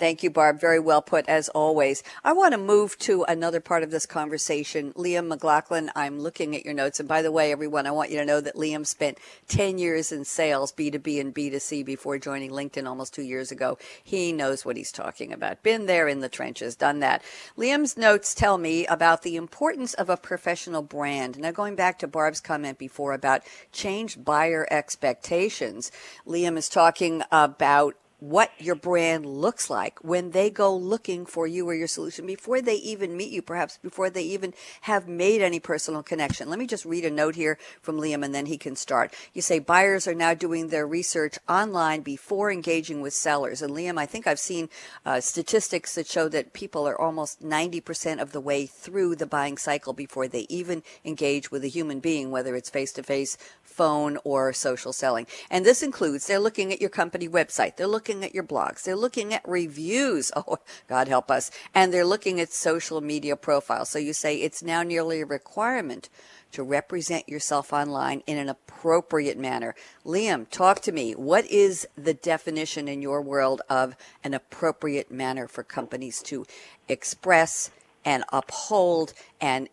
Thank 0.00 0.22
you, 0.22 0.30
Barb. 0.30 0.58
Very 0.58 0.78
well 0.80 1.02
put, 1.02 1.28
as 1.28 1.50
always. 1.50 2.02
I 2.24 2.32
want 2.32 2.52
to 2.52 2.58
move 2.58 2.96
to 3.00 3.22
another 3.24 3.60
part 3.60 3.82
of 3.82 3.90
this 3.90 4.06
conversation. 4.06 4.94
Liam 4.94 5.26
McLaughlin, 5.26 5.90
I'm 5.94 6.18
looking 6.18 6.56
at 6.56 6.64
your 6.64 6.72
notes. 6.72 7.00
And 7.00 7.08
by 7.08 7.20
the 7.20 7.30
way, 7.30 7.52
everyone, 7.52 7.86
I 7.86 7.90
want 7.90 8.10
you 8.10 8.16
to 8.16 8.24
know 8.24 8.40
that 8.40 8.54
Liam 8.54 8.86
spent 8.86 9.18
10 9.48 9.76
years 9.76 10.10
in 10.10 10.24
sales, 10.24 10.72
B2B 10.72 11.20
and 11.20 11.34
B2C, 11.34 11.84
before 11.84 12.18
joining 12.18 12.50
LinkedIn 12.50 12.88
almost 12.88 13.12
two 13.12 13.20
years 13.20 13.52
ago. 13.52 13.76
He 14.02 14.32
knows 14.32 14.64
what 14.64 14.78
he's 14.78 14.90
talking 14.90 15.34
about. 15.34 15.62
Been 15.62 15.84
there 15.84 16.08
in 16.08 16.20
the 16.20 16.30
trenches, 16.30 16.76
done 16.76 17.00
that. 17.00 17.22
Liam's 17.58 17.98
notes 17.98 18.34
tell 18.34 18.56
me 18.56 18.86
about 18.86 19.20
the 19.20 19.36
importance 19.36 19.92
of 19.92 20.08
a 20.08 20.16
professional 20.16 20.80
brand. 20.80 21.38
Now, 21.38 21.50
going 21.50 21.74
back 21.74 21.98
to 21.98 22.08
Barb's 22.08 22.40
comment 22.40 22.78
before 22.78 23.12
about 23.12 23.42
changed 23.70 24.24
buyer 24.24 24.66
expectations, 24.70 25.92
Liam 26.26 26.56
is 26.56 26.70
talking 26.70 27.22
about 27.30 27.96
what 28.20 28.52
your 28.58 28.74
brand 28.74 29.24
looks 29.26 29.70
like 29.70 29.98
when 30.04 30.30
they 30.30 30.50
go 30.50 30.74
looking 30.76 31.26
for 31.26 31.46
you 31.46 31.68
or 31.68 31.74
your 31.74 31.88
solution 31.88 32.26
before 32.26 32.60
they 32.60 32.76
even 32.76 33.16
meet 33.16 33.30
you, 33.30 33.42
perhaps 33.42 33.78
before 33.78 34.10
they 34.10 34.22
even 34.22 34.52
have 34.82 35.08
made 35.08 35.40
any 35.40 35.58
personal 35.58 36.02
connection. 36.02 36.48
Let 36.48 36.58
me 36.58 36.66
just 36.66 36.84
read 36.84 37.04
a 37.04 37.10
note 37.10 37.34
here 37.34 37.58
from 37.80 37.96
Liam 37.96 38.24
and 38.24 38.34
then 38.34 38.46
he 38.46 38.58
can 38.58 38.76
start. 38.76 39.14
You 39.32 39.42
say 39.42 39.58
buyers 39.58 40.06
are 40.06 40.14
now 40.14 40.34
doing 40.34 40.68
their 40.68 40.86
research 40.86 41.38
online 41.48 42.02
before 42.02 42.52
engaging 42.52 43.00
with 43.00 43.14
sellers. 43.14 43.62
And 43.62 43.72
Liam, 43.72 43.98
I 43.98 44.06
think 44.06 44.26
I've 44.26 44.38
seen 44.38 44.68
uh, 45.06 45.20
statistics 45.20 45.94
that 45.94 46.06
show 46.06 46.28
that 46.28 46.52
people 46.52 46.86
are 46.86 47.00
almost 47.00 47.42
90% 47.42 48.20
of 48.20 48.32
the 48.32 48.40
way 48.40 48.66
through 48.66 49.16
the 49.16 49.26
buying 49.26 49.56
cycle 49.56 49.92
before 49.92 50.28
they 50.28 50.46
even 50.48 50.82
engage 51.04 51.50
with 51.50 51.64
a 51.64 51.68
human 51.68 52.00
being, 52.00 52.30
whether 52.30 52.54
it's 52.54 52.70
face 52.70 52.92
to 52.92 53.02
face, 53.02 53.38
phone, 53.62 54.18
or 54.24 54.52
social 54.52 54.92
selling. 54.92 55.26
And 55.50 55.64
this 55.64 55.82
includes 55.82 56.26
they're 56.26 56.38
looking 56.38 56.72
at 56.72 56.80
your 56.80 56.90
company 56.90 57.28
website, 57.28 57.76
they're 57.76 57.86
looking 57.86 58.09
at 58.24 58.34
your 58.34 58.44
blogs, 58.44 58.82
they're 58.82 58.96
looking 58.96 59.32
at 59.32 59.48
reviews. 59.48 60.30
Oh, 60.40 60.58
God 60.88 61.06
help 61.06 61.30
us. 61.30 61.50
And 61.74 61.92
they're 61.92 62.04
looking 62.04 62.40
at 62.40 62.50
social 62.50 63.00
media 63.00 63.36
profiles. 63.36 63.90
So 63.90 63.98
you 63.98 64.12
say 64.14 64.36
it's 64.36 64.62
now 64.62 64.82
nearly 64.82 65.20
a 65.20 65.26
requirement 65.26 66.08
to 66.52 66.62
represent 66.62 67.28
yourself 67.28 67.72
online 67.72 68.22
in 68.26 68.38
an 68.38 68.48
appropriate 68.48 69.38
manner. 69.38 69.74
Liam, 70.04 70.48
talk 70.50 70.80
to 70.80 70.92
me. 70.92 71.12
What 71.12 71.46
is 71.46 71.86
the 71.96 72.14
definition 72.14 72.88
in 72.88 73.02
your 73.02 73.20
world 73.20 73.60
of 73.68 73.96
an 74.24 74.34
appropriate 74.34 75.10
manner 75.10 75.46
for 75.46 75.62
companies 75.62 76.22
to 76.24 76.46
express 76.88 77.70
and 78.04 78.24
uphold 78.32 79.12
and 79.40 79.68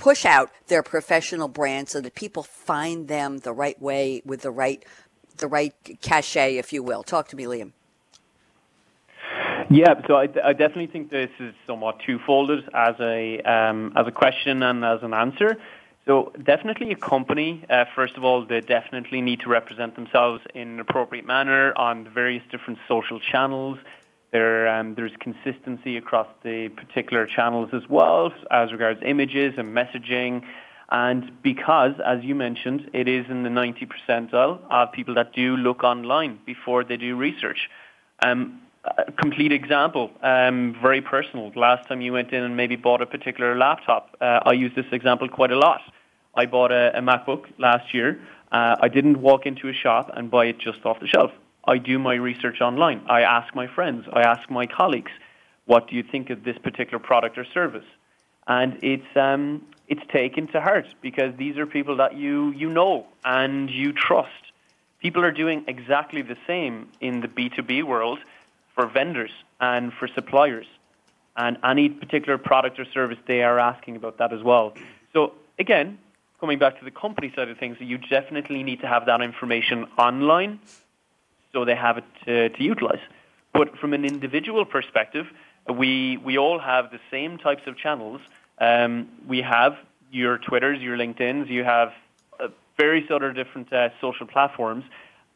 push 0.00 0.24
out 0.24 0.50
their 0.68 0.82
professional 0.82 1.48
brand 1.48 1.88
so 1.88 2.00
that 2.00 2.14
people 2.14 2.42
find 2.42 3.06
them 3.08 3.38
the 3.38 3.52
right 3.52 3.80
way 3.82 4.22
with 4.24 4.40
the 4.40 4.50
right 4.50 4.82
the 5.40 5.48
right 5.48 5.74
cachet, 6.00 6.56
if 6.56 6.72
you 6.72 6.82
will. 6.82 7.02
Talk 7.02 7.28
to 7.28 7.36
me, 7.36 7.44
Liam. 7.44 7.72
Yeah, 9.68 9.94
so 10.06 10.16
I, 10.16 10.28
I 10.44 10.52
definitely 10.52 10.88
think 10.88 11.10
this 11.10 11.30
is 11.38 11.54
somewhat 11.66 12.00
twofolded 12.04 12.68
as 12.74 12.96
a 12.98 13.40
um, 13.42 13.92
as 13.96 14.06
a 14.06 14.10
question 14.10 14.62
and 14.62 14.84
as 14.84 15.02
an 15.02 15.14
answer. 15.14 15.56
So 16.06 16.32
definitely 16.42 16.90
a 16.90 16.96
company, 16.96 17.64
uh, 17.70 17.84
first 17.94 18.16
of 18.16 18.24
all, 18.24 18.44
they 18.44 18.60
definitely 18.60 19.20
need 19.20 19.40
to 19.40 19.48
represent 19.48 19.94
themselves 19.94 20.42
in 20.54 20.68
an 20.68 20.80
appropriate 20.80 21.26
manner 21.26 21.72
on 21.76 22.08
various 22.12 22.42
different 22.50 22.80
social 22.88 23.20
channels. 23.20 23.78
There, 24.32 24.66
um, 24.68 24.94
there's 24.94 25.12
consistency 25.20 25.96
across 25.96 26.26
the 26.42 26.68
particular 26.68 27.26
channels 27.26 27.70
as 27.72 27.82
well 27.88 28.32
as 28.50 28.72
regards 28.72 29.00
images 29.04 29.54
and 29.56 29.76
messaging. 29.76 30.42
And 30.90 31.42
because, 31.42 31.92
as 32.04 32.24
you 32.24 32.34
mentioned, 32.34 32.90
it 32.92 33.06
is 33.06 33.26
in 33.30 33.44
the 33.44 33.50
90 33.50 33.86
percentile 33.86 34.58
of 34.70 34.92
people 34.92 35.14
that 35.14 35.32
do 35.32 35.56
look 35.56 35.84
online 35.84 36.40
before 36.44 36.82
they 36.82 36.96
do 36.96 37.16
research. 37.16 37.70
Um, 38.24 38.60
a 38.84 39.12
complete 39.12 39.52
example, 39.52 40.10
um, 40.22 40.76
very 40.80 41.00
personal. 41.02 41.52
Last 41.54 41.86
time 41.86 42.00
you 42.00 42.12
went 42.12 42.32
in 42.32 42.42
and 42.42 42.56
maybe 42.56 42.76
bought 42.76 43.02
a 43.02 43.06
particular 43.06 43.56
laptop, 43.56 44.16
uh, 44.20 44.40
I 44.44 44.52
use 44.52 44.72
this 44.74 44.86
example 44.90 45.28
quite 45.28 45.52
a 45.52 45.58
lot. 45.58 45.82
I 46.34 46.46
bought 46.46 46.72
a, 46.72 46.96
a 46.96 47.00
MacBook 47.00 47.46
last 47.58 47.92
year. 47.92 48.20
Uh, 48.50 48.76
I 48.80 48.88
didn't 48.88 49.20
walk 49.20 49.46
into 49.46 49.68
a 49.68 49.72
shop 49.72 50.10
and 50.14 50.30
buy 50.30 50.46
it 50.46 50.58
just 50.58 50.84
off 50.84 50.98
the 50.98 51.06
shelf. 51.06 51.30
I 51.64 51.78
do 51.78 51.98
my 51.98 52.14
research 52.14 52.60
online. 52.60 53.02
I 53.06 53.20
ask 53.20 53.54
my 53.54 53.66
friends, 53.66 54.06
I 54.12 54.22
ask 54.22 54.50
my 54.50 54.66
colleagues, 54.66 55.12
what 55.66 55.88
do 55.88 55.94
you 55.94 56.02
think 56.02 56.30
of 56.30 56.42
this 56.42 56.58
particular 56.58 56.98
product 56.98 57.38
or 57.38 57.44
service? 57.44 57.84
And 58.46 58.78
it's 58.82 59.16
um, 59.16 59.62
it's 59.90 60.06
taken 60.10 60.46
to 60.46 60.60
heart 60.60 60.86
because 61.02 61.34
these 61.36 61.58
are 61.58 61.66
people 61.66 61.96
that 61.96 62.16
you 62.16 62.52
you 62.52 62.70
know 62.70 63.06
and 63.24 63.68
you 63.68 63.92
trust. 63.92 64.30
People 65.00 65.24
are 65.24 65.32
doing 65.32 65.64
exactly 65.66 66.22
the 66.22 66.36
same 66.46 66.88
in 67.00 67.20
the 67.20 67.28
B2B 67.28 67.82
world 67.82 68.20
for 68.74 68.86
vendors 68.86 69.32
and 69.60 69.92
for 69.92 70.06
suppliers. 70.06 70.66
And 71.36 71.58
any 71.64 71.88
particular 71.88 72.38
product 72.38 72.78
or 72.78 72.84
service, 72.84 73.18
they 73.26 73.42
are 73.42 73.58
asking 73.58 73.96
about 73.96 74.18
that 74.18 74.32
as 74.32 74.42
well. 74.42 74.74
So 75.12 75.32
again, 75.58 75.98
coming 76.38 76.58
back 76.58 76.78
to 76.78 76.84
the 76.84 76.90
company 76.90 77.32
side 77.34 77.48
of 77.48 77.58
things, 77.58 77.76
you 77.80 77.98
definitely 77.98 78.62
need 78.62 78.80
to 78.80 78.86
have 78.86 79.06
that 79.06 79.20
information 79.20 79.86
online 79.98 80.60
so 81.52 81.64
they 81.64 81.74
have 81.74 81.98
it 81.98 82.04
to, 82.26 82.48
to 82.50 82.62
utilize. 82.62 83.00
But 83.52 83.76
from 83.78 83.92
an 83.92 84.04
individual 84.04 84.64
perspective, 84.64 85.26
we, 85.68 86.16
we 86.18 86.38
all 86.38 86.60
have 86.60 86.92
the 86.92 87.00
same 87.10 87.38
types 87.38 87.62
of 87.66 87.76
channels. 87.76 88.20
Um, 88.60 89.08
we 89.26 89.42
have 89.42 89.76
your 90.10 90.38
Twitters, 90.38 90.80
your 90.80 90.96
LinkedIn's, 90.96 91.48
you 91.48 91.64
have 91.64 91.92
uh, 92.38 92.48
various 92.78 93.10
other 93.10 93.32
different 93.32 93.72
uh, 93.72 93.88
social 94.00 94.26
platforms. 94.26 94.84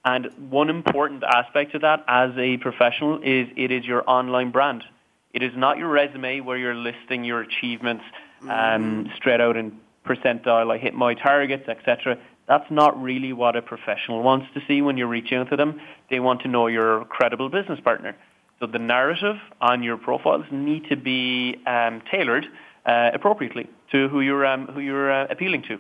And 0.04 0.26
one 0.50 0.68
important 0.68 1.24
aspect 1.24 1.74
of 1.74 1.80
that 1.80 2.04
as 2.06 2.30
a 2.36 2.58
professional 2.58 3.18
is 3.22 3.48
it 3.56 3.70
is 3.70 3.84
your 3.86 4.08
online 4.08 4.50
brand. 4.50 4.84
It 5.32 5.42
is 5.42 5.52
not 5.56 5.78
your 5.78 5.88
resume 5.88 6.40
where 6.40 6.58
you're 6.58 6.74
listing 6.74 7.24
your 7.24 7.40
achievements 7.40 8.04
um, 8.42 8.48
mm-hmm. 8.48 9.14
straight 9.16 9.40
out 9.40 9.56
in 9.56 9.80
percentile, 10.04 10.70
I 10.70 10.78
hit 10.78 10.94
my 10.94 11.14
targets, 11.14 11.68
etc. 11.68 12.18
That's 12.46 12.70
not 12.70 13.00
really 13.02 13.32
what 13.32 13.56
a 13.56 13.62
professional 13.62 14.22
wants 14.22 14.46
to 14.54 14.60
see 14.68 14.82
when 14.82 14.98
you're 14.98 15.08
reaching 15.08 15.38
out 15.38 15.50
to 15.50 15.56
them. 15.56 15.80
They 16.10 16.20
want 16.20 16.42
to 16.42 16.48
know 16.48 16.66
you're 16.66 17.00
a 17.00 17.04
credible 17.06 17.48
business 17.48 17.80
partner. 17.80 18.14
So 18.60 18.66
the 18.66 18.78
narrative 18.78 19.36
on 19.60 19.82
your 19.82 19.96
profiles 19.96 20.44
need 20.50 20.88
to 20.90 20.96
be 20.96 21.56
um, 21.66 22.02
tailored 22.10 22.46
uh, 22.86 23.10
appropriately 23.12 23.68
to 23.92 24.08
who 24.08 24.20
you're 24.20 24.46
um, 24.46 24.66
who 24.66 24.80
you're 24.80 25.10
uh, 25.10 25.26
appealing 25.30 25.62
to. 25.62 25.78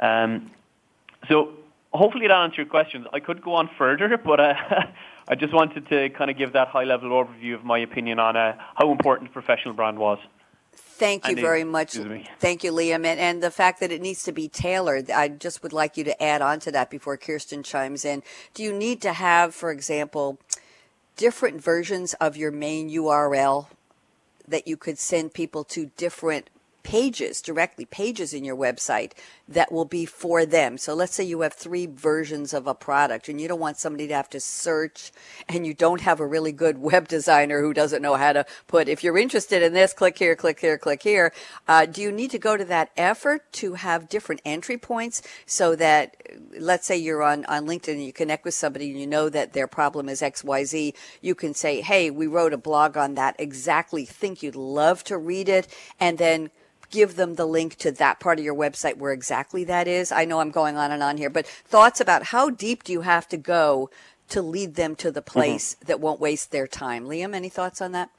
Um, 0.00 0.50
so 1.28 1.52
hopefully 1.92 2.28
that 2.28 2.34
answers 2.34 2.58
your 2.58 2.66
questions. 2.66 3.06
I 3.12 3.20
could 3.20 3.42
go 3.42 3.54
on 3.54 3.68
further, 3.76 4.16
but 4.24 4.40
uh, 4.40 4.54
I 5.28 5.34
just 5.34 5.52
wanted 5.52 5.88
to 5.88 6.10
kind 6.10 6.30
of 6.30 6.38
give 6.38 6.52
that 6.52 6.68
high 6.68 6.84
level 6.84 7.10
overview 7.10 7.54
of 7.54 7.64
my 7.64 7.78
opinion 7.78 8.18
on 8.18 8.36
uh, 8.36 8.56
how 8.76 8.92
important 8.92 9.32
professional 9.32 9.74
brand 9.74 9.98
was. 9.98 10.18
Thank 10.98 11.28
you 11.28 11.36
very 11.36 11.64
much. 11.64 11.96
Thank 12.40 12.64
you, 12.64 12.72
Liam. 12.72 13.06
And, 13.06 13.20
and 13.20 13.42
the 13.42 13.52
fact 13.52 13.78
that 13.80 13.92
it 13.92 14.00
needs 14.00 14.24
to 14.24 14.32
be 14.32 14.48
tailored, 14.48 15.10
I 15.10 15.28
just 15.28 15.62
would 15.62 15.72
like 15.72 15.96
you 15.96 16.02
to 16.04 16.22
add 16.22 16.42
on 16.42 16.58
to 16.60 16.72
that 16.72 16.90
before 16.90 17.16
Kirsten 17.16 17.62
chimes 17.62 18.04
in. 18.04 18.22
Do 18.52 18.64
you 18.64 18.72
need 18.72 19.00
to 19.02 19.12
have, 19.12 19.54
for 19.54 19.70
example, 19.70 20.38
different 21.16 21.62
versions 21.62 22.14
of 22.14 22.36
your 22.36 22.50
main 22.50 22.90
URL 22.90 23.68
that 24.50 24.66
you 24.66 24.76
could 24.76 24.98
send 24.98 25.34
people 25.34 25.64
to 25.64 25.86
different 25.96 26.50
pages 26.88 27.42
directly, 27.42 27.84
pages 27.84 28.32
in 28.32 28.46
your 28.46 28.56
website 28.56 29.12
that 29.46 29.70
will 29.70 29.84
be 29.84 30.06
for 30.06 30.46
them. 30.46 30.78
So 30.78 30.94
let's 30.94 31.14
say 31.14 31.22
you 31.22 31.42
have 31.42 31.52
three 31.52 31.84
versions 31.84 32.54
of 32.54 32.66
a 32.66 32.74
product 32.74 33.28
and 33.28 33.38
you 33.38 33.46
don't 33.46 33.60
want 33.60 33.76
somebody 33.76 34.08
to 34.08 34.14
have 34.14 34.30
to 34.30 34.40
search 34.40 35.12
and 35.50 35.66
you 35.66 35.74
don't 35.74 36.00
have 36.00 36.18
a 36.18 36.26
really 36.26 36.50
good 36.50 36.78
web 36.90 37.06
designer 37.06 37.60
who 37.60 37.74
doesn't 37.74 38.00
know 38.00 38.14
how 38.14 38.32
to 38.32 38.46
put, 38.68 38.88
if 38.88 39.04
you're 39.04 39.18
interested 39.18 39.62
in 39.62 39.74
this, 39.74 39.92
click 39.92 40.16
here, 40.16 40.34
click 40.34 40.60
here, 40.60 40.78
click 40.78 41.02
here. 41.02 41.30
Uh, 41.66 41.84
do 41.84 42.00
you 42.00 42.10
need 42.10 42.30
to 42.30 42.38
go 42.38 42.56
to 42.56 42.64
that 42.64 42.90
effort 42.96 43.52
to 43.52 43.74
have 43.74 44.08
different 44.08 44.40
entry 44.46 44.78
points 44.78 45.20
so 45.44 45.76
that, 45.76 46.16
let's 46.58 46.86
say 46.86 46.96
you're 46.96 47.22
on, 47.22 47.44
on 47.44 47.66
LinkedIn 47.66 47.92
and 47.92 48.04
you 48.04 48.14
connect 48.14 48.46
with 48.46 48.54
somebody 48.54 48.90
and 48.90 48.98
you 48.98 49.06
know 49.06 49.28
that 49.28 49.52
their 49.52 49.66
problem 49.66 50.08
is 50.08 50.22
XYZ, 50.22 50.94
you 51.20 51.34
can 51.34 51.52
say, 51.52 51.82
hey, 51.82 52.10
we 52.10 52.26
wrote 52.26 52.54
a 52.54 52.58
blog 52.58 52.96
on 52.96 53.14
that 53.16 53.36
exactly, 53.38 54.06
think 54.06 54.42
you'd 54.42 54.56
love 54.56 55.04
to 55.04 55.18
read 55.18 55.50
it, 55.50 55.68
and 56.00 56.16
then 56.16 56.50
give 56.90 57.16
them 57.16 57.34
the 57.34 57.46
link 57.46 57.76
to 57.76 57.90
that 57.92 58.20
part 58.20 58.38
of 58.38 58.44
your 58.44 58.54
website 58.54 58.96
where 58.96 59.12
exactly 59.12 59.64
that 59.64 59.86
is. 59.88 60.10
I 60.12 60.24
know 60.24 60.40
I'm 60.40 60.50
going 60.50 60.76
on 60.76 60.90
and 60.90 61.02
on 61.02 61.16
here, 61.16 61.30
but 61.30 61.46
thoughts 61.46 62.00
about 62.00 62.24
how 62.24 62.50
deep 62.50 62.84
do 62.84 62.92
you 62.92 63.02
have 63.02 63.28
to 63.28 63.36
go 63.36 63.90
to 64.30 64.42
lead 64.42 64.74
them 64.74 64.96
to 64.96 65.10
the 65.10 65.20
mm-hmm. 65.20 65.38
place 65.38 65.74
mm-hmm. 65.74 65.86
that 65.86 66.00
won't 66.00 66.20
waste 66.20 66.50
their 66.50 66.66
time? 66.66 67.06
Liam, 67.06 67.34
any 67.34 67.48
thoughts 67.48 67.80
on 67.80 67.92
that? 67.92 68.10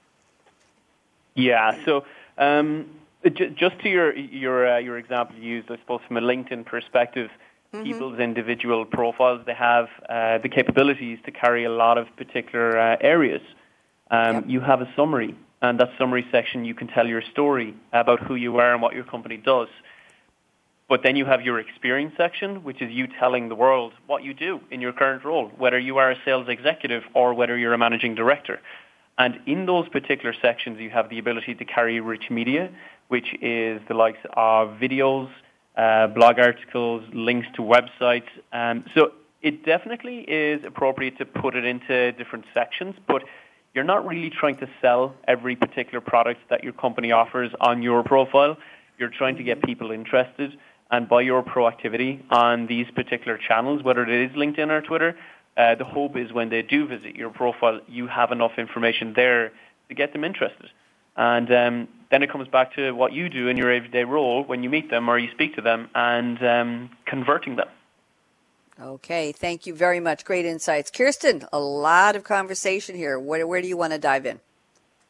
Yeah. 1.36 1.84
So. 1.86 2.06
Um, 2.38 2.90
just 3.26 3.80
to 3.82 3.90
your 3.90 4.16
your 4.16 4.76
uh, 4.76 4.78
your 4.80 4.98
example 4.98 5.36
you 5.36 5.56
used, 5.56 5.70
I 5.70 5.78
suppose 5.78 6.00
from 6.08 6.18
a 6.18 6.22
LinkedIn 6.22 6.66
perspective, 6.66 7.30
mm-hmm. 7.74 7.84
people's 7.84 8.20
individual 8.20 8.86
profiles 8.86 9.46
they 9.46 9.54
have 9.54 9.90
uh, 10.08 10.38
the 10.38 10.50
capabilities 10.50 11.20
to 11.26 11.32
carry 11.32 11.66
a 11.66 11.70
lot 11.70 11.98
of 11.98 12.08
particular 12.16 12.78
uh, 12.78 12.98
areas. 13.02 13.42
Um, 14.12 14.36
yep. 14.36 14.44
You 14.48 14.62
have 14.62 14.82
a 14.82 14.92
summary 14.96 15.36
and 15.62 15.80
that 15.80 15.90
summary 15.98 16.26
section 16.32 16.66
you 16.66 16.74
can 16.74 16.88
tell 16.88 17.08
your 17.08 17.22
story 17.22 17.76
about 17.92 18.20
who 18.22 18.36
you 18.36 18.58
are 18.58 18.74
and 18.74 18.82
what 18.82 18.94
your 18.94 19.04
company 19.04 19.38
does. 19.38 19.68
But 20.88 21.04
then 21.04 21.16
you 21.16 21.26
have 21.26 21.42
your 21.42 21.60
experience 21.60 22.14
section, 22.18 22.64
which 22.64 22.82
is 22.82 22.92
you 22.92 23.08
telling 23.08 23.48
the 23.48 23.56
world 23.56 23.94
what 24.08 24.24
you 24.24 24.34
do 24.34 24.60
in 24.72 24.82
your 24.82 24.92
current 24.92 25.24
role, 25.24 25.50
whether 25.58 25.78
you 25.78 25.98
are 25.98 26.12
a 26.12 26.16
sales 26.26 26.48
executive 26.50 27.04
or 27.14 27.34
whether 27.36 27.56
you're 27.56 27.74
a 27.74 27.78
managing 27.78 28.16
director. 28.16 28.60
And 29.20 29.40
in 29.46 29.66
those 29.68 29.88
particular 29.90 30.34
sections, 30.42 30.80
you 30.80 30.90
have 30.90 31.10
the 31.10 31.20
ability 31.20 31.54
to 31.56 31.66
carry 31.66 32.00
rich 32.00 32.32
media, 32.32 32.72
which 33.10 33.36
is 33.42 33.82
the 33.88 33.94
likes 33.94 34.20
of 34.34 34.80
videos, 34.80 35.30
uh, 35.78 36.08
blog 36.08 36.40
articles, 36.40 37.04
links 37.14 37.48
to 37.56 37.62
websites. 37.62 38.30
Um, 38.52 38.86
so 38.96 39.12
it 39.42 39.66
definitely 39.66 40.20
is 40.22 40.64
appropriate 40.66 41.18
to 41.20 41.26
put 41.26 41.56
it 41.56 41.66
into 41.66 42.14
different 42.14 42.46
sections, 42.54 42.96
but 43.08 43.24
you're 43.74 43.84
not 43.84 44.06
really 44.08 44.30
trying 44.30 44.58
to 44.58 44.68
sell 44.82 45.16
every 45.28 45.56
particular 45.56 46.02
product 46.02 46.42
that 46.50 46.64
your 46.64 46.74
company 46.74 47.12
offers 47.12 47.52
on 47.60 47.82
your 47.82 48.04
profile. 48.04 48.58
You're 48.98 49.10
trying 49.10 49.38
to 49.38 49.44
get 49.44 49.62
people 49.64 49.92
interested. 49.92 50.58
And 50.92 51.08
by 51.08 51.22
your 51.22 51.44
proactivity 51.44 52.22
on 52.32 52.66
these 52.66 52.88
particular 52.96 53.38
channels, 53.38 53.84
whether 53.84 54.04
it 54.04 54.32
is 54.32 54.36
LinkedIn 54.36 54.70
or 54.70 54.82
Twitter, 54.82 55.16
uh, 55.56 55.76
the 55.76 55.86
hope 55.86 56.18
is 56.18 56.34
when 56.34 56.50
they 56.50 56.62
do 56.62 56.88
visit 56.88 57.16
your 57.16 57.30
profile, 57.30 57.80
you 57.88 58.08
have 58.08 58.32
enough 58.32 58.54
information 58.58 59.14
there 59.16 59.52
to 59.90 59.96
get 59.96 60.14
them 60.14 60.24
interested. 60.24 60.70
And 61.16 61.52
um, 61.54 61.88
then 62.10 62.24
it 62.24 62.32
comes 62.32 62.48
back 62.48 62.74
to 62.76 62.92
what 62.94 63.14
you 63.14 63.30
do 63.30 63.50
in 63.50 63.58
your 63.58 63.72
everyday 63.72 64.04
role 64.04 64.44
when 64.44 64.64
you 64.64 64.70
meet 64.70 64.90
them 64.90 65.10
or 65.10 65.20
you 65.20 65.30
speak 65.32 65.56
to 65.56 65.62
them 65.62 65.90
and 65.94 66.44
um, 66.44 66.90
converting 67.06 67.56
them. 67.58 67.68
Okay, 68.82 69.34
thank 69.34 69.68
you 69.68 69.74
very 69.76 70.00
much. 70.00 70.24
Great 70.24 70.46
insights. 70.46 70.90
Kirsten, 70.90 71.46
a 71.52 71.60
lot 71.60 72.16
of 72.16 72.24
conversation 72.24 72.96
here. 72.96 73.20
Where, 73.20 73.46
where 73.46 73.62
do 73.62 73.68
you 73.68 73.76
want 73.76 73.92
to 73.92 74.00
dive 74.00 74.26
in? 74.26 74.40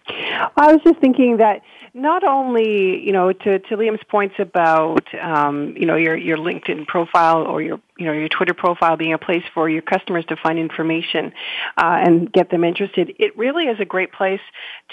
I 0.07 0.73
was 0.73 0.81
just 0.83 0.99
thinking 0.99 1.37
that 1.37 1.61
not 1.93 2.23
only, 2.23 2.99
you 2.99 3.11
know, 3.11 3.31
to, 3.31 3.59
to 3.59 3.77
Liam's 3.77 4.03
points 4.09 4.35
about, 4.39 5.03
um, 5.21 5.75
you 5.77 5.85
know, 5.85 5.95
your, 5.95 6.17
your 6.17 6.37
LinkedIn 6.37 6.87
profile 6.87 7.43
or 7.43 7.61
your, 7.61 7.79
you 7.99 8.07
know, 8.07 8.13
your 8.13 8.27
Twitter 8.27 8.55
profile 8.55 8.97
being 8.97 9.13
a 9.13 9.19
place 9.19 9.43
for 9.53 9.69
your 9.69 9.83
customers 9.83 10.25
to 10.29 10.35
find 10.35 10.57
information 10.57 11.31
uh, 11.77 12.01
and 12.03 12.31
get 12.31 12.49
them 12.49 12.63
interested, 12.63 13.13
it 13.19 13.37
really 13.37 13.65
is 13.65 13.79
a 13.79 13.85
great 13.85 14.11
place 14.11 14.41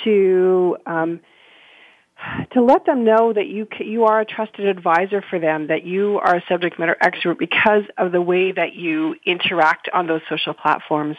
to 0.04 0.76
um,– 0.84 1.20
to 2.52 2.62
let 2.62 2.86
them 2.86 3.04
know 3.04 3.32
that 3.32 3.46
you 3.46 3.68
you 3.80 4.04
are 4.04 4.20
a 4.20 4.24
trusted 4.24 4.66
advisor 4.66 5.22
for 5.22 5.38
them, 5.38 5.66
that 5.68 5.84
you 5.84 6.18
are 6.18 6.36
a 6.36 6.42
subject 6.48 6.78
matter 6.78 6.96
expert 7.00 7.38
because 7.38 7.82
of 7.98 8.12
the 8.12 8.20
way 8.20 8.52
that 8.52 8.74
you 8.74 9.16
interact 9.24 9.88
on 9.92 10.06
those 10.06 10.22
social 10.28 10.54
platforms, 10.54 11.16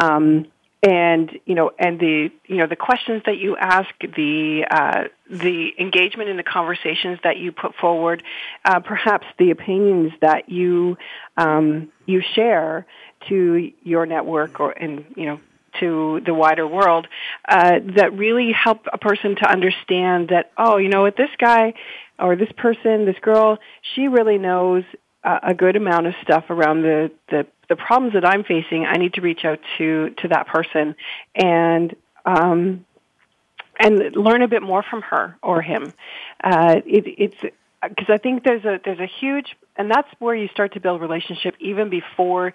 um, 0.00 0.46
and 0.82 1.38
you 1.44 1.54
know, 1.54 1.70
and 1.78 2.00
the 2.00 2.30
you 2.46 2.56
know 2.56 2.66
the 2.66 2.76
questions 2.76 3.22
that 3.26 3.36
you 3.36 3.56
ask, 3.56 3.90
the 4.00 4.64
uh, 4.70 5.04
the 5.30 5.72
engagement 5.78 6.30
in 6.30 6.36
the 6.36 6.42
conversations 6.42 7.18
that 7.24 7.36
you 7.36 7.52
put 7.52 7.74
forward, 7.74 8.22
uh, 8.64 8.80
perhaps 8.80 9.26
the 9.38 9.50
opinions 9.50 10.12
that 10.20 10.48
you 10.48 10.96
um, 11.36 11.92
you 12.06 12.22
share 12.34 12.86
to 13.28 13.72
your 13.82 14.06
network 14.06 14.60
or 14.60 14.70
and 14.70 15.04
you 15.16 15.26
know 15.26 15.40
to 15.80 16.20
the 16.24 16.34
wider 16.34 16.66
world 16.66 17.06
uh, 17.48 17.78
that 17.96 18.12
really 18.16 18.52
help 18.52 18.86
a 18.92 18.98
person 18.98 19.36
to 19.36 19.50
understand 19.50 20.28
that 20.28 20.50
oh 20.56 20.76
you 20.76 20.88
know 20.88 21.02
what 21.02 21.16
this 21.16 21.30
guy 21.38 21.74
or 22.18 22.36
this 22.36 22.50
person 22.56 23.04
this 23.04 23.18
girl 23.20 23.58
she 23.94 24.08
really 24.08 24.38
knows 24.38 24.84
uh, 25.24 25.40
a 25.42 25.54
good 25.54 25.76
amount 25.76 26.06
of 26.06 26.14
stuff 26.22 26.44
around 26.50 26.82
the, 26.82 27.10
the 27.28 27.46
the 27.68 27.76
problems 27.76 28.14
that 28.14 28.24
I'm 28.24 28.44
facing. 28.44 28.86
I 28.86 28.94
need 28.94 29.14
to 29.14 29.20
reach 29.20 29.44
out 29.44 29.60
to 29.78 30.10
to 30.10 30.28
that 30.28 30.46
person 30.46 30.94
and 31.34 31.94
um, 32.24 32.84
and 33.78 34.16
learn 34.16 34.42
a 34.42 34.48
bit 34.48 34.62
more 34.62 34.82
from 34.82 35.02
her 35.02 35.36
or 35.42 35.62
him. 35.62 35.92
Uh, 36.42 36.80
it, 36.86 37.04
it's 37.06 37.54
because 37.82 38.06
I 38.08 38.18
think 38.18 38.44
there's 38.44 38.64
a 38.64 38.80
there's 38.84 38.98
a 38.98 39.06
huge 39.20 39.56
and 39.76 39.90
that's 39.90 40.08
where 40.18 40.34
you 40.34 40.48
start 40.48 40.74
to 40.74 40.80
build 40.80 41.00
relationship 41.00 41.54
even 41.60 41.90
before 41.90 42.52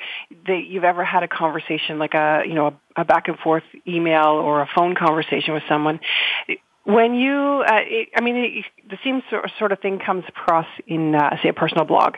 that 0.47 0.63
you've 0.67 0.83
ever 0.83 1.05
had 1.05 1.23
a 1.23 1.27
conversation 1.27 1.99
like 1.99 2.13
a 2.13 2.43
you 2.45 2.53
know 2.53 2.67
a, 2.67 3.01
a 3.01 3.05
back 3.05 3.27
and 3.27 3.39
forth 3.39 3.63
email 3.87 4.27
or 4.27 4.61
a 4.61 4.69
phone 4.75 4.95
conversation 4.95 5.53
with 5.53 5.63
someone. 5.69 5.99
When 6.83 7.15
you 7.15 7.63
uh, 7.65 7.79
it, 7.85 8.09
i 8.15 8.21
mean 8.21 8.35
it, 8.35 8.65
the 8.89 8.97
same 9.03 9.21
sort 9.57 9.71
of 9.71 9.79
thing 9.79 9.99
comes 9.99 10.25
across 10.27 10.67
in 10.85 11.15
uh, 11.15 11.37
say 11.41 11.49
a 11.49 11.53
personal 11.53 11.85
blog 11.85 12.15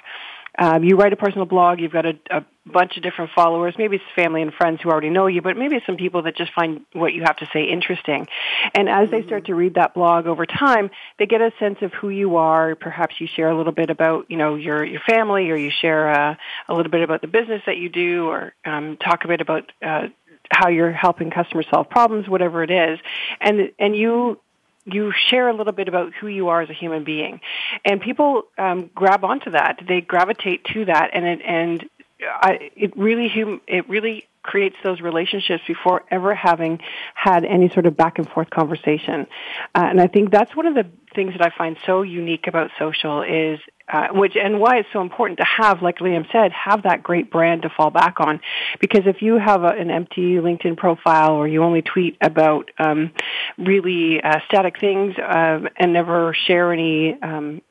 um, 0.58 0.84
you 0.84 0.96
write 0.96 1.14
a 1.14 1.18
personal 1.18 1.46
blog, 1.46 1.80
you've 1.80 1.92
got 1.92 2.06
a, 2.06 2.14
a 2.32 2.46
bunch 2.66 2.98
of 2.98 3.04
different 3.04 3.32
followers. 3.36 3.76
Maybe 3.78 3.98
it's 3.98 4.06
family 4.16 4.42
and 4.42 4.54
friends 4.54 4.80
who 4.82 4.90
already 4.90 5.10
know 5.10 5.28
you, 5.28 5.42
but 5.42 5.58
maybe 5.58 5.76
it's 5.76 5.86
some 5.86 5.98
people 5.98 6.24
that 6.24 6.36
just 6.36 6.54
find 6.54 6.82
what 6.94 7.14
you 7.14 7.24
have 7.24 7.38
to 7.38 7.50
say 7.54 7.66
interesting. 7.66 8.28
And 8.74 8.90
as 8.90 9.10
they 9.12 9.24
start 9.24 9.46
to 9.46 9.56
read 9.56 9.76
that 9.76 9.94
blog 9.94 10.28
over 10.28 10.46
time, 10.46 10.90
they 11.20 11.26
get 11.26 11.42
a 11.42 11.52
sense 11.60 11.78
of 11.82 11.94
who 11.94 12.10
you 12.10 12.38
are. 12.38 12.76
Perhaps 12.76 13.16
you 13.20 13.28
share 13.28 13.50
a 13.50 13.58
little 13.58 13.74
bit 13.74 13.90
about, 13.90 14.26
you 14.30 14.38
know, 14.38 14.56
your 14.56 14.84
your 14.84 15.02
family, 15.02 15.50
or 15.52 15.56
you 15.56 15.72
share 15.82 16.10
uh, 16.10 16.36
a 16.68 16.74
little 16.74 16.92
bit 16.92 17.02
about 17.02 17.22
the 17.22 17.28
business 17.28 17.62
that 17.66 17.78
you 17.78 17.90
do, 17.90 18.28
or 18.28 18.54
um, 18.66 18.98
talk 18.98 19.26
a 19.26 19.28
bit 19.28 19.42
about. 19.42 19.72
Uh, 19.86 20.08
how 20.52 20.70
you're 20.70 20.92
helping 20.92 21.32
customers 21.32 21.66
solve 21.72 21.90
problems, 21.90 22.30
whatever 22.30 22.62
it 22.62 22.70
is, 22.70 23.00
and 23.42 23.72
and 23.80 23.96
you 23.96 24.40
you 24.86 25.12
share 25.30 25.48
a 25.50 25.54
little 25.54 25.74
bit 25.74 25.88
about 25.88 26.14
who 26.14 26.28
you 26.28 26.50
are 26.50 26.62
as 26.62 26.70
a 26.70 26.74
human 26.74 27.04
being, 27.04 27.42
and 27.84 28.00
people 28.00 28.44
um, 28.58 28.90
grab 28.94 29.24
onto 29.24 29.52
that. 29.52 29.80
They 29.88 30.02
gravitate 30.02 30.66
to 30.74 30.86
that, 30.86 31.10
and 31.14 31.26
it, 31.26 31.42
and 31.46 31.90
I, 32.22 32.72
it 32.76 32.96
really 32.98 33.30
hum, 33.30 33.62
it 33.68 33.90
really 33.90 34.26
creates 34.42 34.76
those 34.84 35.02
relationships 35.02 35.64
before 35.68 36.04
ever 36.12 36.36
having 36.36 36.80
had 37.16 37.44
any 37.44 37.68
sort 37.70 37.88
of 37.88 37.98
back 37.98 38.20
and 38.20 38.30
forth 38.30 38.50
conversation. 38.50 39.26
Uh, 39.74 39.88
and 39.90 40.00
I 40.00 40.08
think 40.08 40.32
that's 40.32 40.56
one 40.56 40.68
of 40.68 40.76
the 40.76 40.86
things 41.16 41.34
that 41.38 41.42
I 41.42 41.56
find 41.58 41.78
so 41.86 42.04
unique 42.04 42.46
about 42.48 42.70
social 42.78 43.24
is 43.24 43.60
uh, 43.92 44.08
which 44.12 44.36
and 44.36 44.60
why 44.60 44.78
it's 44.78 44.90
so 44.92 45.02
important 45.02 45.38
to 45.40 45.46
have, 45.46 45.82
like 45.82 46.00
Liam 46.00 46.26
said, 46.32 46.52
have 46.52 46.84
that 46.84 47.04
great 47.04 47.32
brand 47.32 47.62
to 47.64 47.70
fall 47.70 47.92
back 47.92 48.16
on. 48.20 48.40
Because 48.80 49.04
if 49.06 49.22
you 49.22 49.38
have 49.38 49.64
a, 49.64 49.70
an 49.70 49.92
empty 49.92 50.36
LinkedIn 50.36 50.78
profile 50.78 51.34
or 51.34 51.48
you 51.48 51.64
only 51.64 51.84
tweet 51.84 52.18
about 52.22 52.72
um, 52.80 53.12
really 53.58 54.22
uh, 54.22 54.40
static 54.48 54.80
things 54.80 55.16
uh, 55.18 55.60
and 55.78 55.94
never 55.94 56.36
share 56.48 56.74
any 56.74 57.16
um, 57.22 57.62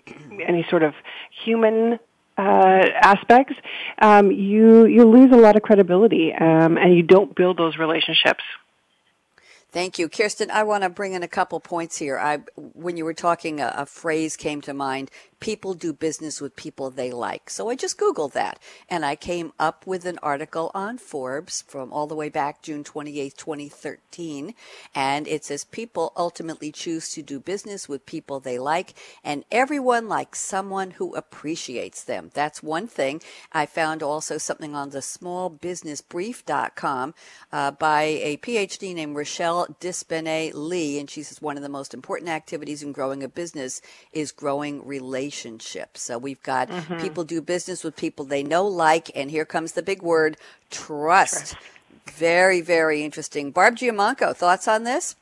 any 0.47 0.65
sort 0.71 0.83
of 0.83 0.95
human 1.45 1.99
uh, 2.37 2.87
aspects, 3.01 3.55
um, 4.01 4.31
you 4.31 4.87
you 4.87 5.05
lose 5.05 5.33
a 5.33 5.37
lot 5.37 5.57
of 5.57 5.63
credibility 5.63 6.33
um, 6.33 6.77
and 6.77 6.95
you 6.95 7.03
don't 7.03 7.35
build 7.35 7.57
those 7.57 7.77
relationships. 7.77 8.43
Thank 9.71 9.99
you, 9.99 10.09
Kirsten. 10.09 10.53
I 10.53 10.63
want 10.63 10.85
to 10.85 10.89
bring 10.89 11.15
in 11.15 11.25
a 11.25 11.29
couple 11.29 11.59
points 11.59 11.99
here. 11.99 12.17
I, 12.17 12.39
when 12.57 12.97
you 12.97 13.05
were 13.05 13.13
talking, 13.13 13.59
a, 13.59 13.75
a 13.79 13.87
phrase 13.87 14.37
came 14.37 14.61
to 14.63 14.73
mind: 14.73 15.11
people 15.45 15.75
do 15.75 15.93
business 15.93 16.41
with 16.41 16.57
people 16.57 16.89
they 16.89 17.11
like. 17.11 17.51
So 17.51 17.69
I 17.69 17.77
just 17.77 17.99
Googled 17.99 18.33
that 18.33 18.59
and 18.89 19.05
I 19.05 19.15
came 19.15 19.53
up 19.59 19.87
with 19.87 20.07
an 20.07 20.19
article 20.23 20.71
on 20.73 20.97
Forbes 20.97 21.63
from 21.69 21.93
all 21.93 22.07
the 22.07 22.15
way 22.15 22.31
back 22.31 22.63
June 22.63 22.83
28, 22.83 23.37
2013. 23.37 24.55
And 24.95 25.29
it 25.29 25.45
says 25.45 25.65
people 25.65 26.15
ultimately 26.17 26.73
choose 26.73 27.11
to 27.11 27.21
do 27.21 27.39
business 27.39 27.91
with 27.91 28.07
people 28.07 28.41
they 28.41 28.59
like 28.59 28.95
and 29.23 29.45
everyone 29.53 30.09
likes 30.09 30.41
someone 30.41 30.93
who 30.93 31.15
appreciates 31.15 32.03
them. 32.03 32.31
That's 32.33 32.63
one 32.63 32.87
thing. 32.87 33.21
I 33.53 33.67
found 33.67 34.03
also 34.03 34.39
something 34.39 34.75
on 34.75 34.89
the 34.91 35.01
smallbusinessbrief.com 35.01 37.15
uh, 37.53 37.71
by 37.73 38.03
a 38.03 38.39
PhD 38.39 38.95
named 38.95 39.15
Rochelle 39.15 39.67
Dispenay 39.79 40.53
Lee. 40.55 40.99
And 40.99 41.11
she 41.11 41.23
says 41.23 41.43
one 41.43 41.59
of 41.59 41.63
the 41.63 41.69
most 41.69 41.93
important 41.93 42.31
activities 42.31 42.83
in 42.83 42.93
growing 42.93 43.23
a 43.23 43.29
business 43.29 43.83
is 44.11 44.33
growing 44.33 44.87
relationships 44.87 45.34
relationships. 45.35 46.03
So 46.03 46.19
we've 46.19 46.43
got 46.43 46.69
mm-hmm. 46.69 47.01
people 47.01 47.25
do 47.25 47.41
business 47.41 47.83
with 47.85 47.97
people 47.97 48.25
they 48.25 48.43
know, 48.43 48.67
like, 48.67 49.11
and 49.15 49.31
here 49.31 49.45
comes 49.45 49.73
the 49.73 49.83
big 49.83 50.03
word, 50.03 50.37
trust. 50.71 51.53
trust. 51.53 51.57
Very, 52.07 52.61
very 52.61 53.03
interesting. 53.03 53.51
Barb 53.51 53.77
Giamanco, 53.77 54.37
thoughts 54.37 54.69
on 54.69 54.85
this? 54.85 55.17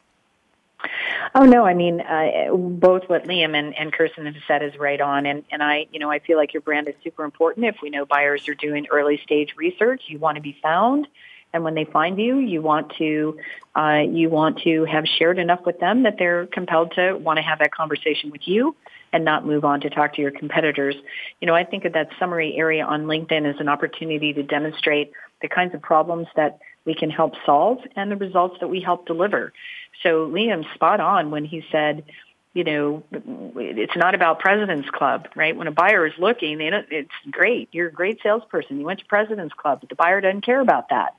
Oh 1.34 1.44
no, 1.44 1.64
I 1.64 1.74
mean 1.74 2.00
uh, 2.00 2.54
both 2.54 3.04
what 3.08 3.24
Liam 3.24 3.56
and, 3.56 3.74
and 3.78 3.92
Kirsten 3.92 4.26
have 4.26 4.34
said 4.46 4.62
is 4.62 4.76
right 4.78 5.00
on, 5.00 5.24
and 5.24 5.44
and 5.50 5.62
I 5.62 5.86
you 5.92 6.00
know 6.00 6.10
I 6.10 6.18
feel 6.18 6.36
like 6.36 6.52
your 6.52 6.60
brand 6.60 6.88
is 6.88 6.94
super 7.04 7.24
important. 7.24 7.64
If 7.64 7.76
we 7.80 7.88
know 7.88 8.04
buyers 8.04 8.48
are 8.48 8.54
doing 8.54 8.86
early 8.90 9.18
stage 9.22 9.54
research, 9.56 10.02
you 10.08 10.18
want 10.18 10.34
to 10.36 10.42
be 10.42 10.58
found, 10.60 11.06
and 11.52 11.64
when 11.64 11.74
they 11.74 11.84
find 11.84 12.18
you, 12.18 12.38
you 12.38 12.62
want 12.62 12.92
to 12.98 13.38
uh, 13.76 14.02
you 14.08 14.28
want 14.28 14.60
to 14.62 14.84
have 14.84 15.04
shared 15.06 15.38
enough 15.38 15.60
with 15.64 15.80
them 15.80 16.02
that 16.02 16.16
they're 16.18 16.46
compelled 16.46 16.92
to 16.92 17.14
want 17.14 17.38
to 17.38 17.42
have 17.42 17.58
that 17.58 17.72
conversation 17.72 18.30
with 18.30 18.42
you 18.46 18.74
and 19.12 19.24
not 19.24 19.46
move 19.46 19.64
on 19.64 19.80
to 19.80 19.90
talk 19.90 20.14
to 20.14 20.22
your 20.22 20.30
competitors. 20.30 20.94
You 21.40 21.46
know, 21.46 21.54
I 21.54 21.64
think 21.64 21.84
of 21.84 21.92
that 21.92 22.08
summary 22.18 22.56
area 22.56 22.84
on 22.84 23.04
LinkedIn 23.04 23.46
as 23.46 23.60
an 23.60 23.68
opportunity 23.68 24.32
to 24.32 24.42
demonstrate 24.42 25.12
the 25.42 25.48
kinds 25.48 25.74
of 25.74 25.82
problems 25.82 26.28
that 26.36 26.58
we 26.84 26.94
can 26.94 27.10
help 27.10 27.34
solve 27.44 27.78
and 27.96 28.10
the 28.10 28.16
results 28.16 28.56
that 28.60 28.68
we 28.68 28.80
help 28.80 29.06
deliver. 29.06 29.52
So 30.02 30.26
Liam's 30.26 30.66
spot 30.74 31.00
on 31.00 31.30
when 31.30 31.44
he 31.44 31.64
said, 31.70 32.04
you 32.54 32.64
know, 32.64 33.02
it's 33.56 33.96
not 33.96 34.14
about 34.14 34.40
President's 34.40 34.90
Club, 34.90 35.28
right? 35.34 35.56
When 35.56 35.68
a 35.68 35.72
buyer 35.72 36.06
is 36.06 36.12
looking, 36.18 36.58
they 36.58 36.70
don't, 36.70 36.86
it's 36.90 37.10
great. 37.30 37.68
You're 37.72 37.88
a 37.88 37.92
great 37.92 38.20
salesperson. 38.22 38.78
You 38.78 38.84
went 38.84 39.00
to 39.00 39.06
President's 39.06 39.54
Club, 39.54 39.80
but 39.80 39.88
the 39.88 39.94
buyer 39.94 40.20
doesn't 40.20 40.44
care 40.44 40.60
about 40.60 40.90
that. 40.90 41.14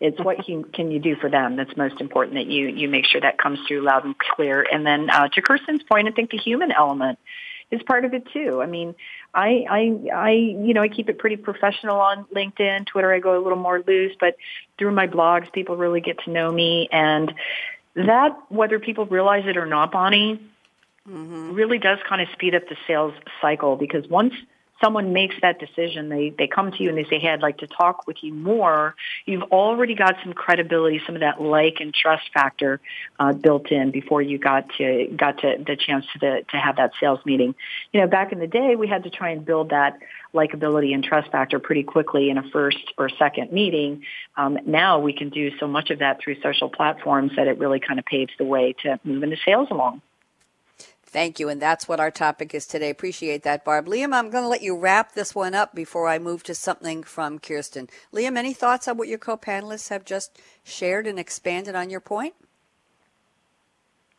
It's 0.00 0.18
what 0.18 0.44
can, 0.44 0.64
can 0.64 0.90
you 0.90 0.98
do 0.98 1.14
for 1.16 1.28
them 1.28 1.56
that's 1.56 1.76
most 1.76 2.00
important 2.00 2.34
that 2.36 2.46
you, 2.46 2.68
you 2.68 2.88
make 2.88 3.04
sure 3.04 3.20
that 3.20 3.38
comes 3.38 3.58
through 3.68 3.82
loud 3.82 4.04
and 4.04 4.16
clear. 4.18 4.66
And 4.70 4.86
then 4.86 5.10
uh, 5.10 5.28
to 5.28 5.42
Kirsten's 5.42 5.82
point, 5.82 6.08
I 6.08 6.12
think 6.12 6.30
the 6.30 6.38
human 6.38 6.72
element 6.72 7.18
is 7.70 7.82
part 7.82 8.04
of 8.04 8.14
it 8.14 8.26
too. 8.32 8.60
I 8.62 8.66
mean, 8.66 8.94
I, 9.32 9.64
I, 9.70 10.12
I, 10.12 10.30
you 10.30 10.74
know, 10.74 10.82
I 10.82 10.88
keep 10.88 11.08
it 11.08 11.18
pretty 11.18 11.36
professional 11.36 12.00
on 12.00 12.24
LinkedIn, 12.34 12.86
Twitter. 12.86 13.12
I 13.12 13.20
go 13.20 13.38
a 13.38 13.42
little 13.42 13.58
more 13.58 13.82
loose, 13.86 14.16
but 14.18 14.36
through 14.78 14.92
my 14.92 15.06
blogs, 15.06 15.52
people 15.52 15.76
really 15.76 16.00
get 16.00 16.18
to 16.24 16.30
know 16.30 16.50
me, 16.50 16.88
and 16.90 17.32
that, 17.94 18.36
whether 18.48 18.78
people 18.78 19.06
realize 19.06 19.44
it 19.46 19.56
or 19.56 19.66
not, 19.66 19.92
Bonnie, 19.92 20.40
mm-hmm. 21.08 21.52
really 21.52 21.78
does 21.78 21.98
kind 22.08 22.22
of 22.22 22.28
speed 22.32 22.54
up 22.54 22.68
the 22.68 22.76
sales 22.86 23.14
cycle 23.40 23.76
because 23.76 24.08
once 24.08 24.34
someone 24.82 25.12
makes 25.12 25.34
that 25.42 25.58
decision, 25.58 26.08
they, 26.08 26.30
they 26.30 26.46
come 26.46 26.72
to 26.72 26.82
you 26.82 26.88
and 26.88 26.98
they 26.98 27.04
say, 27.04 27.18
hey, 27.18 27.28
I'd 27.28 27.42
like 27.42 27.58
to 27.58 27.66
talk 27.66 28.06
with 28.06 28.16
you 28.22 28.32
more, 28.32 28.94
you've 29.26 29.42
already 29.44 29.94
got 29.94 30.16
some 30.22 30.32
credibility, 30.32 31.00
some 31.06 31.14
of 31.14 31.20
that 31.20 31.40
like 31.40 31.76
and 31.80 31.92
trust 31.92 32.30
factor 32.32 32.80
uh, 33.18 33.32
built 33.32 33.70
in 33.70 33.90
before 33.90 34.22
you 34.22 34.38
got 34.38 34.68
to 34.78 35.06
got 35.16 35.38
to 35.38 35.62
the 35.66 35.76
chance 35.76 36.06
to 36.12 36.18
the, 36.18 36.44
to 36.50 36.56
have 36.56 36.76
that 36.76 36.92
sales 37.00 37.20
meeting. 37.24 37.54
You 37.92 38.00
know, 38.00 38.06
back 38.06 38.32
in 38.32 38.38
the 38.38 38.46
day, 38.46 38.76
we 38.76 38.88
had 38.88 39.04
to 39.04 39.10
try 39.10 39.30
and 39.30 39.44
build 39.44 39.70
that 39.70 39.98
likability 40.34 40.94
and 40.94 41.02
trust 41.02 41.30
factor 41.30 41.58
pretty 41.58 41.82
quickly 41.82 42.30
in 42.30 42.38
a 42.38 42.48
first 42.50 42.78
or 42.96 43.08
second 43.08 43.52
meeting. 43.52 44.04
Um, 44.36 44.58
now 44.64 45.00
we 45.00 45.12
can 45.12 45.28
do 45.28 45.50
so 45.58 45.66
much 45.66 45.90
of 45.90 45.98
that 45.98 46.20
through 46.22 46.40
social 46.40 46.68
platforms 46.68 47.32
that 47.36 47.48
it 47.48 47.58
really 47.58 47.80
kind 47.80 47.98
of 47.98 48.04
paves 48.04 48.32
the 48.38 48.44
way 48.44 48.74
to 48.84 49.00
moving 49.04 49.30
the 49.30 49.38
sales 49.44 49.68
along. 49.70 50.02
Thank 51.12 51.40
you. 51.40 51.48
And 51.48 51.60
that's 51.60 51.88
what 51.88 51.98
our 51.98 52.12
topic 52.12 52.54
is 52.54 52.66
today. 52.66 52.88
Appreciate 52.88 53.42
that, 53.42 53.64
Barb. 53.64 53.86
Liam, 53.86 54.14
I'm 54.14 54.30
going 54.30 54.44
to 54.44 54.48
let 54.48 54.62
you 54.62 54.76
wrap 54.76 55.12
this 55.12 55.34
one 55.34 55.54
up 55.54 55.74
before 55.74 56.06
I 56.06 56.20
move 56.20 56.44
to 56.44 56.54
something 56.54 57.02
from 57.02 57.40
Kirsten. 57.40 57.88
Liam, 58.14 58.36
any 58.36 58.54
thoughts 58.54 58.86
on 58.86 58.96
what 58.96 59.08
your 59.08 59.18
co 59.18 59.36
panelists 59.36 59.88
have 59.88 60.04
just 60.04 60.40
shared 60.62 61.08
and 61.08 61.18
expanded 61.18 61.74
on 61.74 61.90
your 61.90 61.98
point? 61.98 62.34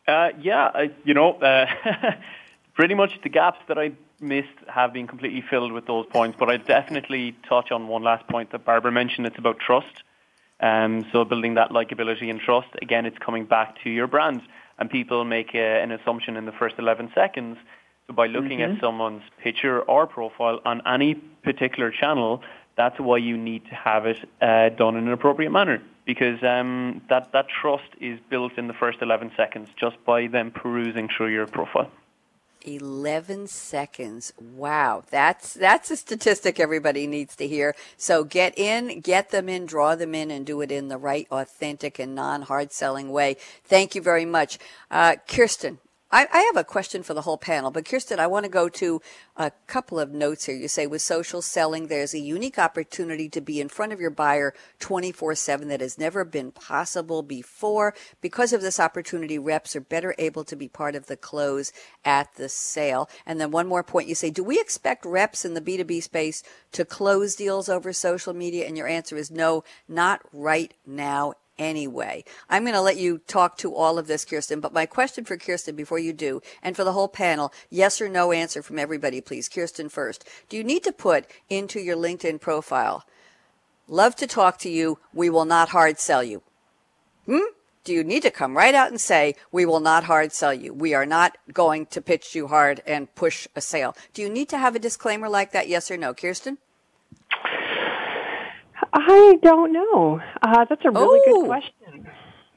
Uh, 0.06 0.30
yeah, 0.38 0.66
uh, 0.66 0.82
you 1.04 1.14
know, 1.14 1.32
uh, 1.34 1.66
pretty 2.74 2.94
much 2.94 3.18
the 3.22 3.30
gaps 3.30 3.60
that 3.68 3.78
I 3.78 3.92
missed 4.20 4.48
have 4.68 4.92
been 4.92 5.06
completely 5.06 5.42
filled 5.48 5.72
with 5.72 5.86
those 5.86 6.04
points, 6.06 6.36
but 6.38 6.50
I 6.50 6.58
definitely 6.58 7.34
touch 7.48 7.72
on 7.72 7.88
one 7.88 8.02
last 8.02 8.28
point 8.28 8.52
that 8.52 8.66
Barbara 8.66 8.92
mentioned. 8.92 9.26
It's 9.26 9.38
about 9.38 9.58
trust. 9.58 10.02
Um, 10.60 11.06
so 11.10 11.24
building 11.24 11.54
that 11.54 11.70
likability 11.70 12.28
and 12.28 12.38
trust, 12.38 12.68
again, 12.82 13.06
it's 13.06 13.18
coming 13.18 13.46
back 13.46 13.82
to 13.82 13.90
your 13.90 14.06
brand 14.06 14.42
and 14.78 14.90
people 14.90 15.24
make 15.24 15.54
a, 15.54 15.82
an 15.82 15.92
assumption 15.92 16.36
in 16.36 16.44
the 16.46 16.52
first 16.52 16.76
11 16.78 17.12
seconds. 17.14 17.56
So 18.06 18.14
by 18.14 18.26
looking 18.26 18.58
mm-hmm. 18.58 18.76
at 18.76 18.80
someone's 18.80 19.22
picture 19.42 19.80
or 19.80 20.06
profile 20.06 20.60
on 20.64 20.82
any 20.86 21.14
particular 21.14 21.90
channel, 21.90 22.42
that's 22.76 22.98
why 22.98 23.18
you 23.18 23.36
need 23.36 23.64
to 23.66 23.74
have 23.74 24.06
it 24.06 24.16
uh, 24.40 24.70
done 24.70 24.96
in 24.96 25.06
an 25.06 25.12
appropriate 25.12 25.50
manner 25.50 25.82
because 26.04 26.42
um, 26.42 27.00
that, 27.08 27.32
that 27.32 27.46
trust 27.48 27.88
is 28.00 28.18
built 28.28 28.58
in 28.58 28.66
the 28.66 28.74
first 28.74 28.98
11 29.02 29.32
seconds 29.36 29.68
just 29.78 29.96
by 30.04 30.26
them 30.26 30.50
perusing 30.50 31.08
through 31.16 31.28
your 31.28 31.46
profile. 31.46 31.90
11 32.66 33.46
seconds. 33.46 34.32
Wow. 34.40 35.04
That's 35.10 35.54
that's 35.54 35.90
a 35.90 35.96
statistic 35.96 36.58
everybody 36.58 37.06
needs 37.06 37.36
to 37.36 37.46
hear. 37.46 37.74
So 37.96 38.24
get 38.24 38.58
in, 38.58 39.00
get 39.00 39.30
them 39.30 39.48
in, 39.48 39.66
draw 39.66 39.94
them 39.94 40.14
in 40.14 40.30
and 40.30 40.46
do 40.46 40.60
it 40.60 40.72
in 40.72 40.88
the 40.88 40.98
right 40.98 41.26
authentic 41.30 41.98
and 41.98 42.14
non-hard 42.14 42.72
selling 42.72 43.10
way. 43.10 43.36
Thank 43.64 43.94
you 43.94 44.02
very 44.02 44.24
much. 44.24 44.58
Uh, 44.90 45.16
Kirsten, 45.28 45.78
I, 46.12 46.28
I, 46.30 46.40
have 46.42 46.58
a 46.58 46.64
question 46.64 47.02
for 47.02 47.14
the 47.14 47.22
whole 47.22 47.38
panel, 47.38 47.70
but 47.70 47.86
Kirsten, 47.86 48.20
I 48.20 48.26
want 48.26 48.44
to 48.44 48.50
go 48.50 48.68
to 48.68 49.00
a 49.34 49.50
couple 49.66 49.98
of 49.98 50.12
notes 50.12 50.44
here. 50.44 50.54
You 50.54 50.68
say 50.68 50.86
with 50.86 51.00
social 51.00 51.40
selling, 51.40 51.86
there's 51.86 52.12
a 52.12 52.18
unique 52.18 52.58
opportunity 52.58 53.30
to 53.30 53.40
be 53.40 53.62
in 53.62 53.70
front 53.70 53.94
of 53.94 54.00
your 54.00 54.10
buyer 54.10 54.52
24 54.78 55.34
7 55.34 55.68
that 55.68 55.80
has 55.80 55.98
never 55.98 56.22
been 56.26 56.52
possible 56.52 57.22
before. 57.22 57.94
Because 58.20 58.52
of 58.52 58.60
this 58.60 58.78
opportunity, 58.78 59.38
reps 59.38 59.74
are 59.74 59.80
better 59.80 60.14
able 60.18 60.44
to 60.44 60.54
be 60.54 60.68
part 60.68 60.94
of 60.94 61.06
the 61.06 61.16
close 61.16 61.72
at 62.04 62.34
the 62.34 62.50
sale. 62.50 63.08
And 63.24 63.40
then 63.40 63.50
one 63.50 63.66
more 63.66 63.82
point 63.82 64.08
you 64.08 64.14
say, 64.14 64.28
do 64.28 64.44
we 64.44 64.60
expect 64.60 65.06
reps 65.06 65.46
in 65.46 65.54
the 65.54 65.62
B2B 65.62 66.02
space 66.02 66.42
to 66.72 66.84
close 66.84 67.36
deals 67.36 67.70
over 67.70 67.90
social 67.94 68.34
media? 68.34 68.66
And 68.66 68.76
your 68.76 68.86
answer 68.86 69.16
is 69.16 69.30
no, 69.30 69.64
not 69.88 70.20
right 70.30 70.74
now 70.86 71.34
anyway. 71.62 72.24
I'm 72.50 72.64
going 72.64 72.74
to 72.74 72.80
let 72.80 72.96
you 72.96 73.18
talk 73.26 73.56
to 73.58 73.74
all 73.74 73.98
of 73.98 74.06
this, 74.06 74.24
Kirsten, 74.24 74.60
but 74.60 74.72
my 74.72 74.86
question 74.86 75.24
for 75.24 75.36
Kirsten 75.36 75.76
before 75.76 75.98
you 75.98 76.12
do, 76.12 76.42
and 76.62 76.76
for 76.76 76.84
the 76.84 76.92
whole 76.92 77.08
panel, 77.08 77.52
yes 77.70 78.00
or 78.00 78.08
no 78.08 78.32
answer 78.32 78.62
from 78.62 78.78
everybody, 78.78 79.20
please. 79.20 79.48
Kirsten 79.48 79.88
first. 79.88 80.28
Do 80.48 80.56
you 80.56 80.64
need 80.64 80.84
to 80.84 80.92
put 80.92 81.26
into 81.48 81.80
your 81.80 81.96
LinkedIn 81.96 82.40
profile, 82.40 83.04
love 83.88 84.16
to 84.16 84.26
talk 84.26 84.58
to 84.58 84.68
you, 84.68 84.98
we 85.14 85.30
will 85.30 85.44
not 85.44 85.70
hard 85.70 85.98
sell 85.98 86.22
you? 86.22 86.42
Hmm? 87.26 87.52
Do 87.84 87.92
you 87.92 88.04
need 88.04 88.22
to 88.22 88.30
come 88.30 88.56
right 88.56 88.74
out 88.74 88.90
and 88.90 89.00
say, 89.00 89.34
we 89.50 89.66
will 89.66 89.80
not 89.80 90.04
hard 90.04 90.32
sell 90.32 90.54
you? 90.54 90.72
We 90.72 90.94
are 90.94 91.06
not 91.06 91.36
going 91.52 91.86
to 91.86 92.00
pitch 92.00 92.34
you 92.34 92.46
hard 92.46 92.80
and 92.86 93.12
push 93.16 93.48
a 93.56 93.60
sale. 93.60 93.96
Do 94.14 94.22
you 94.22 94.28
need 94.28 94.48
to 94.50 94.58
have 94.58 94.76
a 94.76 94.78
disclaimer 94.78 95.28
like 95.28 95.50
that, 95.52 95.68
yes 95.68 95.90
or 95.90 95.96
no? 95.96 96.14
Kirsten? 96.14 96.58
I 98.92 99.38
don't 99.42 99.72
know. 99.72 100.20
Uh, 100.40 100.64
that's 100.64 100.84
a 100.84 100.90
really 100.90 101.20
oh, 101.26 101.40
good 101.40 101.46
question. 101.46 102.08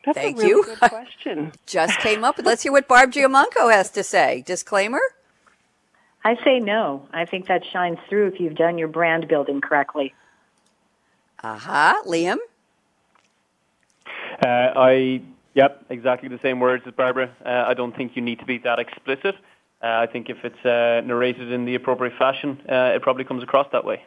That's 0.06 0.18
thank 0.18 0.38
a 0.38 0.42
really 0.42 0.50
you. 0.50 0.64
good 0.64 0.80
question. 0.90 1.52
Just 1.66 2.00
came 2.00 2.24
up. 2.24 2.40
Let's 2.44 2.64
hear 2.64 2.72
what 2.72 2.88
Barb 2.88 3.12
Giamanco 3.12 3.72
has 3.72 3.90
to 3.92 4.04
say. 4.04 4.44
Disclaimer? 4.46 5.02
I 6.24 6.36
say 6.44 6.60
no. 6.60 7.08
I 7.14 7.26
think 7.26 7.48
that 7.48 7.64
shines 7.72 8.00
through 8.10 8.28
if 8.28 8.40
you've 8.40 8.56
done 8.56 8.78
your 8.78 8.88
brand 8.88 9.28
building 9.28 9.62
correctly. 9.62 10.14
Aha. 11.44 12.00
Uh-huh. 12.00 12.10
Liam? 12.10 12.38
Uh, 14.44 14.48
I, 14.48 15.22
yep, 15.54 15.86
exactly 15.90 16.30
the 16.30 16.40
same 16.42 16.60
words 16.60 16.84
as 16.88 16.94
Barbara. 16.94 17.32
Uh, 17.46 17.66
I 17.68 17.74
don't 17.74 17.96
think 17.96 18.16
you 18.16 18.22
need 18.22 18.40
to 18.40 18.46
be 18.46 18.58
that 18.60 18.80
explicit. 18.80 19.36
Uh, 19.84 19.88
I 19.88 20.08
think 20.08 20.30
if 20.30 20.38
it's 20.44 20.66
uh, 20.66 21.06
narrated 21.06 21.52
in 21.52 21.66
the 21.66 21.76
appropriate 21.76 22.18
fashion, 22.18 22.60
uh, 22.70 22.94
it 22.96 23.02
probably 23.02 23.24
comes 23.24 23.44
across 23.44 23.68
that 23.72 23.86
way. 23.86 24.04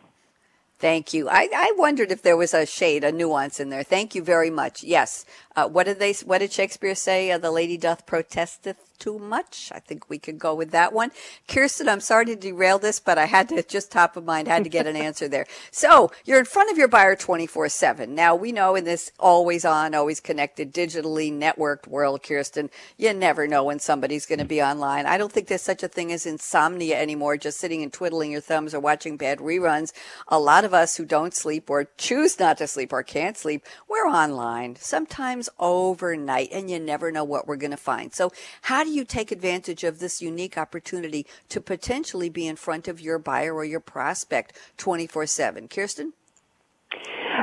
Thank 0.78 1.12
you. 1.12 1.28
I, 1.28 1.48
I 1.54 1.74
wondered 1.76 2.12
if 2.12 2.22
there 2.22 2.36
was 2.36 2.54
a 2.54 2.64
shade, 2.64 3.02
a 3.02 3.10
nuance 3.10 3.58
in 3.58 3.68
there. 3.68 3.82
Thank 3.82 4.14
you 4.14 4.22
very 4.22 4.50
much. 4.50 4.84
Yes. 4.84 5.24
Uh, 5.56 5.68
what 5.68 5.86
did 5.86 5.98
they? 5.98 6.12
What 6.24 6.38
did 6.38 6.52
Shakespeare 6.52 6.94
say? 6.94 7.32
Uh, 7.32 7.38
the 7.38 7.50
lady 7.50 7.76
doth 7.76 8.06
protesteth 8.06 8.87
too 8.98 9.18
much. 9.18 9.70
I 9.74 9.78
think 9.78 10.08
we 10.08 10.18
could 10.18 10.38
go 10.38 10.54
with 10.54 10.70
that 10.72 10.92
one. 10.92 11.10
Kirsten, 11.46 11.88
I'm 11.88 12.00
sorry 12.00 12.26
to 12.26 12.36
derail 12.36 12.78
this, 12.78 13.00
but 13.00 13.18
I 13.18 13.26
had 13.26 13.48
to 13.50 13.62
just 13.62 13.92
top 13.92 14.16
of 14.16 14.24
mind, 14.24 14.48
had 14.48 14.64
to 14.64 14.70
get 14.70 14.86
an 14.86 14.96
answer 15.08 15.28
there. 15.28 15.46
So 15.70 16.10
you're 16.24 16.38
in 16.38 16.44
front 16.44 16.70
of 16.70 16.78
your 16.78 16.88
buyer 16.88 17.16
24 17.16 17.68
seven. 17.68 18.14
Now 18.14 18.34
we 18.34 18.52
know 18.52 18.74
in 18.74 18.84
this 18.84 19.12
always 19.18 19.64
on, 19.64 19.94
always 19.94 20.20
connected, 20.20 20.72
digitally 20.72 21.32
networked 21.32 21.86
world, 21.86 22.22
Kirsten, 22.22 22.70
you 22.96 23.12
never 23.14 23.46
know 23.46 23.64
when 23.64 23.78
somebody's 23.78 24.26
going 24.26 24.38
to 24.38 24.44
be 24.44 24.62
online. 24.62 25.06
I 25.06 25.18
don't 25.18 25.32
think 25.32 25.48
there's 25.48 25.62
such 25.62 25.82
a 25.82 25.88
thing 25.88 26.12
as 26.12 26.26
insomnia 26.26 27.00
anymore, 27.00 27.36
just 27.36 27.58
sitting 27.58 27.82
and 27.82 27.92
twiddling 27.92 28.32
your 28.32 28.40
thumbs 28.40 28.74
or 28.74 28.80
watching 28.80 29.16
bad 29.16 29.38
reruns. 29.38 29.92
A 30.28 30.38
lot 30.38 30.64
of 30.64 30.74
us 30.74 30.96
who 30.96 31.04
don't 31.04 31.34
sleep 31.34 31.70
or 31.70 31.88
choose 31.96 32.38
not 32.38 32.58
to 32.58 32.66
sleep 32.66 32.92
or 32.92 33.02
can't 33.02 33.36
sleep, 33.36 33.64
we're 33.88 34.08
online, 34.08 34.76
sometimes 34.76 35.48
overnight, 35.58 36.48
and 36.52 36.70
you 36.70 36.78
never 36.78 37.10
know 37.10 37.24
what 37.24 37.46
we're 37.46 37.56
going 37.56 37.70
to 37.70 37.76
find. 37.76 38.12
So 38.12 38.32
how 38.62 38.84
do 38.84 38.87
you 38.88 39.04
take 39.04 39.30
advantage 39.30 39.84
of 39.84 39.98
this 39.98 40.20
unique 40.20 40.58
opportunity 40.58 41.26
to 41.48 41.60
potentially 41.60 42.28
be 42.28 42.46
in 42.46 42.56
front 42.56 42.88
of 42.88 43.00
your 43.00 43.18
buyer 43.18 43.54
or 43.54 43.64
your 43.64 43.80
prospect 43.80 44.52
24 44.76 45.26
7? 45.26 45.68
Kirsten? 45.68 46.12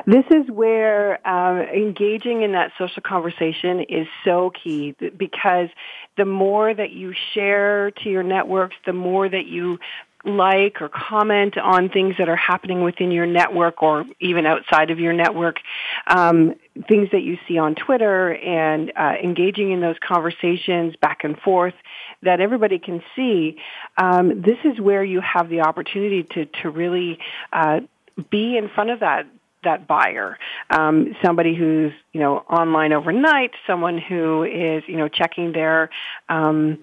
This 0.05 0.25
is 0.29 0.49
where 0.51 1.25
um, 1.27 1.61
engaging 1.61 2.43
in 2.43 2.51
that 2.51 2.71
social 2.77 3.01
conversation 3.01 3.79
is 3.89 4.07
so 4.23 4.51
key 4.51 4.95
because 5.17 5.69
the 6.17 6.25
more 6.25 6.73
that 6.73 6.91
you 6.91 7.13
share 7.33 7.91
to 8.03 8.09
your 8.09 8.23
networks, 8.23 8.75
the 8.85 8.93
more 8.93 9.27
that 9.27 9.45
you 9.47 9.79
like 10.25 10.81
or 10.81 10.89
comment 10.89 11.57
on 11.57 11.89
things 11.89 12.15
that 12.17 12.29
are 12.29 12.35
happening 12.35 12.81
within 12.81 13.11
your 13.11 13.25
network 13.25 13.83
or 13.83 14.05
even 14.19 14.45
outside 14.45 14.91
of 14.91 14.99
your 14.99 15.13
network, 15.13 15.57
um, 16.07 16.55
things 16.87 17.09
that 17.11 17.21
you 17.21 17.37
see 17.47 17.57
on 17.57 17.75
Twitter 17.75 18.33
and 18.35 18.91
uh, 18.95 19.13
engaging 19.21 19.71
in 19.71 19.81
those 19.81 19.97
conversations 20.05 20.95
back 20.97 21.23
and 21.23 21.37
forth 21.39 21.75
that 22.23 22.41
everybody 22.41 22.79
can 22.79 23.03
see, 23.15 23.57
um, 23.97 24.41
this 24.41 24.57
is 24.63 24.79
where 24.79 25.03
you 25.03 25.21
have 25.21 25.49
the 25.49 25.61
opportunity 25.61 26.23
to, 26.23 26.45
to 26.45 26.69
really 26.69 27.19
uh, 27.53 27.79
be 28.29 28.57
in 28.57 28.69
front 28.69 28.89
of 28.89 28.99
that 29.01 29.27
that 29.65 29.87
buyer. 29.87 30.37
Um, 30.69 31.15
somebody 31.21 31.53
who's 31.53 31.91
you 32.13 32.21
know 32.21 32.37
online 32.37 32.93
overnight, 32.93 33.51
someone 33.67 33.97
who 33.97 34.43
is 34.43 34.83
you 34.87 34.95
know 34.95 35.09
checking 35.09 35.51
their 35.51 35.89
um, 36.29 36.81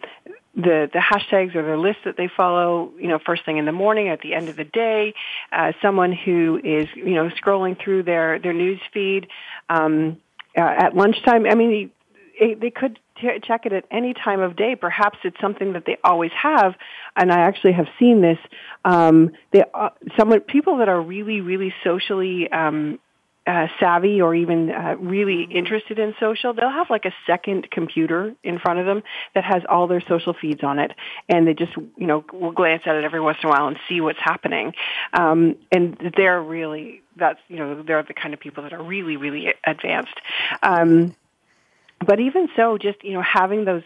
the 0.55 0.91
the 0.93 0.99
hashtags 0.99 1.55
or 1.55 1.63
the 1.63 1.77
list 1.77 1.99
that 2.05 2.17
they 2.17 2.29
follow, 2.29 2.93
you 2.99 3.09
know, 3.09 3.19
first 3.25 3.45
thing 3.45 3.57
in 3.57 3.65
the 3.65 3.73
morning, 3.73 4.09
at 4.09 4.21
the 4.21 4.35
end 4.35 4.49
of 4.49 4.57
the 4.57 4.65
day, 4.65 5.15
uh, 5.51 5.73
someone 5.81 6.13
who 6.13 6.61
is, 6.63 6.89
you 6.95 7.15
know, 7.15 7.31
scrolling 7.31 7.81
through 7.83 8.03
their 8.03 8.39
their 8.39 8.53
news 8.53 8.81
feed 8.93 9.29
um, 9.71 10.19
uh, 10.57 10.61
at 10.61 10.95
lunchtime. 10.95 11.47
I 11.47 11.55
mean, 11.55 11.91
they, 12.39 12.55
they 12.55 12.71
could 12.71 12.99
t- 13.21 13.41
check 13.43 13.65
it 13.65 13.73
at 13.73 13.85
any 13.91 14.13
time 14.13 14.41
of 14.41 14.57
day. 14.57 14.77
Perhaps 14.77 15.19
it's 15.25 15.41
something 15.41 15.73
that 15.73 15.85
they 15.87 15.97
always 16.05 16.33
have, 16.33 16.75
and 17.17 17.33
I 17.33 17.41
actually 17.41 17.73
have 17.73 17.89
seen 17.99 18.21
this. 18.21 18.39
Um, 18.85 19.31
they, 19.53 19.63
uh, 19.73 19.91
someone 20.19 20.41
people 20.41 20.79
that 20.79 20.89
are 20.89 21.01
really 21.01 21.41
really 21.41 21.73
socially 21.83 22.51
um, 22.53 22.99
uh, 23.47 23.67
savvy 23.81 24.21
or 24.21 24.35
even 24.35 24.71
uh, 24.71 24.95
really 24.99 25.43
interested 25.51 25.99
in 25.99 26.15
social, 26.21 26.55
they'll 26.55 26.71
have 26.71 26.91
like 26.91 27.05
a 27.05 27.15
second 27.27 27.71
computer 27.71 28.35
in 28.43 28.59
front 28.59 28.79
of 28.79 28.87
them 28.87 29.03
that 29.35 29.45
has 29.45 29.63
all 29.69 29.87
their 29.87 30.01
social 30.01 30.33
feeds 30.33 30.63
on 30.63 30.79
it, 30.79 30.93
and 31.29 31.47
they 31.47 31.55
just 31.55 31.73
you 31.97 32.07
know 32.07 32.25
will 32.33 32.53
glance 32.53 32.83
at 32.87 32.95
it 32.95 33.05
every 33.05 33.21
once 33.21 33.39
in 33.43 33.49
a 33.49 33.51
while 33.51 33.69
and 33.69 33.79
see 33.89 34.01
what's 34.01 34.21
happening. 34.21 34.73
Um, 35.13 35.57
and 35.71 36.13
they're 36.17 36.41
really 36.41 37.03
that's 37.17 37.41
you 37.49 37.57
know 37.57 37.83
they're 37.83 38.03
the 38.03 38.15
kind 38.15 38.35
of 38.35 38.41
people 38.41 38.63
that 38.63 38.73
are 38.73 38.83
really 38.83 39.17
really 39.17 39.53
advanced. 39.65 40.15
Um, 40.63 41.15
but 42.05 42.21
even 42.21 42.49
so, 42.57 42.79
just 42.79 43.03
you 43.03 43.13
know 43.13 43.23
having 43.23 43.65
those 43.65 43.83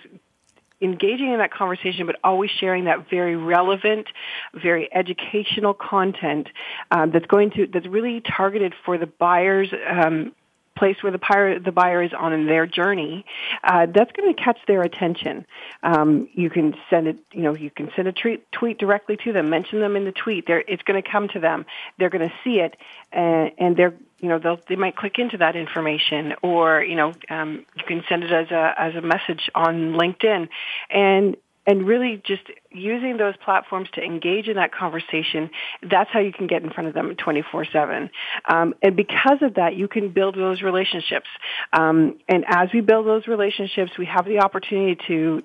engaging 0.80 1.32
in 1.32 1.38
that 1.38 1.52
conversation, 1.52 2.06
but 2.06 2.16
always 2.22 2.50
sharing 2.50 2.84
that 2.84 3.08
very 3.08 3.36
relevant, 3.36 4.06
very 4.54 4.88
educational 4.92 5.74
content 5.74 6.48
um, 6.90 7.10
that's 7.10 7.26
going 7.26 7.50
to 7.52 7.66
that's 7.66 7.86
really 7.86 8.20
targeted 8.20 8.74
for 8.84 8.98
the 8.98 9.06
buyers. 9.06 9.72
Um, 9.88 10.32
place 10.76 11.02
where 11.02 11.10
the 11.10 11.18
buyer, 11.18 11.58
the 11.58 11.72
buyer 11.72 12.02
is 12.02 12.12
on 12.12 12.32
in 12.32 12.46
their 12.46 12.66
journey, 12.66 13.24
uh, 13.64 13.86
that's 13.86 14.12
going 14.12 14.32
to 14.32 14.40
catch 14.40 14.58
their 14.68 14.82
attention. 14.82 15.46
Um, 15.82 16.28
you 16.34 16.50
can 16.50 16.74
send 16.90 17.08
it, 17.08 17.18
you 17.32 17.42
know, 17.42 17.56
you 17.56 17.70
can 17.70 17.90
send 17.96 18.08
a 18.08 18.12
tweet, 18.12 18.52
tweet 18.52 18.78
directly 18.78 19.16
to 19.24 19.32
them, 19.32 19.48
mention 19.48 19.80
them 19.80 19.96
in 19.96 20.04
the 20.04 20.12
tweet. 20.12 20.46
They're, 20.46 20.62
it's 20.68 20.82
going 20.82 21.02
to 21.02 21.08
come 21.08 21.28
to 21.28 21.40
them. 21.40 21.64
They're 21.98 22.10
going 22.10 22.28
to 22.28 22.34
see 22.44 22.60
it, 22.60 22.76
and, 23.10 23.52
and 23.58 23.76
they're 23.76 23.94
you 24.20 24.28
know 24.28 24.38
they'll 24.38 24.60
they 24.68 24.76
might 24.76 24.96
click 24.96 25.18
into 25.18 25.38
that 25.38 25.56
information 25.56 26.34
or 26.42 26.82
you 26.82 26.96
know 26.96 27.12
um, 27.28 27.64
you 27.76 27.84
can 27.86 28.02
send 28.08 28.24
it 28.24 28.32
as 28.32 28.50
a 28.50 28.74
as 28.78 28.94
a 28.94 29.02
message 29.02 29.50
on 29.54 29.92
LinkedIn. 29.92 30.48
And 30.90 31.36
and 31.68 31.84
really 31.84 32.22
just 32.24 32.42
using 32.70 33.16
those 33.16 33.34
platforms 33.44 33.88
to 33.94 34.00
engage 34.00 34.46
in 34.46 34.54
that 34.54 34.72
conversation 34.72 35.50
that's 35.90 36.10
how 36.12 36.20
you 36.20 36.32
can 36.32 36.46
get 36.46 36.62
in 36.62 36.70
front 36.70 36.88
of 36.88 36.94
them 36.94 37.14
24-7 37.16 38.10
um, 38.48 38.74
and 38.82 38.94
because 38.96 39.38
of 39.42 39.54
that 39.54 39.74
you 39.74 39.88
can 39.88 40.10
build 40.10 40.36
those 40.36 40.62
relationships. 40.62 41.26
Um, 41.72 42.18
and 42.28 42.44
as 42.46 42.68
we 42.72 42.80
build 42.80 43.06
those 43.06 43.26
relationships 43.26 43.92
we 43.98 44.06
have 44.06 44.24
the 44.26 44.38
opportunity 44.38 44.98
to 45.08 45.42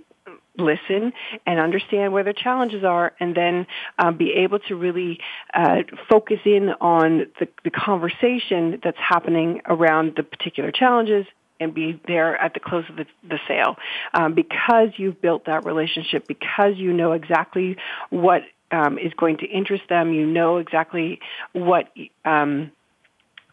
listen 0.57 1.13
and 1.45 1.59
understand 1.59 2.13
where 2.13 2.23
their 2.23 2.33
challenges 2.33 2.83
are 2.83 3.13
and 3.19 3.35
then 3.35 3.67
uh, 3.97 4.11
be 4.11 4.33
able 4.33 4.59
to 4.59 4.75
really 4.75 5.19
uh, 5.53 5.77
focus 6.09 6.39
in 6.45 6.69
on 6.81 7.27
the, 7.39 7.47
the 7.63 7.69
conversation 7.69 8.79
that's 8.83 8.97
happening 8.97 9.61
around 9.65 10.13
the 10.17 10.23
particular 10.23 10.71
challenges 10.71 11.25
and 11.59 11.73
be 11.73 12.01
there 12.07 12.35
at 12.37 12.53
the 12.53 12.59
close 12.59 12.83
of 12.89 12.95
the, 12.95 13.05
the 13.27 13.39
sale. 13.47 13.75
Um, 14.13 14.33
because 14.33 14.89
you've 14.97 15.21
built 15.21 15.45
that 15.45 15.65
relationship 15.65 16.27
because 16.27 16.73
you 16.77 16.91
know 16.91 17.13
exactly 17.13 17.77
what 18.09 18.41
um, 18.71 18.97
is 18.97 19.13
going 19.13 19.37
to 19.37 19.45
interest 19.45 19.83
them 19.89 20.13
you 20.13 20.25
know 20.25 20.57
exactly 20.57 21.19
what 21.53 21.89
um, 22.25 22.71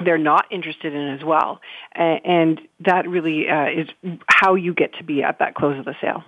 they're 0.04 0.16
not 0.18 0.46
interested 0.50 0.94
in 0.94 1.08
as 1.08 1.24
well. 1.24 1.60
And 1.92 2.60
that 2.86 3.08
really 3.08 3.48
uh, 3.48 3.66
is 3.66 3.88
how 4.28 4.54
you 4.54 4.72
get 4.74 4.94
to 4.98 5.04
be 5.04 5.22
at 5.22 5.40
that 5.40 5.54
close 5.54 5.78
of 5.78 5.84
the 5.84 5.94
sale 6.00 6.24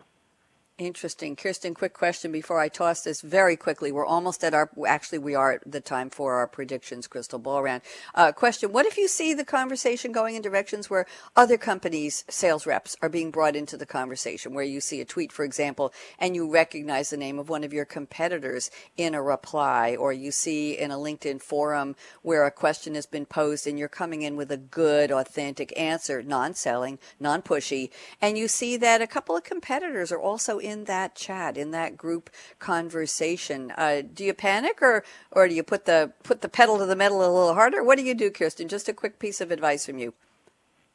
Interesting. 0.80 1.36
Kirsten, 1.36 1.74
quick 1.74 1.92
question 1.92 2.32
before 2.32 2.58
I 2.58 2.70
toss 2.70 3.02
this 3.02 3.20
very 3.20 3.54
quickly. 3.54 3.92
We're 3.92 4.06
almost 4.06 4.42
at 4.42 4.54
our, 4.54 4.70
actually, 4.86 5.18
we 5.18 5.34
are 5.34 5.52
at 5.52 5.70
the 5.70 5.82
time 5.82 6.08
for 6.08 6.36
our 6.36 6.46
predictions 6.46 7.06
crystal 7.06 7.38
ball 7.38 7.62
round. 7.62 7.82
Uh, 8.14 8.32
question 8.32 8.72
What 8.72 8.86
if 8.86 8.96
you 8.96 9.06
see 9.06 9.34
the 9.34 9.44
conversation 9.44 10.10
going 10.10 10.36
in 10.36 10.42
directions 10.42 10.88
where 10.88 11.04
other 11.36 11.58
companies' 11.58 12.24
sales 12.30 12.66
reps 12.66 12.96
are 13.02 13.10
being 13.10 13.30
brought 13.30 13.56
into 13.56 13.76
the 13.76 13.84
conversation, 13.84 14.54
where 14.54 14.64
you 14.64 14.80
see 14.80 15.02
a 15.02 15.04
tweet, 15.04 15.32
for 15.32 15.44
example, 15.44 15.92
and 16.18 16.34
you 16.34 16.50
recognize 16.50 17.10
the 17.10 17.18
name 17.18 17.38
of 17.38 17.50
one 17.50 17.62
of 17.62 17.74
your 17.74 17.84
competitors 17.84 18.70
in 18.96 19.14
a 19.14 19.20
reply, 19.20 19.94
or 19.94 20.14
you 20.14 20.30
see 20.30 20.78
in 20.78 20.90
a 20.90 20.96
LinkedIn 20.96 21.42
forum 21.42 21.94
where 22.22 22.46
a 22.46 22.50
question 22.50 22.94
has 22.94 23.04
been 23.04 23.26
posed 23.26 23.66
and 23.66 23.78
you're 23.78 23.86
coming 23.86 24.22
in 24.22 24.34
with 24.34 24.50
a 24.50 24.56
good, 24.56 25.12
authentic 25.12 25.78
answer, 25.78 26.22
non 26.22 26.54
selling, 26.54 26.98
non 27.20 27.42
pushy, 27.42 27.90
and 28.22 28.38
you 28.38 28.48
see 28.48 28.78
that 28.78 29.02
a 29.02 29.06
couple 29.06 29.36
of 29.36 29.44
competitors 29.44 30.10
are 30.10 30.18
also 30.18 30.58
in 30.58 30.69
in 30.70 30.84
that 30.84 31.14
chat, 31.14 31.58
in 31.58 31.70
that 31.72 31.96
group 31.96 32.30
conversation? 32.58 33.72
Uh, 33.76 34.02
do 34.14 34.24
you 34.24 34.32
panic 34.32 34.80
or, 34.80 35.04
or 35.30 35.48
do 35.48 35.54
you 35.54 35.62
put 35.62 35.84
the, 35.84 36.12
put 36.22 36.40
the 36.40 36.48
pedal 36.48 36.78
to 36.78 36.86
the 36.86 36.96
metal 36.96 37.18
a 37.18 37.28
little 37.28 37.54
harder? 37.54 37.82
What 37.84 37.98
do 37.98 38.04
you 38.04 38.14
do, 38.14 38.30
Kirsten? 38.30 38.68
Just 38.68 38.88
a 38.88 38.94
quick 38.94 39.18
piece 39.18 39.40
of 39.40 39.50
advice 39.50 39.84
from 39.84 39.98
you. 39.98 40.14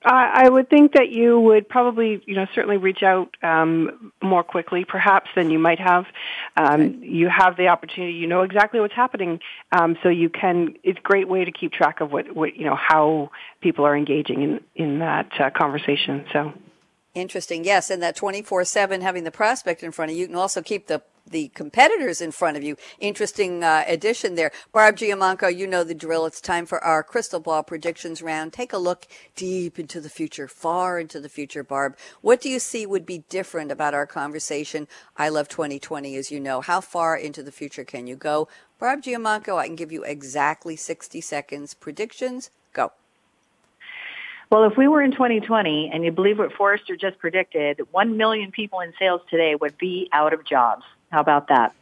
I 0.07 0.47
would 0.47 0.69
think 0.69 0.93
that 0.93 1.09
you 1.09 1.39
would 1.39 1.67
probably, 1.67 2.21
you 2.28 2.36
know, 2.36 2.45
certainly 2.53 2.78
reach 2.78 3.01
out 3.01 3.36
um, 3.41 4.11
more 4.21 4.43
quickly, 4.43 4.86
perhaps 4.86 5.30
than 5.36 5.49
you 5.49 5.57
might 5.57 5.80
have. 5.80 6.05
Um, 6.55 6.82
okay. 6.82 7.07
You 7.07 7.30
have 7.30 7.57
the 7.57 7.69
opportunity. 7.69 8.13
You 8.13 8.28
know 8.28 8.43
exactly 8.43 8.80
what's 8.80 8.93
happening, 8.93 9.39
um, 9.71 9.97
so 10.03 10.09
you 10.09 10.30
can. 10.30 10.76
It's 10.84 10.99
a 10.99 11.01
great 11.01 11.28
way 11.28 11.43
to 11.43 11.51
keep 11.51 11.71
track 11.71 12.01
of 12.01 12.11
what, 12.11 12.36
what 12.36 12.55
you 12.55 12.65
know, 12.65 12.76
how 12.76 13.32
people 13.61 13.86
are 13.86 13.97
engaging 13.97 14.43
in 14.43 14.59
in 14.76 14.99
that 14.99 15.32
uh, 15.39 15.49
conversation. 15.49 16.26
So. 16.32 16.53
Interesting. 17.16 17.63
Yes, 17.63 17.89
and 17.89 18.03
that 18.03 18.18
24/7 18.18 19.01
having 19.01 19.24
the 19.24 19.32
prospect 19.32 19.82
in 19.84 19.93
front 19.93 20.11
of 20.11 20.18
you, 20.18 20.24
you 20.24 20.28
can 20.28 20.36
also 20.36 20.61
keep 20.61 20.88
the 20.88 21.01
the 21.26 21.47
competitors 21.55 22.22
in 22.22 22.32
front 22.32 22.55
of 22.57 22.61
you. 22.61 22.76
Interesting 22.99 23.63
uh, 23.63 23.84
addition 23.88 24.36
there. 24.36 24.51
Barb 24.72 24.97
Giamanco, 24.97 25.55
you 25.55 25.66
know 25.66 25.84
the 25.84 25.95
drill. 25.95 26.26
It's 26.26 26.41
time 26.41 26.66
for 26.66 26.84
our 26.84 27.03
crystal 27.03 27.39
ball 27.39 27.63
predictions 27.63 28.22
round. 28.22 28.53
Take 28.53 28.74
a 28.74 28.78
look 28.78 29.07
deep 29.36 29.80
into 29.80 29.99
the 29.99 30.09
future, 30.09 30.47
far 30.47 30.99
into 30.99 31.20
the 31.20 31.30
future, 31.30 31.63
Barb. 31.63 31.97
What 32.22 32.41
do 32.41 32.49
you 32.49 32.59
see 32.59 32.86
would 32.86 33.05
be 33.05 33.24
different 33.30 33.72
about 33.72 33.93
our 33.93 34.05
conversation? 34.05 34.88
I 35.18 35.30
love 35.30 35.47
2020, 35.47 36.16
as 36.16 36.32
you 36.32 36.39
know. 36.39 36.61
How 36.61 36.82
far 36.82 37.18
into 37.18 37.41
the 37.41 37.51
future 37.51 37.86
can 37.86 38.07
you 38.07 38.16
go? 38.16 38.47
Barb 38.78 39.01
Giamanco, 39.01 39.57
I 39.57 39.68
can 39.68 39.76
give 39.76 39.91
you 39.91 40.03
exactly 40.03 40.76
60 40.76 41.22
seconds. 41.22 41.74
Predictions. 41.74 42.51
Well, 44.56 44.72
if 44.72 44.78
we 44.78 44.88
were 44.88 45.01
in 45.01 45.12
2020 45.12 45.91
and 45.93 46.06
you 46.06 46.14
believe 46.14 46.39
what 46.39 46.53
Forrester 46.53 46.95
just 46.95 47.20
predicted, 47.20 47.82
1 47.91 48.16
million 48.16 48.51
people 48.51 48.80
in 48.80 48.93
sales 48.97 49.20
today 49.30 49.53
would 49.53 49.78
be 49.78 50.08
out 50.14 50.32
of 50.32 50.45
jobs. 50.45 50.86
How 51.12 51.20
about 51.20 51.49
that? 51.49 51.76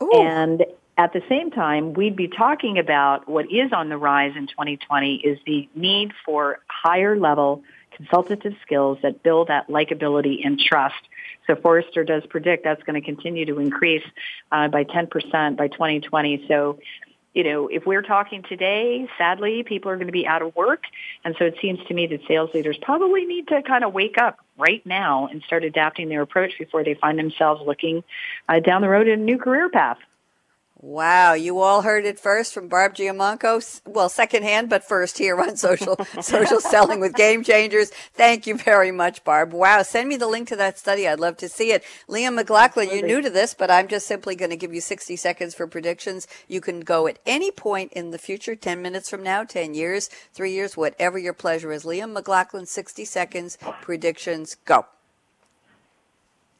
Ooh. 0.00 0.12
And 0.14 0.64
at 0.96 1.12
the 1.12 1.22
same 1.28 1.50
time, 1.50 1.94
we'd 1.94 2.14
be 2.14 2.28
talking 2.28 2.78
about 2.78 3.28
what 3.28 3.50
is 3.50 3.72
on 3.72 3.88
the 3.88 3.96
rise 3.96 4.36
in 4.36 4.46
2020 4.46 5.16
is 5.16 5.40
the 5.46 5.68
need 5.74 6.12
for 6.24 6.60
higher 6.68 7.18
level 7.18 7.64
consultative 7.96 8.54
skills 8.64 8.98
that 9.02 9.24
build 9.24 9.48
that 9.48 9.66
likability 9.66 10.46
and 10.46 10.60
trust. 10.60 10.94
So 11.48 11.56
Forrester 11.56 12.04
does 12.04 12.24
predict 12.26 12.62
that's 12.62 12.84
going 12.84 12.94
to 12.94 13.04
continue 13.04 13.46
to 13.46 13.58
increase 13.58 14.04
uh, 14.52 14.68
by 14.68 14.84
10% 14.84 15.56
by 15.56 15.66
2020. 15.66 16.44
So 16.46 16.78
you 17.34 17.44
know, 17.44 17.68
if 17.68 17.86
we're 17.86 18.02
talking 18.02 18.42
today, 18.42 19.08
sadly, 19.16 19.62
people 19.62 19.90
are 19.90 19.96
going 19.96 20.06
to 20.06 20.12
be 20.12 20.26
out 20.26 20.42
of 20.42 20.54
work. 20.54 20.84
And 21.24 21.34
so 21.38 21.44
it 21.44 21.56
seems 21.62 21.78
to 21.88 21.94
me 21.94 22.06
that 22.08 22.20
sales 22.28 22.50
leaders 22.52 22.76
probably 22.80 23.24
need 23.24 23.48
to 23.48 23.62
kind 23.62 23.84
of 23.84 23.92
wake 23.92 24.18
up 24.18 24.38
right 24.58 24.84
now 24.84 25.28
and 25.28 25.42
start 25.42 25.64
adapting 25.64 26.08
their 26.08 26.22
approach 26.22 26.52
before 26.58 26.84
they 26.84 26.94
find 26.94 27.18
themselves 27.18 27.62
looking 27.66 28.04
uh, 28.48 28.60
down 28.60 28.82
the 28.82 28.88
road 28.88 29.08
in 29.08 29.20
a 29.20 29.22
new 29.22 29.38
career 29.38 29.70
path. 29.70 29.98
Wow, 30.84 31.34
you 31.34 31.60
all 31.60 31.82
heard 31.82 32.04
it 32.04 32.18
first 32.18 32.52
from 32.52 32.66
Barb 32.66 32.96
Giamanco. 32.96 33.80
Well, 33.86 34.08
secondhand, 34.08 34.68
but 34.68 34.82
first 34.82 35.16
here 35.16 35.40
on 35.40 35.56
social 35.56 35.96
social 36.20 36.60
selling 36.60 36.98
with 36.98 37.14
game 37.14 37.44
changers. 37.44 37.90
Thank 38.14 38.48
you 38.48 38.56
very 38.58 38.90
much, 38.90 39.22
Barb. 39.22 39.52
Wow, 39.52 39.82
send 39.82 40.08
me 40.08 40.16
the 40.16 40.26
link 40.26 40.48
to 40.48 40.56
that 40.56 40.80
study. 40.80 41.06
I'd 41.06 41.20
love 41.20 41.36
to 41.36 41.48
see 41.48 41.70
it. 41.70 41.84
Liam 42.08 42.34
McLaughlin, 42.34 42.90
you're 42.90 43.06
new 43.06 43.22
to 43.22 43.30
this, 43.30 43.54
but 43.54 43.70
I'm 43.70 43.86
just 43.86 44.08
simply 44.08 44.34
going 44.34 44.50
to 44.50 44.56
give 44.56 44.74
you 44.74 44.80
60 44.80 45.14
seconds 45.14 45.54
for 45.54 45.68
predictions. 45.68 46.26
You 46.48 46.60
can 46.60 46.80
go 46.80 47.06
at 47.06 47.20
any 47.24 47.52
point 47.52 47.92
in 47.92 48.10
the 48.10 48.18
future, 48.18 48.56
10 48.56 48.82
minutes 48.82 49.08
from 49.08 49.22
now, 49.22 49.44
10 49.44 49.74
years, 49.74 50.08
three 50.34 50.50
years, 50.50 50.76
whatever 50.76 51.16
your 51.16 51.32
pleasure 51.32 51.70
is. 51.70 51.84
Liam 51.84 52.12
McLaughlin, 52.12 52.66
60 52.66 53.04
seconds, 53.04 53.56
predictions, 53.82 54.56
go. 54.64 54.86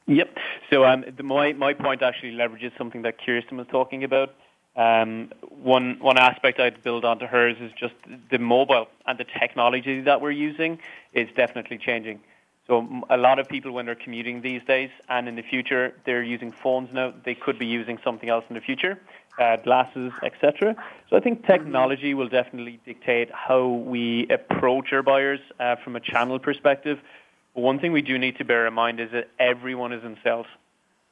Yep. 0.07 0.37
So 0.71 0.85
um, 0.85 1.05
the, 1.17 1.23
my 1.23 1.53
my 1.53 1.75
point 1.75 2.03
actually 2.03 2.33
leverages 2.33 2.77
something 2.77 3.03
that 3.03 3.19
Kirsten 3.25 3.57
was 3.57 3.67
talking 3.69 4.05
about. 4.05 4.35
Um, 4.75 5.31
one 5.51 5.99
one 6.01 6.19
aspect 6.19 6.59
I'd 6.59 6.83
build 6.83 7.05
onto 7.05 7.27
hers 7.27 7.57
is 7.61 7.73
just 7.79 7.95
the 8.31 8.39
mobile 8.39 8.89
and 9.07 9.19
the 9.19 9.25
technology 9.25 10.01
that 10.01 10.21
we're 10.21 10.31
using 10.31 10.79
is 11.13 11.29
definitely 11.37 11.79
changing. 11.79 12.21
So 12.69 13.03
a 13.11 13.17
lot 13.17 13.39
of 13.39 13.49
people, 13.49 13.73
when 13.73 13.87
they're 13.87 13.95
commuting 13.97 14.41
these 14.41 14.63
days, 14.65 14.91
and 15.09 15.29
in 15.29 15.35
the 15.35 15.43
future, 15.43 15.95
they're 16.07 16.23
using 16.23 16.53
phones 16.53 16.93
now. 16.93 17.13
They 17.25 17.35
could 17.35 17.59
be 17.59 17.67
using 17.67 17.99
something 18.05 18.29
else 18.29 18.45
in 18.49 18.55
the 18.55 18.61
future, 18.61 19.01
uh, 19.39 19.57
glasses, 19.57 20.13
etc. 20.23 20.77
So 21.11 21.17
I 21.17 21.21
think 21.21 21.45
technology 21.45 22.15
will 22.15 22.29
definitely 22.29 22.79
dictate 22.87 23.31
how 23.33 23.67
we 23.67 24.29
approach 24.29 24.93
our 24.93 25.03
buyers 25.03 25.41
uh, 25.59 25.77
from 25.77 25.97
a 25.97 26.01
channel 26.01 26.39
perspective. 26.39 27.01
But 27.55 27.61
one 27.63 27.79
thing 27.79 27.93
we 27.93 28.03
do 28.03 28.19
need 28.19 28.39
to 28.39 28.45
bear 28.45 28.67
in 28.67 28.75
mind 28.75 29.01
is 29.01 29.11
that 29.13 29.29
everyone 29.39 29.93
is 29.93 30.05
in 30.05 30.17
sales. 30.25 30.47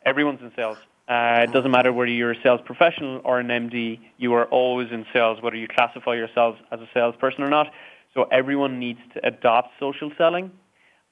Everyone's 0.05 0.41
in 0.41 0.53
sales. 0.57 0.79
Uh, 1.09 1.45
it 1.49 1.53
doesn't 1.53 1.73
matter 1.73 1.93
whether 1.93 2.11
you're 2.11 2.31
a 2.31 2.43
sales 2.43 2.61
professional 2.65 3.21
or 3.25 3.41
an 3.41 3.49
MD, 3.49 3.99
you 4.17 4.33
are 4.35 4.45
always 4.47 4.93
in 4.93 5.05
sales, 5.13 5.43
whether 5.43 5.57
you 5.57 5.67
classify 5.67 6.15
yourselves 6.15 6.61
as 6.71 6.81
a 6.81 6.89
salesperson 6.95 7.43
or 7.43 7.49
not. 7.49 7.73
So 8.15 8.25
everyone 8.25 8.79
needs 8.79 9.01
to 9.15 9.27
adopt 9.27 9.73
social 9.81 10.13
selling. 10.17 10.53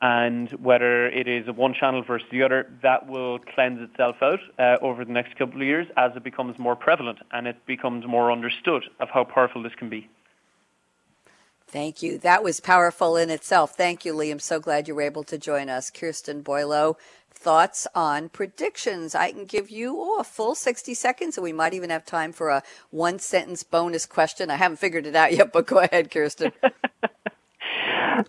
And 0.01 0.51
whether 0.63 1.09
it 1.09 1.27
is 1.27 1.49
one 1.49 1.75
channel 1.75 2.05
versus 2.05 2.29
the 2.31 2.45
other, 2.45 2.71
that 2.83 3.09
will 3.09 3.41
cleanse 3.41 3.81
itself 3.81 4.17
out 4.23 4.39
uh, 4.57 4.77
over 4.81 5.05
the 5.05 5.13
next 5.13 5.37
couple 5.37 5.61
of 5.61 5.67
years 5.67 5.89
as 5.97 6.13
it 6.15 6.23
becomes 6.23 6.57
more 6.61 6.77
prevalent 6.77 7.19
and 7.33 7.49
it 7.49 7.67
becomes 7.67 8.07
more 8.07 8.31
understood 8.31 8.85
of 9.01 9.09
how 9.11 9.25
powerful 9.25 9.65
this 9.65 9.75
can 9.75 9.89
be. 9.89 10.09
Thank 11.71 12.03
you. 12.03 12.17
That 12.19 12.43
was 12.43 12.61
powerful 12.61 13.17
in 13.17 13.29
itself. 13.29 13.77
Thank 13.77 14.05
you, 14.05 14.15
Lee. 14.15 14.31
I'm 14.31 14.39
so 14.39 14.59
glad 14.59 14.89
you 14.89 14.95
were 14.95 15.03
able 15.03 15.23
to 15.25 15.37
join 15.37 15.69
us. 15.69 15.91
Kirsten 15.91 16.43
Boileau, 16.43 16.97
thoughts 17.31 17.87
on 17.95 18.31
predictions. 18.31 19.15
I 19.15 19.33
can 19.33 19.45
give 19.45 19.69
you 19.69 19.95
oh, 19.99 20.19
a 20.19 20.25
full 20.25 20.55
60 20.55 20.95
seconds, 20.95 21.37
and 21.37 21.45
we 21.45 21.53
might 21.53 21.75
even 21.75 21.91
have 21.91 22.07
time 22.07 22.33
for 22.33 22.49
a 22.49 22.63
one 22.91 23.19
sentence 23.19 23.63
bonus 23.65 24.07
question. 24.07 24.51
I 24.51 24.57
haven't 24.57 24.79
figured 24.79 25.07
it 25.07 25.15
out 25.15 25.35
yet, 25.35 25.53
but 25.53 25.67
go 25.67 25.79
ahead, 25.79 26.11
Kirsten. 26.11 26.53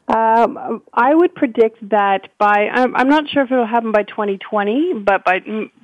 Um, 0.07 0.83
I 0.93 1.15
would 1.15 1.33
predict 1.33 1.89
that 1.89 2.29
by 2.37 2.67
I'm, 2.71 2.95
I'm 2.95 3.09
not 3.09 3.27
sure 3.29 3.43
if 3.43 3.51
it'll 3.51 3.65
happen 3.65 3.91
by 3.91 4.03
2020, 4.03 4.93
but 5.03 5.23
by 5.23 5.39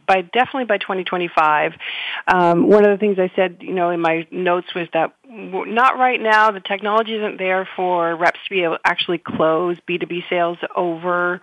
by 0.06 0.22
definitely 0.22 0.66
by 0.66 0.78
2025. 0.78 1.74
Um, 2.28 2.68
one 2.68 2.86
of 2.86 2.91
the 2.91 2.97
things 2.97 3.18
I 3.20 3.32
said, 3.36 3.58
you 3.62 3.74
know, 3.74 3.89
in 3.89 3.99
my 3.99 4.28
notes 4.32 4.68
was 4.76 4.88
that 4.93 5.14
not 5.28 5.97
right 5.97 6.22
now. 6.22 6.51
The 6.51 6.60
technology 6.60 7.16
isn't 7.16 7.38
there 7.38 7.68
for 7.76 8.16
reps 8.16 8.39
to 8.47 8.49
be 8.49 8.64
able 8.64 8.76
to 8.76 8.82
actually 8.86 9.18
close 9.18 9.78
B2B 9.88 10.30
sales 10.30 10.58
over 10.76 11.41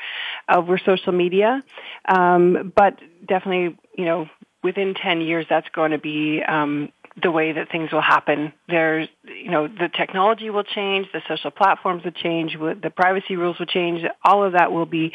over 0.49 0.79
social 0.79 1.13
media, 1.13 1.63
um, 2.07 2.73
but 2.75 2.99
definitely, 3.27 3.79
you 3.97 4.05
know, 4.05 4.29
within 4.63 4.95
10 4.95 5.21
years, 5.21 5.47
that's 5.49 5.69
going 5.71 5.91
to 5.91 5.99
be 5.99 6.43
um, 6.43 6.91
the 7.21 7.31
way 7.31 7.53
that 7.53 7.71
things 7.71 7.93
will 7.93 8.03
happen. 8.03 8.53
There's, 8.69 9.09
you 9.25 9.51
know, 9.51 9.69
the 9.69 9.89
technology 9.89 10.51
will 10.51 10.65
change, 10.65 11.09
the 11.13 11.21
social 11.29 11.51
platforms 11.51 12.05
will 12.05 12.13
change, 12.13 12.57
the 12.59 12.93
privacy 12.95 13.37
rules 13.37 13.59
will 13.59 13.67
change. 13.67 14.03
All 14.25 14.45
of 14.45 14.53
that 14.53 14.73
will 14.73 14.87
be, 14.87 15.13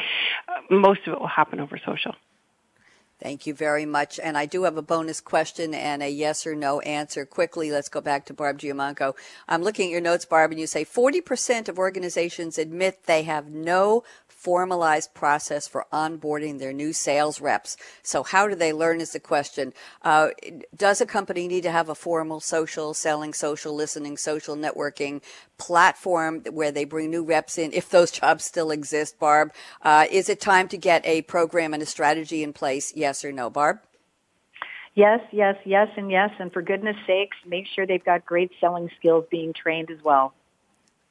uh, 0.48 0.74
most 0.74 1.00
of 1.06 1.14
it 1.14 1.20
will 1.20 1.26
happen 1.26 1.60
over 1.60 1.80
social. 1.84 2.14
Thank 3.20 3.48
you 3.48 3.54
very 3.54 3.84
much. 3.84 4.20
And 4.20 4.38
I 4.38 4.46
do 4.46 4.62
have 4.62 4.76
a 4.76 4.82
bonus 4.82 5.20
question 5.20 5.74
and 5.74 6.02
a 6.02 6.08
yes 6.08 6.46
or 6.46 6.54
no 6.54 6.78
answer. 6.80 7.26
Quickly, 7.26 7.72
let's 7.72 7.88
go 7.88 8.00
back 8.00 8.24
to 8.26 8.34
Barb 8.34 8.60
Giamanco. 8.60 9.16
I'm 9.48 9.62
looking 9.62 9.88
at 9.88 9.92
your 9.92 10.00
notes, 10.00 10.24
Barb, 10.24 10.52
and 10.52 10.60
you 10.60 10.68
say 10.68 10.84
40% 10.84 11.68
of 11.68 11.80
organizations 11.80 12.58
admit 12.58 13.06
they 13.06 13.24
have 13.24 13.50
no 13.50 14.04
formalized 14.38 15.12
process 15.14 15.66
for 15.66 15.84
onboarding 15.92 16.60
their 16.60 16.72
new 16.72 16.92
sales 16.92 17.40
reps. 17.40 17.76
So 18.04 18.22
how 18.22 18.46
do 18.46 18.54
they 18.54 18.72
learn 18.72 19.00
is 19.00 19.12
the 19.12 19.18
question. 19.18 19.72
Uh, 20.02 20.28
does 20.76 21.00
a 21.00 21.06
company 21.06 21.48
need 21.48 21.64
to 21.64 21.72
have 21.72 21.88
a 21.88 21.94
formal 21.96 22.38
social 22.38 22.94
selling, 22.94 23.34
social 23.34 23.74
listening, 23.74 24.16
social 24.16 24.54
networking 24.54 25.22
platform 25.58 26.44
where 26.52 26.70
they 26.70 26.84
bring 26.84 27.10
new 27.10 27.24
reps 27.24 27.58
in 27.58 27.72
if 27.72 27.90
those 27.90 28.10
jobs 28.20 28.44
still 28.44 28.70
exist, 28.70 29.18
Barb? 29.18 29.52
Uh, 29.82 30.06
is 30.08 30.28
it 30.28 30.40
time 30.40 30.68
to 30.68 30.78
get 30.78 31.04
a 31.04 31.22
program 31.22 31.74
and 31.74 31.82
a 31.82 31.86
strategy 31.86 32.44
in 32.44 32.52
place? 32.52 32.92
Yes 32.94 33.24
or 33.24 33.32
no, 33.32 33.50
Barb? 33.50 33.80
Yes, 34.94 35.20
yes, 35.32 35.56
yes, 35.64 35.88
and 35.96 36.12
yes. 36.12 36.30
And 36.38 36.52
for 36.52 36.62
goodness 36.62 36.96
sakes, 37.08 37.36
make 37.44 37.66
sure 37.66 37.86
they've 37.86 38.04
got 38.04 38.24
great 38.24 38.52
selling 38.60 38.88
skills 38.98 39.24
being 39.30 39.52
trained 39.52 39.90
as 39.90 40.02
well. 40.04 40.32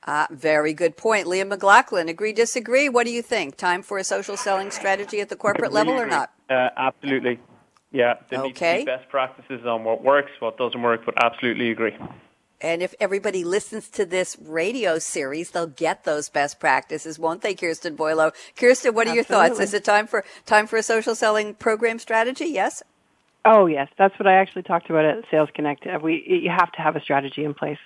Uh, 0.07 0.25
very 0.31 0.73
good 0.73 0.95
point. 0.95 1.27
Liam 1.27 1.49
McLaughlin, 1.49 2.07
agree, 2.07 2.31
disagree? 2.31 2.87
What 2.87 3.05
do 3.05 3.11
you 3.11 3.21
think? 3.21 3.57
Time 3.57 3.83
for 3.83 3.97
a 3.97 4.03
social 4.05 4.37
selling 4.37 4.71
strategy 4.71 5.19
at 5.19 5.27
the 5.27 5.35
corporate 5.35 5.73
level 5.73 5.93
or 5.93 6.07
not? 6.07 6.31
Uh, 6.49 6.69
absolutely. 6.77 7.39
Yeah, 7.91 8.15
there 8.29 8.39
okay. 8.39 8.47
needs 8.47 8.59
to 8.59 8.91
be 8.91 8.97
best 8.97 9.09
practices 9.09 9.65
on 9.65 9.83
what 9.83 10.03
works, 10.03 10.31
what 10.39 10.57
doesn't 10.57 10.81
work, 10.81 11.01
but 11.05 11.21
absolutely 11.21 11.71
agree. 11.71 11.95
And 12.61 12.81
if 12.81 12.95
everybody 12.99 13.43
listens 13.43 13.89
to 13.89 14.05
this 14.05 14.37
radio 14.41 14.97
series, 14.97 15.51
they'll 15.51 15.67
get 15.67 16.05
those 16.05 16.29
best 16.29 16.59
practices, 16.59 17.19
won't 17.19 17.41
they, 17.41 17.53
Kirsten 17.53 17.95
Boileau? 17.95 18.31
Kirsten, 18.55 18.95
what 18.95 19.07
are 19.07 19.11
Absolutely. 19.11 19.15
your 19.15 19.23
thoughts? 19.23 19.59
Is 19.59 19.73
it 19.73 19.83
time 19.83 20.07
for 20.07 20.23
time 20.45 20.67
for 20.67 20.77
a 20.77 20.83
social 20.83 21.15
selling 21.15 21.53
program 21.53 21.99
strategy? 21.99 22.45
Yes. 22.45 22.81
Oh 23.45 23.67
yes, 23.67 23.89
that's 23.97 24.17
what 24.19 24.27
I 24.27 24.33
actually 24.33 24.63
talked 24.63 24.89
about 24.89 25.05
at 25.05 25.23
Sales 25.29 25.49
Connect. 25.53 25.85
Uh, 25.85 25.99
we 26.01 26.23
you 26.27 26.49
have 26.49 26.71
to 26.73 26.81
have 26.81 26.95
a 26.95 27.01
strategy 27.01 27.43
in 27.43 27.53
place. 27.53 27.77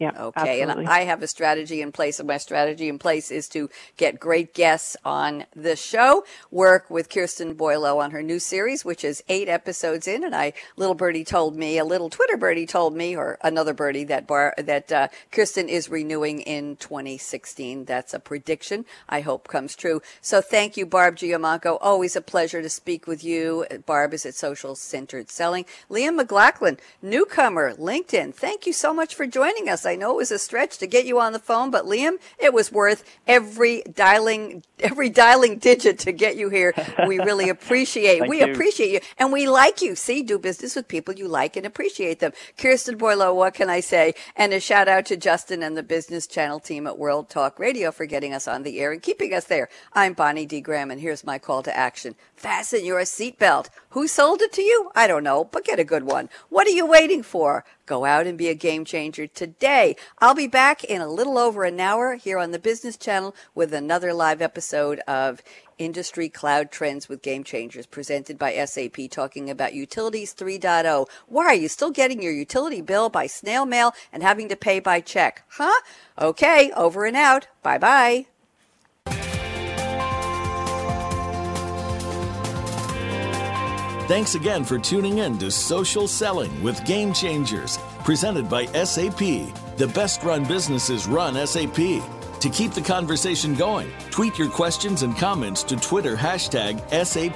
Yeah. 0.00 0.12
Okay. 0.18 0.62
Absolutely. 0.62 0.84
And 0.84 0.88
I 0.88 1.00
have 1.04 1.22
a 1.22 1.26
strategy 1.28 1.82
in 1.82 1.92
place, 1.92 2.18
and 2.18 2.26
my 2.26 2.38
strategy 2.38 2.88
in 2.88 2.98
place 2.98 3.30
is 3.30 3.48
to 3.50 3.68
get 3.96 4.18
great 4.18 4.54
guests 4.54 4.96
on 5.04 5.44
the 5.54 5.76
show, 5.76 6.24
work 6.50 6.90
with 6.90 7.10
Kirsten 7.10 7.54
Boileau 7.54 7.98
on 7.98 8.10
her 8.10 8.22
new 8.22 8.38
series, 8.38 8.84
which 8.84 9.04
is 9.04 9.22
eight 9.28 9.48
episodes 9.48 10.08
in. 10.08 10.24
And 10.24 10.34
I, 10.34 10.54
little 10.76 10.94
birdie 10.94 11.24
told 11.24 11.54
me, 11.54 11.78
a 11.78 11.84
little 11.84 12.10
Twitter 12.10 12.38
birdie 12.38 12.66
told 12.66 12.96
me, 12.96 13.14
or 13.14 13.38
another 13.42 13.74
birdie 13.74 14.04
that 14.04 14.26
bar, 14.26 14.54
that 14.56 14.90
uh, 14.90 15.08
Kirsten 15.30 15.68
is 15.68 15.90
renewing 15.90 16.40
in 16.40 16.76
2016. 16.76 17.84
That's 17.84 18.14
a 18.14 18.18
prediction 18.18 18.86
I 19.08 19.20
hope 19.20 19.48
comes 19.48 19.76
true. 19.76 20.00
So 20.20 20.40
thank 20.40 20.76
you, 20.76 20.86
Barb 20.86 21.16
Giamanco. 21.16 21.78
Always 21.80 22.16
a 22.16 22.20
pleasure 22.20 22.62
to 22.62 22.68
speak 22.68 23.06
with 23.06 23.24
you. 23.24 23.66
Barb 23.86 24.14
is 24.14 24.24
at 24.24 24.34
Social 24.34 24.74
Centered 24.74 25.30
Selling. 25.30 25.66
Liam 25.90 26.16
McLaughlin, 26.16 26.78
newcomer, 27.02 27.74
LinkedIn. 27.74 28.34
Thank 28.34 28.66
you 28.66 28.72
so 28.72 28.94
much 28.94 29.14
for 29.14 29.26
joining 29.26 29.68
us. 29.68 29.84
I 29.90 29.96
know 29.96 30.12
it 30.12 30.16
was 30.16 30.30
a 30.30 30.38
stretch 30.38 30.78
to 30.78 30.86
get 30.86 31.04
you 31.04 31.18
on 31.18 31.32
the 31.32 31.40
phone, 31.40 31.72
but 31.72 31.84
Liam, 31.84 32.18
it 32.38 32.54
was 32.54 32.70
worth 32.70 33.02
every 33.26 33.82
dialing 33.82 34.62
every 34.78 35.10
dialing 35.10 35.58
digit 35.58 35.98
to 35.98 36.12
get 36.12 36.36
you 36.36 36.48
here. 36.48 36.72
We 37.08 37.18
really 37.18 37.48
appreciate. 37.56 38.28
we 38.28 38.38
you. 38.38 38.52
appreciate 38.52 38.92
you, 38.92 39.00
and 39.18 39.32
we 39.32 39.48
like 39.48 39.82
you. 39.82 39.96
See, 39.96 40.22
do 40.22 40.38
business 40.38 40.76
with 40.76 40.86
people 40.86 41.14
you 41.14 41.26
like 41.26 41.56
and 41.56 41.66
appreciate 41.66 42.20
them. 42.20 42.32
Kirsten 42.56 42.96
Boileau, 42.96 43.34
what 43.34 43.54
can 43.54 43.68
I 43.68 43.80
say? 43.80 44.14
And 44.36 44.52
a 44.52 44.60
shout 44.60 44.86
out 44.86 45.06
to 45.06 45.16
Justin 45.16 45.62
and 45.62 45.76
the 45.76 45.82
Business 45.82 46.28
Channel 46.28 46.60
team 46.60 46.86
at 46.86 46.96
World 46.96 47.28
Talk 47.28 47.58
Radio 47.58 47.90
for 47.90 48.06
getting 48.06 48.32
us 48.32 48.46
on 48.46 48.62
the 48.62 48.78
air 48.78 48.92
and 48.92 49.02
keeping 49.02 49.34
us 49.34 49.44
there. 49.44 49.68
I'm 49.92 50.12
Bonnie 50.12 50.46
D. 50.46 50.60
Graham, 50.60 50.92
and 50.92 51.00
here's 51.00 51.24
my 51.24 51.38
call 51.40 51.64
to 51.64 51.76
action: 51.76 52.14
Fasten 52.40 52.86
your 52.86 53.02
seatbelt. 53.02 53.68
Who 53.90 54.08
sold 54.08 54.40
it 54.40 54.50
to 54.54 54.62
you? 54.62 54.90
I 54.94 55.06
don't 55.06 55.24
know, 55.24 55.44
but 55.44 55.62
get 55.62 55.78
a 55.78 55.84
good 55.84 56.04
one. 56.04 56.30
What 56.48 56.66
are 56.66 56.70
you 56.70 56.86
waiting 56.86 57.22
for? 57.22 57.66
Go 57.84 58.06
out 58.06 58.26
and 58.26 58.38
be 58.38 58.48
a 58.48 58.54
game 58.54 58.86
changer 58.86 59.26
today. 59.26 59.94
I'll 60.20 60.34
be 60.34 60.46
back 60.46 60.82
in 60.82 61.02
a 61.02 61.06
little 61.06 61.36
over 61.36 61.64
an 61.64 61.78
hour 61.78 62.14
here 62.14 62.38
on 62.38 62.52
the 62.52 62.58
Business 62.58 62.96
Channel 62.96 63.34
with 63.54 63.74
another 63.74 64.14
live 64.14 64.40
episode 64.40 65.00
of 65.00 65.42
Industry 65.76 66.30
Cloud 66.30 66.70
Trends 66.70 67.10
with 67.10 67.20
Game 67.20 67.44
Changers 67.44 67.84
presented 67.84 68.38
by 68.38 68.54
SAP 68.64 69.10
talking 69.10 69.50
about 69.50 69.74
Utilities 69.74 70.34
3.0. 70.34 71.08
Why 71.26 71.44
are 71.44 71.54
you 71.54 71.68
still 71.68 71.90
getting 71.90 72.22
your 72.22 72.32
utility 72.32 72.80
bill 72.80 73.10
by 73.10 73.26
snail 73.26 73.66
mail 73.66 73.92
and 74.14 74.22
having 74.22 74.48
to 74.48 74.56
pay 74.56 74.80
by 74.80 75.02
check? 75.02 75.44
Huh? 75.46 75.78
Okay, 76.18 76.72
over 76.74 77.04
and 77.04 77.18
out. 77.18 77.48
Bye 77.62 77.76
bye. 77.76 78.39
Thanks 84.10 84.34
again 84.34 84.64
for 84.64 84.76
tuning 84.76 85.18
in 85.18 85.38
to 85.38 85.52
Social 85.52 86.08
Selling 86.08 86.64
with 86.64 86.84
Game 86.84 87.12
Changers, 87.12 87.78
presented 88.02 88.50
by 88.50 88.66
SAP. 88.66 89.20
The 89.76 89.88
best 89.94 90.24
run 90.24 90.44
businesses 90.44 91.06
run 91.06 91.34
SAP. 91.46 91.76
To 91.76 92.50
keep 92.52 92.72
the 92.72 92.82
conversation 92.82 93.54
going, 93.54 93.88
tweet 94.10 94.36
your 94.36 94.50
questions 94.50 95.04
and 95.04 95.16
comments 95.16 95.62
to 95.62 95.76
Twitter 95.76 96.16
hashtag 96.16 96.80
SAPRADIO. 96.90 97.28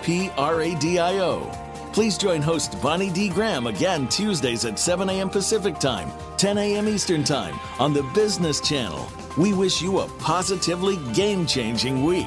Please 1.93 2.19
join 2.19 2.43
host 2.43 2.83
Bonnie 2.83 3.11
D. 3.11 3.29
Graham 3.29 3.69
again 3.69 4.09
Tuesdays 4.09 4.65
at 4.65 4.77
7 4.77 5.09
a.m. 5.09 5.31
Pacific 5.31 5.79
Time, 5.79 6.11
10 6.39 6.59
a.m. 6.59 6.89
Eastern 6.89 7.23
Time 7.23 7.55
on 7.79 7.93
the 7.93 8.03
Business 8.17 8.61
Channel. 8.61 9.07
We 9.39 9.53
wish 9.53 9.81
you 9.81 10.01
a 10.01 10.09
positively 10.19 10.97
game 11.13 11.47
changing 11.47 12.03
week. 12.03 12.27